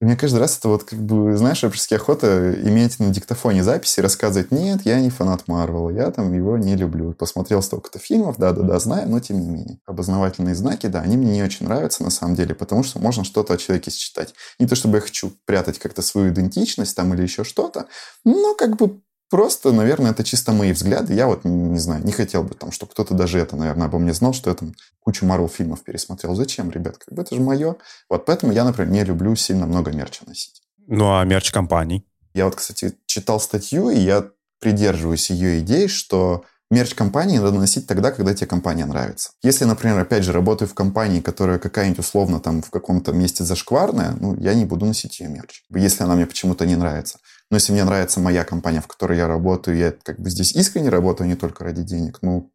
Мне 0.00 0.14
каждый 0.14 0.40
раз 0.40 0.58
это 0.58 0.68
вот 0.68 0.84
как 0.84 0.98
бы, 0.98 1.34
знаешь, 1.38 1.62
практически 1.62 1.94
охота 1.94 2.54
иметь 2.62 2.98
на 2.98 3.08
диктофоне 3.08 3.64
записи 3.64 4.00
и 4.00 4.02
рассказывать, 4.02 4.50
нет, 4.50 4.82
я 4.84 5.00
не 5.00 5.08
фанат 5.08 5.48
Марвела, 5.48 5.88
я 5.88 6.10
там 6.10 6.34
его 6.34 6.58
не 6.58 6.76
люблю. 6.76 7.14
Посмотрел 7.14 7.62
столько-то 7.62 7.98
фильмов, 7.98 8.36
да-да-да, 8.36 8.78
знаю, 8.78 9.08
но 9.08 9.20
тем 9.20 9.40
не 9.40 9.48
менее. 9.48 9.78
Обознавательные 9.86 10.54
знаки, 10.54 10.86
да, 10.86 11.00
они 11.00 11.16
мне 11.16 11.32
не 11.32 11.42
очень 11.42 11.64
нравятся 11.64 12.02
на 12.02 12.10
самом 12.10 12.34
деле, 12.34 12.54
потому 12.54 12.82
что 12.82 12.98
можно 12.98 13.24
что-то 13.24 13.54
о 13.54 13.56
человеке 13.56 13.90
считать. 13.90 14.34
Не 14.58 14.66
то 14.66 14.76
чтобы 14.76 14.98
я 14.98 15.00
хочу 15.00 15.32
прятать 15.46 15.78
как-то 15.78 16.02
свою 16.02 16.30
идентичность 16.30 16.94
там 16.94 17.14
или 17.14 17.22
еще 17.22 17.42
что-то, 17.42 17.86
но 18.22 18.54
как 18.54 18.76
бы 18.76 19.00
Просто, 19.28 19.72
наверное, 19.72 20.12
это 20.12 20.22
чисто 20.22 20.52
мои 20.52 20.72
взгляды. 20.72 21.14
Я 21.14 21.26
вот, 21.26 21.44
не 21.44 21.78
знаю, 21.78 22.04
не 22.04 22.12
хотел 22.12 22.44
бы 22.44 22.54
там, 22.54 22.70
чтобы 22.70 22.92
кто-то 22.92 23.14
даже 23.14 23.38
это, 23.40 23.56
наверное, 23.56 23.86
обо 23.86 23.98
мне 23.98 24.12
знал, 24.12 24.32
что 24.32 24.50
я 24.50 24.56
там 24.56 24.72
кучу 25.00 25.26
Марвел 25.26 25.48
фильмов 25.48 25.82
пересмотрел. 25.82 26.34
Зачем, 26.34 26.70
ребят? 26.70 26.98
Как 26.98 27.12
бы 27.12 27.22
это 27.22 27.34
же 27.34 27.40
мое. 27.40 27.76
Вот 28.08 28.24
поэтому 28.24 28.52
я, 28.52 28.64
например, 28.64 28.92
не 28.92 29.04
люблю 29.04 29.34
сильно 29.34 29.66
много 29.66 29.90
мерча 29.92 30.24
носить. 30.26 30.62
Ну, 30.86 31.16
а 31.16 31.24
мерч 31.24 31.50
компаний? 31.50 32.06
Я 32.34 32.44
вот, 32.44 32.54
кстати, 32.54 32.94
читал 33.06 33.40
статью, 33.40 33.90
и 33.90 33.98
я 33.98 34.30
придерживаюсь 34.60 35.30
ее 35.30 35.60
идеи, 35.60 35.86
что 35.88 36.44
мерч 36.70 36.94
компании 36.94 37.38
надо 37.38 37.58
носить 37.58 37.86
тогда, 37.86 38.10
когда 38.10 38.34
тебе 38.34 38.46
компания 38.46 38.86
нравится. 38.86 39.30
Если, 39.42 39.64
например, 39.64 39.98
опять 39.98 40.24
же, 40.24 40.32
работаю 40.32 40.68
в 40.68 40.74
компании, 40.74 41.20
которая 41.20 41.58
какая-нибудь 41.58 42.00
условно 42.00 42.40
там 42.40 42.62
в 42.62 42.70
каком-то 42.70 43.12
месте 43.12 43.44
зашкварная, 43.44 44.12
ну, 44.20 44.36
я 44.38 44.54
не 44.54 44.64
буду 44.64 44.86
носить 44.86 45.20
ее 45.20 45.28
мерч, 45.28 45.62
если 45.70 46.04
она 46.04 46.14
мне 46.14 46.26
почему-то 46.26 46.66
не 46.66 46.76
нравится. 46.76 47.18
Но 47.50 47.56
если 47.56 47.72
мне 47.72 47.84
нравится 47.84 48.20
моя 48.20 48.44
компания, 48.44 48.80
в 48.80 48.88
которой 48.88 49.18
я 49.18 49.28
работаю, 49.28 49.76
я 49.76 49.92
как 50.02 50.18
бы 50.18 50.30
здесь 50.30 50.52
искренне 50.52 50.88
работаю, 50.88 51.26
а 51.26 51.28
не 51.28 51.36
только 51.36 51.64
ради 51.64 51.82
денег, 51.82 52.18
ну, 52.22 52.50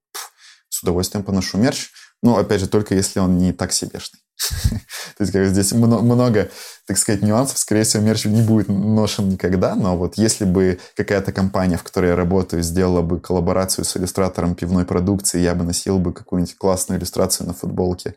с 0.69 0.83
удовольствием 0.83 1.23
поношу 1.23 1.57
мерч. 1.57 1.91
Ну, 2.23 2.37
опять 2.37 2.59
же, 2.59 2.67
только 2.67 2.93
если 2.93 3.19
он 3.19 3.37
не 3.37 3.51
так 3.53 3.71
себешный. 3.71 4.19
То 5.17 5.23
есть 5.23 5.31
как 5.31 5.45
здесь 5.47 5.71
много, 5.71 6.49
так 6.85 6.97
сказать, 6.97 7.21
нюансов. 7.21 7.57
Скорее 7.57 7.83
всего, 7.83 8.03
мерч 8.03 8.25
не 8.25 8.41
будет 8.41 8.67
ношен 8.69 9.29
никогда, 9.29 9.75
но 9.75 9.97
вот 9.97 10.17
если 10.17 10.45
бы 10.45 10.79
какая-то 10.95 11.31
компания, 11.31 11.77
в 11.77 11.83
которой 11.83 12.09
я 12.11 12.15
работаю, 12.15 12.63
сделала 12.63 13.01
бы 13.01 13.19
коллаборацию 13.19 13.85
с 13.85 13.97
иллюстратором 13.97 14.55
пивной 14.55 14.85
продукции, 14.85 15.39
я 15.39 15.55
бы 15.55 15.63
носил 15.63 15.99
бы 15.99 16.13
какую-нибудь 16.13 16.57
классную 16.57 16.99
иллюстрацию 16.99 17.47
на 17.47 17.53
футболке, 17.53 18.15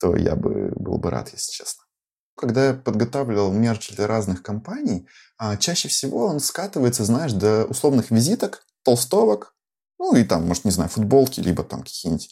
то 0.00 0.16
я 0.16 0.36
бы 0.36 0.72
был 0.76 0.98
бы 0.98 1.10
рад, 1.10 1.30
если 1.32 1.52
честно. 1.52 1.83
Когда 2.36 2.68
я 2.68 2.74
подготавливал 2.74 3.52
мерч 3.52 3.90
для 3.90 4.06
разных 4.06 4.42
компаний, 4.42 5.06
а, 5.38 5.56
чаще 5.56 5.88
всего 5.88 6.26
он 6.26 6.40
скатывается, 6.40 7.04
знаешь, 7.04 7.32
до 7.32 7.64
условных 7.64 8.10
визиток, 8.10 8.64
толстовок, 8.82 9.54
ну 9.98 10.14
и 10.16 10.24
там, 10.24 10.46
может, 10.46 10.64
не 10.64 10.70
знаю, 10.70 10.90
футболки, 10.90 11.40
либо 11.40 11.62
там 11.62 11.82
какие-нибудь, 11.82 12.30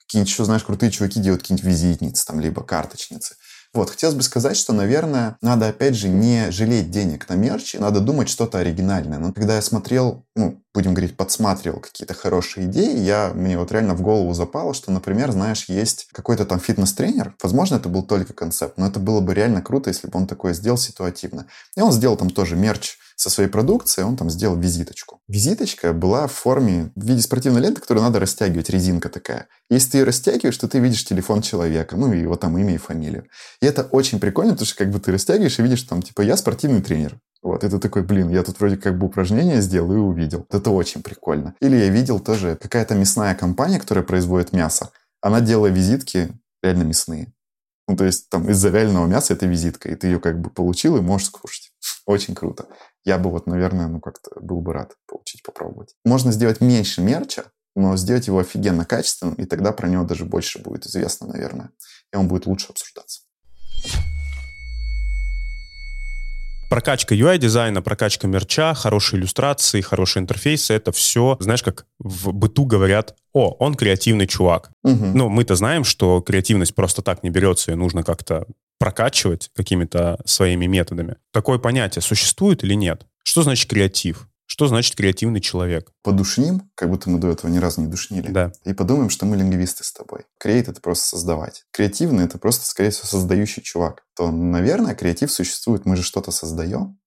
какие-нибудь 0.00 0.30
еще, 0.30 0.44
знаешь, 0.44 0.64
крутые 0.64 0.90
чуваки 0.90 1.20
делают 1.20 1.42
какие-нибудь 1.42 1.66
визитницы, 1.66 2.26
там, 2.26 2.40
либо 2.40 2.62
карточницы. 2.62 3.36
Вот, 3.76 3.90
хотелось 3.90 4.14
бы 4.14 4.22
сказать, 4.22 4.56
что, 4.56 4.72
наверное, 4.72 5.36
надо, 5.42 5.68
опять 5.68 5.94
же, 5.94 6.08
не 6.08 6.50
жалеть 6.50 6.90
денег 6.90 7.28
на 7.28 7.34
мерч, 7.34 7.74
надо 7.74 8.00
думать 8.00 8.30
что-то 8.30 8.56
оригинальное. 8.56 9.18
Но 9.18 9.34
когда 9.34 9.56
я 9.56 9.60
смотрел, 9.60 10.24
ну, 10.34 10.62
будем 10.74 10.94
говорить, 10.94 11.14
подсматривал 11.14 11.80
какие-то 11.80 12.14
хорошие 12.14 12.68
идеи, 12.68 12.98
я, 12.98 13.32
мне 13.34 13.58
вот 13.58 13.70
реально 13.72 13.94
в 13.94 14.00
голову 14.00 14.32
запало, 14.32 14.72
что, 14.72 14.90
например, 14.90 15.30
знаешь, 15.30 15.66
есть 15.68 16.08
какой-то 16.12 16.46
там 16.46 16.58
фитнес-тренер, 16.58 17.34
возможно, 17.42 17.76
это 17.76 17.90
был 17.90 18.02
только 18.02 18.32
концепт, 18.32 18.78
но 18.78 18.86
это 18.86 18.98
было 18.98 19.20
бы 19.20 19.34
реально 19.34 19.60
круто, 19.60 19.90
если 19.90 20.08
бы 20.08 20.18
он 20.18 20.26
такое 20.26 20.54
сделал 20.54 20.78
ситуативно. 20.78 21.46
И 21.76 21.82
он 21.82 21.92
сделал 21.92 22.16
там 22.16 22.30
тоже 22.30 22.56
мерч 22.56 22.96
со 23.16 23.30
своей 23.30 23.48
продукцией, 23.48 24.06
он 24.06 24.16
там 24.16 24.30
сделал 24.30 24.56
визиточку. 24.56 25.20
Визиточка 25.26 25.92
была 25.92 26.26
в 26.26 26.32
форме, 26.32 26.92
в 26.94 27.04
виде 27.04 27.22
спортивной 27.22 27.62
ленты, 27.62 27.80
которую 27.80 28.04
надо 28.04 28.20
растягивать, 28.20 28.68
резинка 28.68 29.08
такая. 29.08 29.48
Если 29.70 29.92
ты 29.92 29.98
ее 29.98 30.04
растягиваешь, 30.04 30.56
то 30.56 30.68
ты 30.68 30.78
видишь 30.78 31.04
телефон 31.04 31.40
человека, 31.42 31.96
ну, 31.96 32.12
и 32.12 32.20
его 32.20 32.36
там 32.36 32.56
имя 32.58 32.74
и 32.74 32.78
фамилию. 32.78 33.26
И 33.60 33.66
это 33.66 33.84
очень 33.84 34.20
прикольно, 34.20 34.52
потому 34.52 34.66
что 34.66 34.76
как 34.76 34.90
бы 34.90 35.00
ты 35.00 35.12
растягиваешь 35.12 35.58
и 35.58 35.62
видишь 35.62 35.82
там, 35.82 36.02
типа, 36.02 36.20
я 36.20 36.36
спортивный 36.36 36.82
тренер. 36.82 37.18
Вот, 37.42 37.64
это 37.64 37.78
такой, 37.78 38.02
блин, 38.02 38.28
я 38.28 38.42
тут 38.42 38.60
вроде 38.60 38.76
как 38.76 38.98
бы 38.98 39.06
упражнение 39.06 39.62
сделал 39.62 39.92
и 39.92 39.96
увидел. 39.96 40.46
Это 40.50 40.70
очень 40.70 41.02
прикольно. 41.02 41.54
Или 41.60 41.76
я 41.76 41.88
видел 41.88 42.20
тоже 42.20 42.58
какая-то 42.60 42.94
мясная 42.94 43.34
компания, 43.34 43.80
которая 43.80 44.04
производит 44.04 44.52
мясо. 44.52 44.90
Она 45.20 45.40
делала 45.40 45.68
визитки 45.68 46.30
реально 46.62 46.82
мясные. 46.82 47.32
Ну, 47.88 47.96
то 47.96 48.04
есть 48.04 48.28
там 48.30 48.50
из-за 48.50 48.70
реального 48.70 49.06
мяса 49.06 49.32
это 49.32 49.46
визитка, 49.46 49.88
и 49.88 49.94
ты 49.94 50.08
ее 50.08 50.18
как 50.18 50.40
бы 50.40 50.50
получил 50.50 50.96
и 50.96 51.00
можешь 51.00 51.28
скушать. 51.28 51.70
Очень 52.04 52.34
круто. 52.34 52.66
Я 53.06 53.18
бы 53.18 53.30
вот, 53.30 53.46
наверное, 53.46 53.86
ну 53.86 54.00
как-то 54.00 54.30
был 54.40 54.60
бы 54.60 54.72
рад 54.72 54.94
получить, 55.06 55.44
попробовать. 55.44 55.94
Можно 56.04 56.32
сделать 56.32 56.60
меньше 56.60 57.00
мерча, 57.00 57.44
но 57.76 57.96
сделать 57.96 58.26
его 58.26 58.40
офигенно 58.40 58.84
качественным, 58.84 59.34
и 59.34 59.44
тогда 59.44 59.70
про 59.70 59.88
него 59.88 60.02
даже 60.02 60.24
больше 60.24 60.58
будет 60.58 60.86
известно, 60.86 61.28
наверное. 61.28 61.70
И 62.12 62.16
он 62.16 62.26
будет 62.26 62.46
лучше 62.46 62.66
обсуждаться. 62.68 63.20
Прокачка 66.68 67.14
UI-дизайна, 67.14 67.80
прокачка 67.80 68.26
мерча, 68.26 68.74
хорошие 68.74 69.20
иллюстрации, 69.20 69.82
хорошие 69.82 70.22
интерфейсы— 70.22 70.74
это 70.74 70.90
все, 70.90 71.36
знаешь, 71.38 71.62
как 71.62 71.86
в 72.00 72.32
быту 72.32 72.64
говорят, 72.64 73.14
о, 73.32 73.50
он 73.60 73.76
креативный 73.76 74.26
чувак. 74.26 74.72
Угу. 74.82 75.04
Ну, 75.14 75.28
мы-то 75.28 75.54
знаем, 75.54 75.84
что 75.84 76.20
креативность 76.22 76.74
просто 76.74 77.02
так 77.02 77.22
не 77.22 77.30
берется, 77.30 77.70
и 77.70 77.76
нужно 77.76 78.02
как-то 78.02 78.48
прокачивать 78.78 79.50
какими-то 79.54 80.18
своими 80.24 80.66
методами. 80.66 81.16
Такое 81.32 81.58
понятие 81.58 82.02
существует 82.02 82.64
или 82.64 82.74
нет? 82.74 83.06
Что 83.22 83.42
значит 83.42 83.68
креатив? 83.68 84.28
Что 84.46 84.68
значит 84.68 84.94
креативный 84.94 85.40
человек? 85.40 85.90
Подушним, 86.02 86.70
как 86.76 86.88
будто 86.88 87.10
мы 87.10 87.18
до 87.18 87.28
этого 87.28 87.50
ни 87.50 87.58
разу 87.58 87.80
не 87.80 87.88
душнили. 87.88 88.28
Да. 88.28 88.52
И 88.64 88.72
подумаем, 88.72 89.10
что 89.10 89.26
мы 89.26 89.36
лингвисты 89.36 89.82
с 89.82 89.92
тобой. 89.92 90.20
Креат— 90.38 90.68
это 90.68 90.80
просто 90.80 91.08
создавать. 91.08 91.64
Креативный— 91.72 92.24
это 92.26 92.38
просто, 92.38 92.64
скорее 92.64 92.90
всего, 92.90 93.06
создающий 93.06 93.62
чувак. 93.62 94.04
То, 94.14 94.30
наверное, 94.30 94.94
креатив 94.94 95.32
существует. 95.32 95.84
Мы 95.84 95.96
же 95.96 96.04
что-то 96.04 96.30
создаем. 96.30 96.98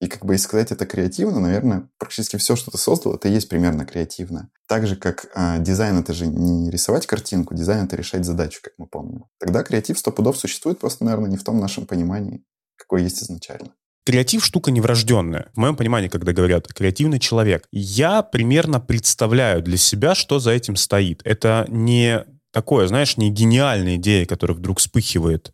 И 0.00 0.08
как 0.08 0.26
бы 0.26 0.34
если 0.34 0.44
сказать 0.44 0.72
это 0.72 0.84
креативно, 0.84 1.40
наверное, 1.40 1.88
практически 1.98 2.36
все, 2.36 2.54
что 2.54 2.70
ты 2.70 2.76
создал, 2.76 3.14
это 3.14 3.28
и 3.28 3.32
есть 3.32 3.48
примерно 3.48 3.86
креативно. 3.86 4.50
Так 4.68 4.86
же, 4.86 4.96
как 4.96 5.26
э, 5.34 5.58
дизайн— 5.60 5.98
это 6.00 6.12
же 6.12 6.26
не 6.26 6.70
рисовать 6.70 7.06
картинку, 7.06 7.54
дизайн— 7.54 7.84
это 7.86 7.96
решать 7.96 8.24
задачу, 8.24 8.60
как 8.62 8.74
мы 8.76 8.86
помним. 8.86 9.24
Тогда 9.38 9.62
креатив 9.62 9.98
сто 9.98 10.12
пудов 10.12 10.36
существует, 10.36 10.78
просто, 10.78 11.04
наверное, 11.04 11.30
не 11.30 11.38
в 11.38 11.44
том 11.44 11.58
нашем 11.58 11.86
понимании, 11.86 12.44
какой 12.76 13.04
есть 13.04 13.22
изначально. 13.22 13.70
Креатив 14.04 14.44
штука 14.44 14.70
неврожденная. 14.70 15.50
В 15.54 15.56
моем 15.56 15.76
понимании, 15.76 16.08
когда 16.08 16.32
говорят 16.32 16.68
«креативный 16.68 17.18
человек», 17.18 17.66
я 17.72 18.22
примерно 18.22 18.80
представляю 18.80 19.62
для 19.62 19.78
себя, 19.78 20.14
что 20.14 20.38
за 20.38 20.52
этим 20.52 20.76
стоит. 20.76 21.22
Это 21.24 21.64
не 21.68 22.24
такое, 22.52 22.86
знаешь, 22.86 23.16
не 23.16 23.30
гениальная 23.30 23.96
идея, 23.96 24.26
которая 24.26 24.56
вдруг 24.56 24.78
вспыхивает 24.78 25.52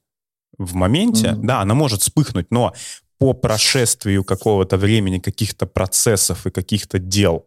в 0.58 0.74
моменте. 0.74 1.28
Mm-hmm. 1.28 1.44
Да, 1.44 1.60
она 1.60 1.74
может 1.74 2.02
вспыхнуть, 2.02 2.48
но 2.50 2.74
по 3.22 3.34
прошествию 3.34 4.24
какого-то 4.24 4.76
времени, 4.76 5.20
каких-то 5.20 5.66
процессов 5.66 6.44
и 6.44 6.50
каких-то 6.50 6.98
дел, 6.98 7.46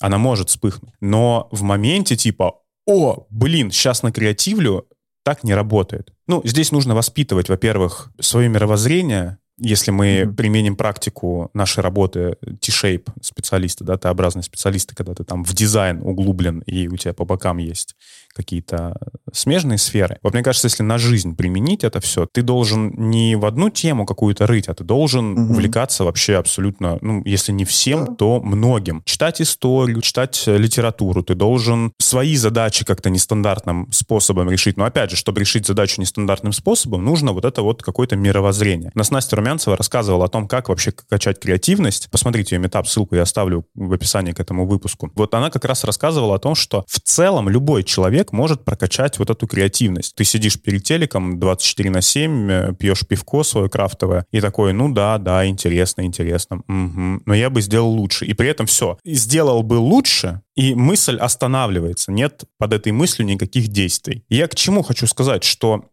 она 0.00 0.18
может 0.18 0.48
вспыхнуть. 0.48 0.94
Но 1.00 1.48
в 1.52 1.62
моменте 1.62 2.16
типа 2.16 2.54
«О, 2.86 3.24
блин, 3.30 3.70
сейчас 3.70 4.02
на 4.02 4.10
креативлю», 4.10 4.88
так 5.22 5.44
не 5.44 5.54
работает. 5.54 6.12
Ну, 6.26 6.42
здесь 6.44 6.72
нужно 6.72 6.96
воспитывать, 6.96 7.48
во-первых, 7.48 8.10
свое 8.18 8.48
мировоззрение, 8.48 9.38
если 9.58 9.92
мы 9.92 10.06
mm-hmm. 10.06 10.34
применим 10.34 10.74
практику 10.74 11.50
нашей 11.54 11.84
работы 11.84 12.36
T-shape 12.60 13.12
специалиста, 13.22 13.84
да, 13.84 13.96
Т-образный 13.96 14.42
специалиста, 14.42 14.96
когда 14.96 15.14
ты 15.14 15.22
там 15.22 15.44
в 15.44 15.54
дизайн 15.54 16.00
углублен, 16.02 16.60
и 16.66 16.88
у 16.88 16.96
тебя 16.96 17.14
по 17.14 17.24
бокам 17.24 17.58
есть 17.58 17.94
какие-то 18.40 18.96
смежные 19.32 19.78
сферы. 19.78 20.18
Вот 20.22 20.32
мне 20.34 20.42
кажется, 20.42 20.66
если 20.66 20.82
на 20.82 20.98
жизнь 20.98 21.36
применить 21.36 21.84
это 21.84 22.00
все, 22.00 22.26
ты 22.32 22.42
должен 22.42 22.92
не 22.96 23.36
в 23.36 23.44
одну 23.44 23.70
тему 23.70 24.06
какую-то 24.06 24.46
рыть, 24.46 24.68
а 24.68 24.74
ты 24.74 24.82
должен 24.84 25.32
Мгм. 25.32 25.50
увлекаться 25.52 26.04
вообще 26.04 26.36
абсолютно, 26.36 26.98
ну, 27.00 27.22
если 27.24 27.52
не 27.52 27.64
всем, 27.64 28.04
Да. 28.06 28.14
то 28.14 28.40
многим. 28.40 29.02
Читать 29.04 29.40
историю, 29.40 30.00
читать 30.00 30.44
э, 30.46 30.56
литературу. 30.56 31.22
Ты 31.22 31.34
должен 31.34 31.92
свои 31.98 32.36
задачи 32.36 32.84
как-то 32.84 33.10
нестандартным 33.10 33.88
способом 33.92 34.50
решить. 34.50 34.76
Но 34.76 34.84
опять 34.84 35.10
же, 35.10 35.16
чтобы 35.16 35.40
решить 35.40 35.66
задачу 35.66 36.00
нестандартным 36.00 36.52
способом, 36.52 37.04
нужно 37.04 37.32
вот 37.32 37.44
это 37.44 37.62
вот 37.62 37.82
какое-то 37.82 38.16
мировоззрение. 38.16 38.90
У 38.94 38.98
нас 38.98 39.10
Настя 39.10 39.36
Румянцева 39.36 39.76
рассказывала 39.76 40.24
о 40.24 40.28
том, 40.28 40.48
как 40.48 40.68
вообще 40.68 40.92
качать 40.92 41.38
креативность. 41.40 42.08
Посмотрите 42.10 42.56
ее 42.56 42.60
метап, 42.60 42.86
ссылку 42.88 43.14
я 43.16 43.22
оставлю 43.22 43.64
в 43.74 43.92
описании 43.92 44.32
к 44.32 44.40
этому 44.40 44.66
выпуску. 44.66 45.10
Вот 45.14 45.34
она 45.34 45.50
как 45.50 45.64
раз 45.64 45.84
рассказывала 45.84 46.36
о 46.36 46.38
том, 46.38 46.54
что 46.54 46.84
в 46.88 47.00
целом 47.00 47.48
любой 47.48 47.84
человек 47.84 48.29
может 48.32 48.64
прокачать 48.64 49.18
вот 49.18 49.30
эту 49.30 49.46
креативность. 49.46 50.14
Ты 50.14 50.24
сидишь 50.24 50.60
перед 50.60 50.82
телеком 50.84 51.38
24 51.38 51.90
на 51.90 52.02
7, 52.02 52.50
э, 52.50 52.74
пьешь 52.74 53.06
пивко 53.06 53.42
свое 53.42 53.68
крафтовое, 53.68 54.26
и 54.30 54.40
такой, 54.40 54.72
ну 54.72 54.92
да, 54.92 55.18
да, 55.18 55.46
интересно, 55.46 56.02
интересно, 56.02 56.62
мгм, 56.66 57.22
но 57.26 57.34
я 57.34 57.50
бы 57.50 57.60
сделал 57.60 57.90
лучше. 57.90 58.26
И 58.26 58.34
при 58.34 58.48
этом 58.48 58.66
все. 58.66 58.98
Сделал 59.04 59.62
бы 59.62 59.74
лучше, 59.74 60.42
и 60.56 60.74
мысль 60.74 61.16
останавливается. 61.16 62.12
Нет 62.12 62.44
под 62.58 62.72
этой 62.72 62.92
мыслью 62.92 63.26
никаких 63.26 63.68
действий. 63.68 64.24
Я 64.28 64.48
к 64.48 64.54
чему 64.54 64.82
хочу 64.82 65.06
сказать, 65.06 65.44
что 65.44 65.84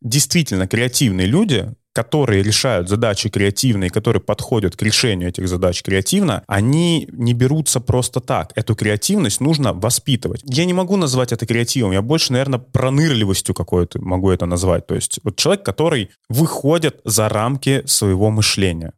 действительно 0.00 0.66
креативные 0.66 1.26
люди, 1.26 1.72
которые 1.96 2.42
решают 2.42 2.90
задачи 2.90 3.30
креативные, 3.30 3.88
которые 3.88 4.20
подходят 4.20 4.76
к 4.76 4.82
решению 4.82 5.30
этих 5.30 5.48
задач 5.48 5.82
креативно, 5.82 6.42
они 6.46 7.08
не 7.10 7.32
берутся 7.32 7.80
просто 7.80 8.20
так. 8.20 8.52
Эту 8.54 8.74
креативность 8.74 9.40
нужно 9.40 9.72
воспитывать. 9.72 10.42
Я 10.44 10.66
не 10.66 10.74
могу 10.74 10.96
назвать 10.96 11.32
это 11.32 11.46
креативом, 11.46 11.92
я 11.92 12.02
больше, 12.02 12.32
наверное, 12.32 12.58
пронырливостью 12.58 13.54
какой-то 13.54 13.98
могу 14.02 14.30
это 14.30 14.44
назвать. 14.44 14.86
То 14.86 14.94
есть 14.94 15.20
вот 15.24 15.36
человек, 15.36 15.64
который 15.64 16.10
выходит 16.28 17.00
за 17.04 17.30
рамки 17.30 17.82
своего 17.86 18.30
мышления. 18.30 18.92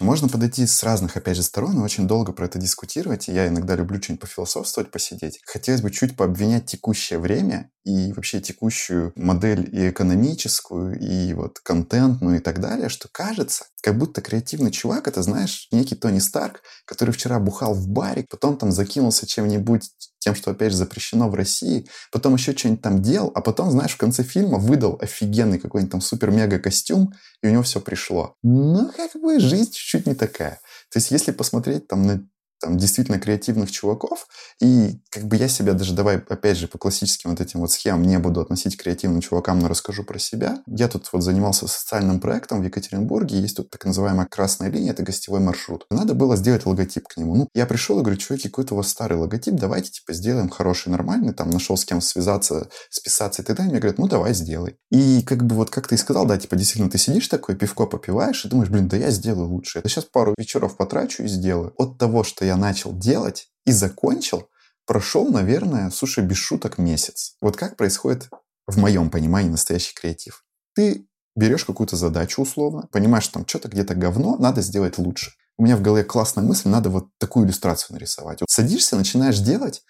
Можно 0.00 0.28
подойти 0.28 0.66
с 0.66 0.82
разных, 0.82 1.18
опять 1.18 1.36
же, 1.36 1.42
сторон 1.42 1.78
и 1.78 1.82
очень 1.82 2.08
долго 2.08 2.32
про 2.32 2.46
это 2.46 2.58
дискутировать. 2.58 3.28
И 3.28 3.32
я 3.32 3.48
иногда 3.48 3.76
люблю 3.76 4.02
что-нибудь 4.02 4.22
пофилософствовать, 4.22 4.90
посидеть. 4.90 5.40
Хотелось 5.44 5.82
бы 5.82 5.90
чуть 5.90 6.16
пообвинять 6.16 6.64
текущее 6.64 7.18
время 7.18 7.70
и 7.84 8.10
вообще 8.14 8.40
текущую 8.40 9.12
модель 9.14 9.68
и 9.70 9.90
экономическую, 9.90 10.98
и 10.98 11.34
вот 11.34 11.58
контентную 11.58 12.38
и 12.38 12.40
так 12.40 12.60
далее, 12.60 12.88
что 12.88 13.08
кажется, 13.12 13.66
как 13.82 13.98
будто 13.98 14.22
креативный 14.22 14.70
чувак, 14.70 15.06
это, 15.06 15.22
знаешь, 15.22 15.68
некий 15.70 15.96
Тони 15.96 16.18
Старк, 16.18 16.62
который 16.86 17.10
вчера 17.10 17.38
бухал 17.38 17.74
в 17.74 17.86
баре, 17.88 18.24
потом 18.30 18.56
там 18.56 18.72
закинулся 18.72 19.26
чем-нибудь, 19.26 19.90
тем, 20.20 20.34
что, 20.36 20.52
опять 20.52 20.70
же, 20.70 20.76
запрещено 20.78 21.28
в 21.28 21.34
России, 21.34 21.88
потом 22.12 22.34
еще 22.34 22.56
что-нибудь 22.56 22.82
там 22.82 23.02
делал, 23.02 23.32
а 23.34 23.40
потом, 23.40 23.70
знаешь, 23.70 23.92
в 23.92 23.96
конце 23.96 24.22
фильма 24.22 24.58
выдал 24.58 24.98
офигенный 25.00 25.58
какой-нибудь 25.58 25.90
там 25.90 26.00
супер-мега-костюм, 26.00 27.12
и 27.42 27.48
у 27.48 27.50
него 27.50 27.62
все 27.62 27.80
пришло. 27.80 28.36
Но 28.42 28.92
как 28.96 29.20
бы 29.20 29.40
жизнь 29.40 29.72
чуть-чуть 29.72 30.06
не 30.06 30.14
такая. 30.14 30.60
То 30.92 30.98
есть 30.98 31.10
если 31.10 31.32
посмотреть 31.32 31.88
там 31.88 32.06
на 32.06 32.24
там 32.60 32.76
действительно 32.76 33.18
креативных 33.18 33.70
чуваков, 33.70 34.26
и 34.60 35.00
как 35.10 35.24
бы 35.24 35.36
я 35.36 35.48
себя 35.48 35.72
даже, 35.72 35.94
давай 35.94 36.16
опять 36.16 36.58
же 36.58 36.68
по 36.68 36.78
классическим 36.78 37.30
вот 37.30 37.40
этим 37.40 37.60
вот 37.60 37.72
схемам 37.72 38.02
не 38.02 38.18
буду 38.18 38.40
относить 38.40 38.76
к 38.76 38.82
креативным 38.82 39.20
чувакам, 39.20 39.58
но 39.58 39.68
расскажу 39.68 40.04
про 40.04 40.18
себя. 40.18 40.62
Я 40.66 40.88
тут 40.88 41.08
вот 41.12 41.22
занимался 41.22 41.66
социальным 41.66 42.20
проектом 42.20 42.60
в 42.60 42.64
Екатеринбурге, 42.64 43.40
есть 43.40 43.56
тут 43.56 43.70
так 43.70 43.84
называемая 43.84 44.26
красная 44.26 44.70
линия, 44.70 44.92
это 44.92 45.02
гостевой 45.02 45.40
маршрут. 45.40 45.86
Надо 45.90 46.14
было 46.14 46.36
сделать 46.36 46.66
логотип 46.66 47.08
к 47.08 47.16
нему. 47.16 47.34
Ну, 47.34 47.48
я 47.54 47.66
пришел 47.66 47.98
и 47.98 48.02
говорю, 48.02 48.18
чуваки, 48.18 48.48
какой-то 48.48 48.74
у 48.74 48.76
вас 48.76 48.88
старый 48.88 49.18
логотип, 49.18 49.54
давайте 49.54 49.90
типа 49.90 50.12
сделаем 50.12 50.48
хороший, 50.48 50.90
нормальный, 50.90 51.32
там 51.32 51.50
нашел 51.50 51.76
с 51.76 51.84
кем 51.84 52.00
связаться, 52.00 52.68
списаться 52.90 53.42
и 53.42 53.44
так 53.44 53.56
далее. 53.56 53.72
Мне 53.72 53.80
говорят, 53.80 53.98
ну 53.98 54.08
давай 54.08 54.34
сделай. 54.34 54.76
И 54.90 55.22
как 55.22 55.44
бы 55.44 55.54
вот 55.54 55.70
как 55.70 55.88
ты 55.88 55.94
и 55.94 55.98
сказал, 55.98 56.26
да, 56.26 56.36
типа 56.36 56.56
действительно 56.56 56.90
ты 56.90 56.98
сидишь 56.98 57.28
такой, 57.28 57.56
пивко 57.56 57.86
попиваешь 57.86 58.44
и 58.44 58.48
думаешь, 58.48 58.70
блин, 58.70 58.88
да 58.88 58.96
я 58.96 59.10
сделаю 59.10 59.48
лучше. 59.48 59.80
Я 59.82 59.88
сейчас 59.88 60.04
пару 60.04 60.34
вечеров 60.36 60.76
потрачу 60.76 61.22
и 61.22 61.28
сделаю. 61.28 61.72
От 61.76 61.98
того, 61.98 62.24
что 62.24 62.44
я 62.44 62.49
начал 62.56 62.96
делать 62.96 63.48
и 63.64 63.72
закончил, 63.72 64.48
прошел, 64.86 65.28
наверное, 65.30 65.90
слушай, 65.90 66.24
без 66.24 66.36
шуток 66.36 66.78
месяц. 66.78 67.36
Вот 67.40 67.56
как 67.56 67.76
происходит 67.76 68.28
в 68.66 68.78
моем 68.78 69.10
понимании 69.10 69.50
настоящий 69.50 69.94
креатив. 69.94 70.44
Ты 70.74 71.06
берешь 71.36 71.64
какую-то 71.64 71.96
задачу 71.96 72.42
условно, 72.42 72.88
понимаешь, 72.92 73.24
что 73.24 73.34
там 73.34 73.46
что-то 73.46 73.68
где-то 73.68 73.94
говно, 73.94 74.36
надо 74.36 74.62
сделать 74.62 74.98
лучше. 74.98 75.32
У 75.58 75.64
меня 75.64 75.76
в 75.76 75.82
голове 75.82 76.04
классная 76.04 76.42
мысль, 76.42 76.68
надо 76.68 76.90
вот 76.90 77.08
такую 77.18 77.46
иллюстрацию 77.46 77.94
нарисовать. 77.94 78.40
Вот 78.40 78.50
садишься, 78.50 78.96
начинаешь 78.96 79.38
делать, 79.38 79.82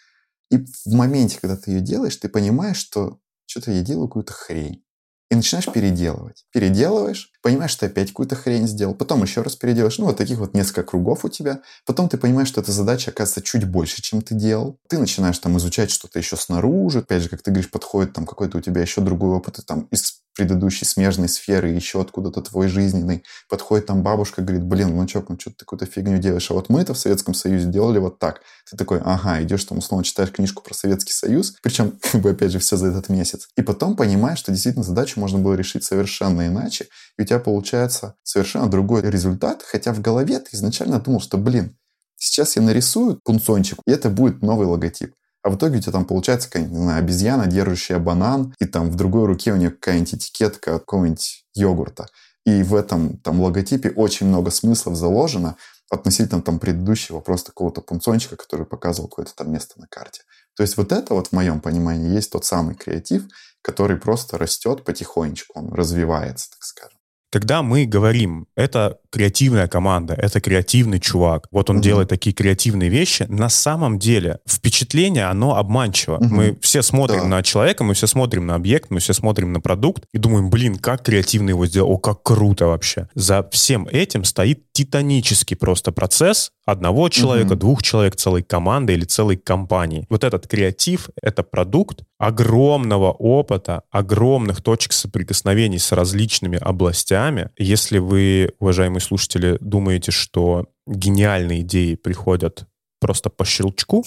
и 0.50 0.58
в 0.58 0.92
моменте, 0.92 1.38
когда 1.40 1.56
ты 1.56 1.70
ее 1.70 1.80
делаешь, 1.80 2.16
ты 2.16 2.28
понимаешь, 2.28 2.76
что 2.76 3.18
что-то 3.46 3.70
я 3.70 3.82
делаю 3.82 4.08
какую-то 4.08 4.32
хрень. 4.32 4.84
И 5.30 5.36
начинаешь 5.36 5.70
переделывать. 5.72 6.44
Переделываешь, 6.52 7.30
понимаешь, 7.40 7.70
что 7.70 7.86
опять 7.86 8.08
какую-то 8.08 8.34
хрень 8.34 8.66
сделал, 8.66 8.94
потом 8.94 9.22
еще 9.22 9.42
раз 9.42 9.54
переделаешь. 9.54 9.98
Ну, 9.98 10.06
вот 10.06 10.16
таких 10.16 10.38
вот 10.38 10.54
несколько 10.54 10.82
кругов 10.82 11.24
у 11.24 11.28
тебя. 11.28 11.60
Потом 11.86 12.08
ты 12.08 12.18
понимаешь, 12.18 12.48
что 12.48 12.60
эта 12.60 12.72
задача 12.72 13.12
оказывается 13.12 13.42
чуть 13.42 13.64
больше, 13.64 14.02
чем 14.02 14.22
ты 14.22 14.34
делал. 14.34 14.80
Ты 14.88 14.98
начинаешь 14.98 15.38
там 15.38 15.56
изучать 15.58 15.92
что-то 15.92 16.18
еще 16.18 16.36
снаружи. 16.36 16.98
Опять 16.98 17.22
же, 17.22 17.28
как 17.28 17.42
ты 17.42 17.52
говоришь, 17.52 17.70
подходит 17.70 18.12
там 18.12 18.26
какой-то 18.26 18.58
у 18.58 18.60
тебя 18.60 18.80
еще 18.80 19.02
другой 19.02 19.36
опыт, 19.36 19.60
и 19.60 19.62
там 19.62 19.82
из 19.92 20.20
предыдущей 20.34 20.84
смежной 20.84 21.28
сферы, 21.28 21.68
еще 21.68 22.00
откуда-то 22.00 22.40
твой 22.42 22.68
жизненный. 22.68 23.24
Подходит 23.48 23.86
там 23.86 24.02
бабушка, 24.02 24.42
говорит, 24.42 24.64
блин, 24.64 24.92
внучок, 24.92 25.28
ну 25.28 25.38
что 25.38 25.50
ты 25.50 25.56
какую-то 25.58 25.86
фигню 25.86 26.18
делаешь? 26.18 26.50
А 26.50 26.54
вот 26.54 26.68
мы 26.68 26.80
это 26.80 26.94
в 26.94 26.98
Советском 26.98 27.34
Союзе 27.34 27.66
делали 27.66 27.98
вот 27.98 28.18
так. 28.18 28.42
Ты 28.70 28.76
такой, 28.76 29.00
ага, 29.04 29.42
идешь 29.42 29.64
там 29.64 29.78
условно 29.78 30.04
читаешь 30.04 30.32
книжку 30.32 30.62
про 30.62 30.74
Советский 30.74 31.12
Союз, 31.12 31.54
причем, 31.62 31.98
как 32.12 32.20
бы, 32.20 32.30
опять 32.30 32.52
же, 32.52 32.58
все 32.58 32.76
за 32.76 32.88
этот 32.88 33.08
месяц. 33.08 33.48
И 33.56 33.62
потом 33.62 33.96
понимаешь, 33.96 34.38
что 34.38 34.52
действительно 34.52 34.84
задачу 34.84 35.18
можно 35.20 35.38
было 35.38 35.54
решить 35.54 35.84
совершенно 35.84 36.46
иначе, 36.46 36.86
и 37.18 37.22
у 37.22 37.24
тебя 37.24 37.38
получается 37.38 38.14
совершенно 38.22 38.68
другой 38.68 39.02
результат, 39.02 39.62
хотя 39.62 39.92
в 39.92 40.00
голове 40.00 40.38
ты 40.38 40.56
изначально 40.56 41.00
думал, 41.00 41.20
что, 41.20 41.38
блин, 41.38 41.76
сейчас 42.16 42.56
я 42.56 42.62
нарисую 42.62 43.20
пунцончик, 43.24 43.78
и 43.86 43.90
это 43.90 44.10
будет 44.10 44.42
новый 44.42 44.66
логотип. 44.66 45.14
А 45.42 45.50
в 45.50 45.56
итоге 45.56 45.78
у 45.78 45.80
тебя 45.80 45.92
там 45.92 46.04
получается 46.04 46.48
какая-нибудь, 46.48 46.76
не 46.76 46.82
знаю, 46.82 46.98
обезьяна, 46.98 47.46
держащая 47.46 47.98
банан, 47.98 48.54
и 48.60 48.66
там 48.66 48.90
в 48.90 48.96
другой 48.96 49.26
руке 49.26 49.52
у 49.52 49.56
нее 49.56 49.70
какая-нибудь 49.70 50.14
этикетка 50.14 50.78
какого-нибудь 50.78 51.44
йогурта. 51.54 52.06
И 52.44 52.62
в 52.62 52.74
этом 52.74 53.16
там 53.18 53.40
логотипе 53.40 53.90
очень 53.90 54.26
много 54.26 54.50
смыслов 54.50 54.96
заложено 54.96 55.56
относительно 55.90 56.42
там 56.42 56.58
предыдущего 56.58 57.20
просто 57.20 57.52
какого-то 57.52 57.80
пунцончика, 57.80 58.36
который 58.36 58.66
показывал 58.66 59.08
какое-то 59.08 59.34
там 59.34 59.52
место 59.52 59.80
на 59.80 59.86
карте. 59.88 60.22
То 60.56 60.62
есть 60.62 60.76
вот 60.76 60.92
это 60.92 61.14
вот 61.14 61.28
в 61.28 61.32
моем 61.32 61.60
понимании 61.60 62.14
есть 62.14 62.30
тот 62.30 62.44
самый 62.44 62.74
креатив, 62.74 63.24
который 63.62 63.96
просто 63.96 64.38
растет 64.38 64.84
потихонечку, 64.84 65.58
он 65.58 65.72
развивается, 65.72 66.50
так 66.50 66.62
скажем. 66.62 66.99
Когда 67.32 67.62
мы 67.62 67.84
говорим, 67.86 68.46
это 68.56 68.98
креативная 69.10 69.68
команда, 69.68 70.14
это 70.14 70.40
креативный 70.40 70.98
чувак, 71.00 71.46
вот 71.52 71.70
он 71.70 71.76
Мгм. 71.76 71.82
делает 71.82 72.08
такие 72.08 72.32
креативные 72.34 72.88
вещи, 72.90 73.24
на 73.28 73.48
самом 73.48 73.98
деле 73.98 74.38
впечатление, 74.48 75.26
оно 75.26 75.56
обманчиво. 75.56 76.16
Мгм. 76.20 76.34
Мы 76.36 76.58
все 76.60 76.82
смотрим 76.82 77.20
Да. 77.22 77.26
на 77.26 77.42
человека, 77.42 77.84
мы 77.84 77.94
все 77.94 78.06
смотрим 78.08 78.46
на 78.46 78.54
объект, 78.56 78.90
мы 78.90 78.98
все 78.98 79.12
смотрим 79.12 79.52
на 79.52 79.60
продукт 79.60 80.04
и 80.12 80.18
думаем, 80.18 80.50
блин, 80.50 80.76
как 80.76 81.04
креативно 81.04 81.50
его 81.50 81.66
сделал, 81.66 81.92
о, 81.92 81.98
как 81.98 82.22
круто 82.24 82.66
вообще. 82.66 83.08
За 83.14 83.48
всем 83.50 83.86
этим 83.90 84.24
стоит 84.24 84.64
титанический 84.72 85.56
просто 85.56 85.92
процесс 85.92 86.50
одного 86.66 87.08
человека, 87.08 87.50
Мгм. 87.50 87.58
двух 87.58 87.82
человек, 87.82 88.16
целой 88.16 88.42
команды 88.42 88.92
или 88.92 89.04
целой 89.04 89.36
компании. 89.36 90.06
Вот 90.08 90.24
этот 90.24 90.46
креатив— 90.48 91.10
это 91.22 91.42
продукт 91.42 92.02
огромного 92.18 93.10
опыта, 93.12 93.82
огромных 93.90 94.62
точек 94.62 94.92
соприкосновений 94.92 95.78
с 95.78 95.90
различными 95.92 96.58
областями. 96.58 97.19
Если 97.58 97.98
вы, 97.98 98.54
уважаемые 98.58 99.00
слушатели, 99.00 99.58
думаете, 99.60 100.10
что 100.12 100.66
гениальные 100.86 101.60
идеи 101.60 101.94
приходят 101.94 102.66
просто 103.00 103.30
по 103.30 103.44
щелчку, 103.44 104.04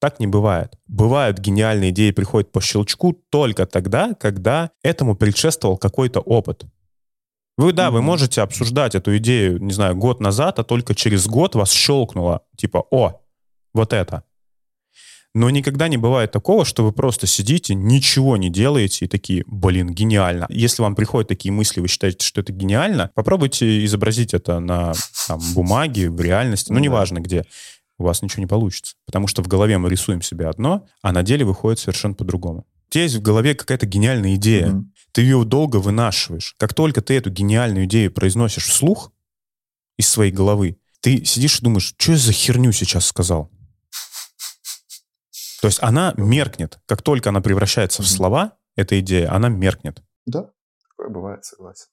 так 0.00 0.18
не 0.18 0.26
бывает. 0.26 0.78
Бывают 0.86 1.38
гениальные 1.38 1.90
идеи 1.90 2.10
приходят 2.10 2.52
по 2.52 2.60
щелчку 2.60 3.12
только 3.30 3.66
тогда, 3.66 4.14
когда 4.14 4.70
этому 4.82 5.14
предшествовал 5.14 5.76
какой-то 5.76 6.20
опыт. 6.20 6.64
Вы, 7.58 7.72
да, 7.72 7.90
вы 7.90 8.00
можете 8.00 8.40
обсуждать 8.40 8.94
эту 8.94 9.16
идею, 9.18 9.62
не 9.62 9.72
знаю, 9.72 9.94
год 9.94 10.20
назад, 10.20 10.58
а 10.58 10.64
только 10.64 10.94
через 10.94 11.26
год 11.26 11.54
вас 11.54 11.70
щелкнуло, 11.70 12.42
типа, 12.56 12.86
о, 12.90 13.20
вот 13.74 13.92
это. 13.92 14.24
Но 15.32 15.48
никогда 15.50 15.86
не 15.88 15.96
бывает 15.96 16.32
такого, 16.32 16.64
что 16.64 16.84
вы 16.84 16.92
просто 16.92 17.26
сидите, 17.26 17.74
ничего 17.74 18.36
не 18.36 18.50
делаете 18.50 19.04
и 19.04 19.08
такие, 19.08 19.44
блин, 19.46 19.90
гениально. 19.90 20.46
Если 20.48 20.82
вам 20.82 20.96
приходят 20.96 21.28
такие 21.28 21.52
мысли, 21.52 21.80
вы 21.80 21.86
считаете, 21.86 22.26
что 22.26 22.40
это 22.40 22.52
гениально, 22.52 23.10
попробуйте 23.14 23.84
изобразить 23.84 24.34
это 24.34 24.58
на 24.58 24.92
там, 25.28 25.40
бумаге, 25.54 26.10
в 26.10 26.20
реальности, 26.20 26.70
ну, 26.70 26.74
Ну 26.78 26.80
да. 26.80 26.84
неважно 26.84 27.18
где. 27.20 27.44
У 27.98 28.04
вас 28.04 28.22
ничего 28.22 28.40
не 28.40 28.46
получится. 28.48 28.94
Потому 29.06 29.28
что 29.28 29.42
в 29.42 29.46
голове 29.48 29.78
мы 29.78 29.88
рисуем 29.88 30.20
себе 30.22 30.48
одно, 30.48 30.86
а 31.02 31.12
на 31.12 31.22
деле 31.22 31.44
выходит 31.44 31.78
совершенно 31.78 32.14
по-другому. 32.14 32.66
У 32.88 32.92
тебя 32.92 33.04
есть 33.04 33.14
в 33.16 33.22
голове 33.22 33.54
какая-то 33.54 33.86
гениальная 33.86 34.34
идея. 34.34 34.68
Мгм. 34.68 34.92
Ты 35.12 35.22
ее 35.22 35.44
долго 35.44 35.76
вынашиваешь. 35.76 36.54
Как 36.58 36.74
только 36.74 37.02
ты 37.02 37.14
эту 37.14 37.30
гениальную 37.30 37.84
идею 37.84 38.10
произносишь 38.10 38.64
вслух 38.64 39.12
из 39.96 40.08
своей 40.08 40.32
головы, 40.32 40.78
ты 41.00 41.24
сидишь 41.24 41.60
и 41.60 41.62
думаешь, 41.62 41.94
что 41.96 42.12
я 42.12 42.18
за 42.18 42.32
херню 42.32 42.72
сейчас 42.72 43.06
сказал? 43.06 43.50
То 45.60 45.68
есть 45.68 45.82
она 45.82 46.14
меркнет. 46.16 46.78
Как 46.86 47.02
только 47.02 47.28
она 47.28 47.40
превращается 47.40 48.02
в 48.02 48.08
слова, 48.08 48.52
эта 48.76 48.98
идея, 49.00 49.32
она 49.32 49.48
меркнет. 49.48 50.02
Да, 50.26 50.50
такое 50.88 51.10
бывает, 51.10 51.44
согласен. 51.44 51.86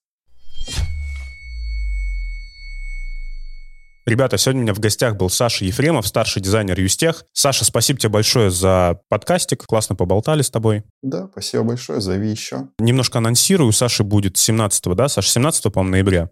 Ребята, 4.06 4.38
сегодня 4.38 4.62
у 4.62 4.64
меня 4.64 4.74
в 4.74 4.80
гостях 4.80 5.18
был 5.18 5.30
Саша 5.30 5.66
Ефремов, 5.66 6.08
старший 6.08 6.42
дизайнер 6.42 6.80
Юстех. 6.80 7.26
Саша, 7.34 7.66
спасибо 7.66 8.00
тебе 8.00 8.10
большое 8.10 8.50
за 8.50 9.02
подкастик. 9.10 9.66
Классно 9.66 9.98
поболтали 9.98 10.44
с 10.44 10.50
тобой. 10.50 10.84
Да, 11.02 11.28
спасибо 11.30 11.66
большое, 11.66 12.00
зови 12.00 12.30
еще. 12.30 12.70
Немножко 12.80 13.18
анонсирую. 13.18 13.68
У 13.68 13.74
Саши 13.74 14.06
будет 14.06 14.38
17 14.38 14.96
да, 14.96 15.10
Саша, 15.10 15.30
17 15.30 15.74
по-моему, 15.74 15.92
ноября. 15.92 16.30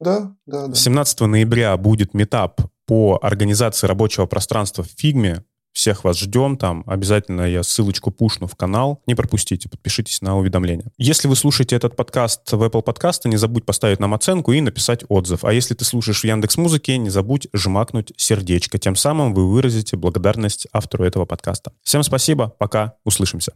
Да, 0.00 0.34
да, 0.46 0.68
да. 0.68 0.74
17 0.74 1.20
ноября 1.20 1.76
будет 1.76 2.14
метап 2.14 2.62
по 2.86 3.18
организации 3.20 3.86
рабочего 3.86 4.24
пространства 4.24 4.82
в 4.82 4.88
Фигме. 4.96 5.44
Всех 5.72 6.04
вас 6.04 6.18
ждем 6.18 6.56
там. 6.56 6.84
Обязательно 6.86 7.42
я 7.42 7.62
ссылочку 7.62 8.10
пушну 8.10 8.46
в 8.46 8.56
канал. 8.56 9.00
Не 9.06 9.14
пропустите, 9.14 9.68
подпишитесь 9.68 10.20
на 10.22 10.36
уведомления. 10.36 10.86
Если 10.98 11.28
вы 11.28 11.36
слушаете 11.36 11.76
этот 11.76 11.96
подкаст 11.96 12.50
в 12.52 12.62
Apple 12.62 12.84
Podcast, 12.84 13.20
не 13.24 13.36
забудь 13.36 13.64
поставить 13.64 14.00
нам 14.00 14.14
оценку 14.14 14.52
и 14.52 14.60
написать 14.60 15.04
отзыв. 15.08 15.44
А 15.44 15.52
если 15.52 15.74
ты 15.74 15.84
слушаешь 15.84 16.20
в 16.20 16.24
Яндекс 16.24 16.56
Музыке, 16.56 16.98
не 16.98 17.10
забудь 17.10 17.48
жмакнуть 17.52 18.12
сердечко. 18.16 18.78
Тем 18.78 18.96
самым 18.96 19.34
вы 19.34 19.50
выразите 19.50 19.96
благодарность 19.96 20.66
автору 20.72 21.04
этого 21.04 21.24
подкаста. 21.24 21.72
Всем 21.82 22.02
спасибо, 22.02 22.54
пока, 22.58 22.94
услышимся. 23.04 23.52